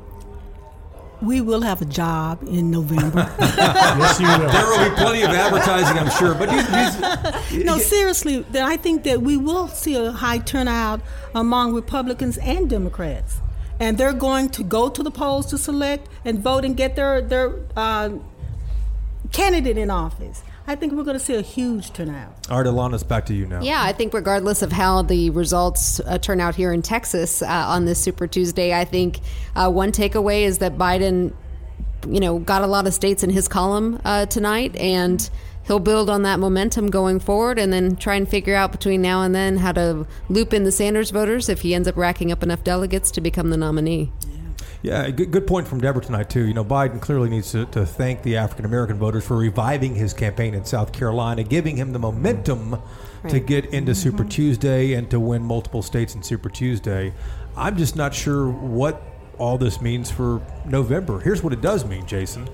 We 1.24 1.40
will 1.40 1.62
have 1.62 1.80
a 1.80 1.84
job 1.86 2.42
in 2.46 2.70
November. 2.70 3.30
Yes, 4.04 4.20
you 4.20 4.26
will. 4.26 4.50
There 4.50 4.66
will 4.66 4.90
be 4.90 4.96
plenty 4.96 5.22
of 5.22 5.30
advertising, 5.30 5.98
I'm 5.98 6.10
sure. 6.10 6.34
But 6.34 6.50
these, 6.50 6.66
these, 7.50 7.64
no, 7.64 7.78
seriously, 7.78 8.44
then 8.50 8.64
I 8.64 8.76
think 8.76 9.04
that 9.04 9.22
we 9.22 9.36
will 9.36 9.68
see 9.68 9.94
a 9.94 10.10
high 10.10 10.38
turnout 10.38 11.00
among 11.34 11.74
Republicans 11.74 12.36
and 12.38 12.68
Democrats. 12.68 13.38
And 13.80 13.96
they're 13.98 14.12
going 14.12 14.50
to 14.50 14.62
go 14.62 14.88
to 14.88 15.02
the 15.02 15.10
polls 15.10 15.46
to 15.46 15.58
select 15.58 16.08
and 16.24 16.40
vote 16.40 16.64
and 16.64 16.76
get 16.76 16.96
their, 16.96 17.22
their 17.22 17.54
uh, 17.76 18.10
candidate 19.32 19.78
in 19.78 19.90
office. 19.90 20.42
I 20.66 20.76
think 20.76 20.94
we're 20.94 21.04
going 21.04 21.18
to 21.18 21.24
see 21.24 21.34
a 21.34 21.42
huge 21.42 21.92
turnout. 21.92 22.32
all 22.50 22.58
right, 22.58 22.66
Alana's 22.66 23.04
back 23.04 23.26
to 23.26 23.34
you 23.34 23.46
now. 23.46 23.60
Yeah, 23.60 23.82
I 23.82 23.92
think 23.92 24.14
regardless 24.14 24.62
of 24.62 24.72
how 24.72 25.02
the 25.02 25.28
results 25.30 26.00
uh, 26.00 26.16
turn 26.18 26.40
out 26.40 26.54
here 26.54 26.72
in 26.72 26.80
Texas 26.80 27.42
uh, 27.42 27.46
on 27.46 27.84
this 27.84 28.00
Super 28.00 28.26
Tuesday, 28.26 28.72
I 28.72 28.84
think 28.84 29.20
uh, 29.54 29.70
one 29.70 29.92
takeaway 29.92 30.42
is 30.42 30.58
that 30.58 30.78
Biden, 30.78 31.34
you 32.08 32.18
know, 32.18 32.38
got 32.38 32.62
a 32.62 32.66
lot 32.66 32.86
of 32.86 32.94
states 32.94 33.22
in 33.22 33.28
his 33.30 33.46
column 33.46 34.00
uh, 34.06 34.24
tonight, 34.24 34.74
and 34.76 35.28
he'll 35.66 35.80
build 35.80 36.08
on 36.08 36.22
that 36.22 36.40
momentum 36.40 36.88
going 36.88 37.20
forward, 37.20 37.58
and 37.58 37.70
then 37.70 37.96
try 37.96 38.14
and 38.14 38.26
figure 38.26 38.54
out 38.54 38.72
between 38.72 39.02
now 39.02 39.22
and 39.22 39.34
then 39.34 39.58
how 39.58 39.72
to 39.72 40.06
loop 40.30 40.54
in 40.54 40.64
the 40.64 40.72
Sanders 40.72 41.10
voters 41.10 41.50
if 41.50 41.60
he 41.60 41.74
ends 41.74 41.86
up 41.86 41.96
racking 41.96 42.32
up 42.32 42.42
enough 42.42 42.64
delegates 42.64 43.10
to 43.10 43.20
become 43.20 43.50
the 43.50 43.58
nominee. 43.58 44.10
Yeah, 44.26 44.33
good, 44.84 45.30
good 45.30 45.46
point 45.46 45.66
from 45.66 45.80
Deborah 45.80 46.02
tonight, 46.02 46.28
too. 46.28 46.46
You 46.46 46.52
know, 46.52 46.64
Biden 46.64 47.00
clearly 47.00 47.30
needs 47.30 47.52
to, 47.52 47.64
to 47.66 47.86
thank 47.86 48.22
the 48.22 48.36
African 48.36 48.66
American 48.66 48.98
voters 48.98 49.26
for 49.26 49.36
reviving 49.36 49.94
his 49.94 50.12
campaign 50.12 50.52
in 50.52 50.64
South 50.64 50.92
Carolina, 50.92 51.42
giving 51.42 51.76
him 51.76 51.92
the 51.92 51.98
momentum 51.98 52.76
to 53.28 53.40
get 53.40 53.64
into 53.66 53.92
mm-hmm. 53.92 54.02
Super 54.02 54.24
Tuesday 54.24 54.92
and 54.92 55.10
to 55.10 55.18
win 55.18 55.42
multiple 55.42 55.82
states 55.82 56.14
in 56.14 56.22
Super 56.22 56.50
Tuesday. 56.50 57.14
I'm 57.56 57.78
just 57.78 57.96
not 57.96 58.12
sure 58.12 58.50
what 58.50 59.02
all 59.38 59.56
this 59.56 59.80
means 59.80 60.10
for 60.10 60.42
November. 60.66 61.20
Here's 61.20 61.42
what 61.42 61.52
it 61.52 61.60
does 61.60 61.84
mean, 61.86 62.06
Jason. 62.06 62.48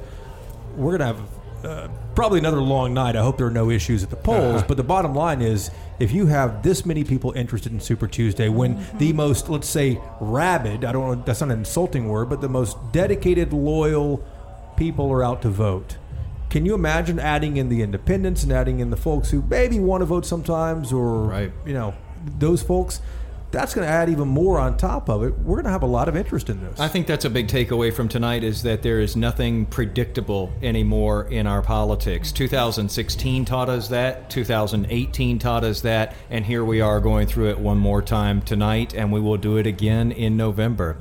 We're 0.76 0.96
going 0.96 1.00
to 1.00 1.06
have 1.06 1.20
uh, 1.64 1.88
probably 2.14 2.38
another 2.38 2.60
long 2.60 2.94
night. 2.94 3.16
I 3.16 3.22
hope 3.22 3.36
there 3.38 3.46
are 3.46 3.50
no 3.50 3.70
issues 3.70 4.02
at 4.02 4.10
the 4.10 4.16
polls. 4.16 4.62
But 4.62 4.76
the 4.76 4.82
bottom 4.84 5.14
line 5.14 5.42
is 5.42 5.70
if 5.98 6.12
you 6.12 6.26
have 6.26 6.62
this 6.62 6.86
many 6.86 7.04
people 7.04 7.32
interested 7.32 7.72
in 7.72 7.80
Super 7.80 8.06
Tuesday, 8.06 8.48
when 8.48 8.84
the 8.98 9.12
most, 9.12 9.48
let's 9.48 9.68
say, 9.68 10.00
rabid, 10.20 10.84
I 10.84 10.92
don't 10.92 11.18
know, 11.18 11.22
that's 11.24 11.40
not 11.40 11.50
an 11.50 11.58
insulting 11.58 12.08
word, 12.08 12.28
but 12.30 12.40
the 12.40 12.48
most 12.48 12.76
dedicated, 12.92 13.52
loyal 13.52 14.24
people 14.76 15.10
are 15.12 15.22
out 15.22 15.42
to 15.42 15.48
vote. 15.50 15.96
Can 16.48 16.66
you 16.66 16.74
imagine 16.74 17.18
adding 17.20 17.56
in 17.58 17.68
the 17.68 17.80
independents 17.82 18.42
and 18.42 18.50
adding 18.52 18.80
in 18.80 18.90
the 18.90 18.96
folks 18.96 19.30
who 19.30 19.42
maybe 19.42 19.78
want 19.78 20.00
to 20.00 20.06
vote 20.06 20.26
sometimes 20.26 20.92
or, 20.92 21.24
Right. 21.28 21.52
you 21.64 21.74
know, 21.74 21.94
those 22.38 22.62
folks? 22.62 23.00
That's 23.52 23.74
going 23.74 23.86
to 23.86 23.92
add 23.92 24.08
even 24.08 24.28
more 24.28 24.60
on 24.60 24.76
top 24.76 25.08
of 25.08 25.24
it. 25.24 25.36
We're 25.38 25.56
going 25.56 25.64
to 25.64 25.70
have 25.70 25.82
a 25.82 25.86
lot 25.86 26.08
of 26.08 26.16
interest 26.16 26.48
in 26.50 26.60
this. 26.60 26.78
I 26.78 26.86
think 26.86 27.06
that's 27.06 27.24
a 27.24 27.30
big 27.30 27.48
takeaway 27.48 27.92
from 27.92 28.08
tonight 28.08 28.44
is 28.44 28.62
that 28.62 28.82
there 28.82 29.00
is 29.00 29.16
nothing 29.16 29.66
predictable 29.66 30.52
anymore 30.62 31.24
in 31.24 31.46
our 31.46 31.60
politics. 31.60 32.30
2016 32.30 33.44
taught 33.44 33.68
us 33.68 33.88
that, 33.88 34.30
2018 34.30 35.38
taught 35.40 35.64
us 35.64 35.80
that, 35.80 36.14
and 36.30 36.44
here 36.44 36.64
we 36.64 36.80
are 36.80 37.00
going 37.00 37.26
through 37.26 37.50
it 37.50 37.58
one 37.58 37.78
more 37.78 38.02
time 38.02 38.40
tonight, 38.40 38.94
and 38.94 39.12
we 39.12 39.20
will 39.20 39.36
do 39.36 39.56
it 39.56 39.66
again 39.66 40.12
in 40.12 40.36
November. 40.36 40.96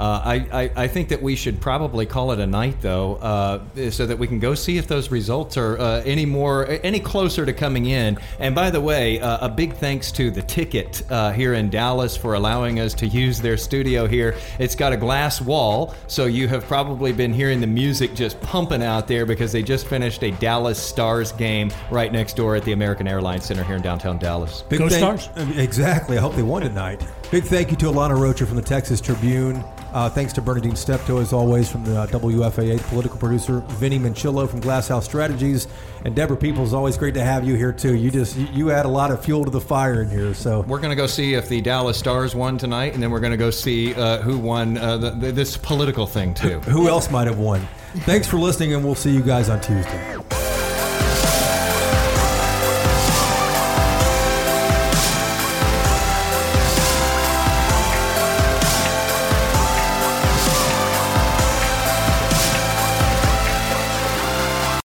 Uh, 0.00 0.22
I, 0.24 0.34
I, 0.52 0.70
I 0.84 0.88
think 0.88 1.08
that 1.10 1.22
we 1.22 1.36
should 1.36 1.60
probably 1.60 2.04
call 2.06 2.32
it 2.32 2.40
a 2.40 2.46
night, 2.46 2.80
though, 2.80 3.16
uh, 3.16 3.90
so 3.90 4.06
that 4.06 4.18
we 4.18 4.26
can 4.26 4.38
go 4.38 4.54
see 4.54 4.76
if 4.78 4.86
those 4.88 5.10
results 5.10 5.56
are 5.56 5.78
uh, 5.78 6.02
any 6.04 6.26
more, 6.26 6.66
any 6.82 6.98
closer 7.00 7.46
to 7.46 7.52
coming 7.52 7.86
in. 7.86 8.18
And 8.38 8.54
by 8.54 8.70
the 8.70 8.80
way, 8.80 9.20
uh, 9.20 9.46
a 9.46 9.48
big 9.48 9.74
thanks 9.74 10.10
to 10.12 10.30
the 10.30 10.42
Ticket 10.42 11.02
uh, 11.10 11.32
here 11.32 11.54
in 11.54 11.70
Dallas 11.70 12.16
for 12.16 12.34
allowing 12.34 12.80
us 12.80 12.92
to 12.94 13.06
use 13.06 13.40
their 13.40 13.56
studio 13.56 14.06
here. 14.06 14.34
It's 14.58 14.74
got 14.74 14.92
a 14.92 14.96
glass 14.96 15.40
wall, 15.40 15.94
so 16.06 16.26
you 16.26 16.48
have 16.48 16.64
probably 16.66 17.12
been 17.12 17.32
hearing 17.32 17.60
the 17.60 17.66
music 17.66 18.14
just 18.14 18.40
pumping 18.40 18.82
out 18.82 19.06
there 19.08 19.24
because 19.26 19.52
they 19.52 19.62
just 19.62 19.86
finished 19.86 20.22
a 20.24 20.30
Dallas 20.32 20.78
Stars 20.78 21.32
game 21.32 21.70
right 21.90 22.12
next 22.12 22.34
door 22.36 22.56
at 22.56 22.64
the 22.64 22.72
American 22.72 23.06
Airlines 23.06 23.44
Center 23.44 23.62
here 23.64 23.76
in 23.76 23.82
downtown 23.82 24.18
Dallas. 24.18 24.62
Big 24.68 24.78
Go 24.80 24.88
thank- 24.88 25.20
Stars. 25.20 25.56
Exactly. 25.56 26.18
I 26.18 26.20
hope 26.20 26.34
they 26.34 26.42
won 26.42 26.62
tonight. 26.62 27.04
Big 27.30 27.44
thank 27.44 27.70
you 27.70 27.76
to 27.78 27.86
Alana 27.86 28.18
Rocha 28.18 28.46
from 28.46 28.56
the 28.56 28.62
Texas 28.62 29.00
Tribune. 29.00 29.64
Uh, 29.94 30.10
thanks 30.10 30.32
to 30.32 30.42
Berna 30.42 30.60
Dean 30.60 30.74
Steptoe, 30.74 31.20
as 31.20 31.32
always, 31.32 31.70
from 31.70 31.84
the 31.84 32.00
uh, 32.00 32.06
WFAA 32.08 32.82
political 32.88 33.16
producer, 33.16 33.60
Vinny 33.68 33.96
Minchillo 33.96 34.50
from 34.50 34.58
Glasshouse 34.58 35.04
Strategies, 35.04 35.68
and 36.04 36.16
Deborah 36.16 36.36
Peoples. 36.36 36.74
Always 36.74 36.96
great 36.98 37.14
to 37.14 37.22
have 37.22 37.46
you 37.46 37.54
here 37.54 37.72
too. 37.72 37.94
You 37.94 38.10
just 38.10 38.36
you, 38.36 38.48
you 38.52 38.70
add 38.72 38.86
a 38.86 38.88
lot 38.88 39.12
of 39.12 39.24
fuel 39.24 39.44
to 39.44 39.52
the 39.52 39.60
fire 39.60 40.02
in 40.02 40.10
here. 40.10 40.34
So 40.34 40.62
We're 40.62 40.80
going 40.80 40.90
to 40.90 40.96
go 40.96 41.06
see 41.06 41.34
if 41.34 41.48
the 41.48 41.60
Dallas 41.60 41.96
Stars 41.96 42.34
won 42.34 42.58
tonight, 42.58 42.94
and 42.94 43.00
then 43.00 43.12
we're 43.12 43.20
going 43.20 43.30
to 43.30 43.36
go 43.36 43.50
see 43.50 43.94
uh, 43.94 44.18
who 44.18 44.36
won 44.36 44.78
uh, 44.78 44.96
the, 44.96 45.10
the, 45.12 45.30
this 45.30 45.56
political 45.56 46.08
thing, 46.08 46.34
too. 46.34 46.58
who 46.60 46.88
else 46.88 47.08
might 47.08 47.28
have 47.28 47.38
won? 47.38 47.60
Thanks 47.98 48.26
for 48.26 48.38
listening, 48.38 48.74
and 48.74 48.84
we'll 48.84 48.96
see 48.96 49.12
you 49.12 49.22
guys 49.22 49.48
on 49.48 49.60
Tuesday. 49.60 50.43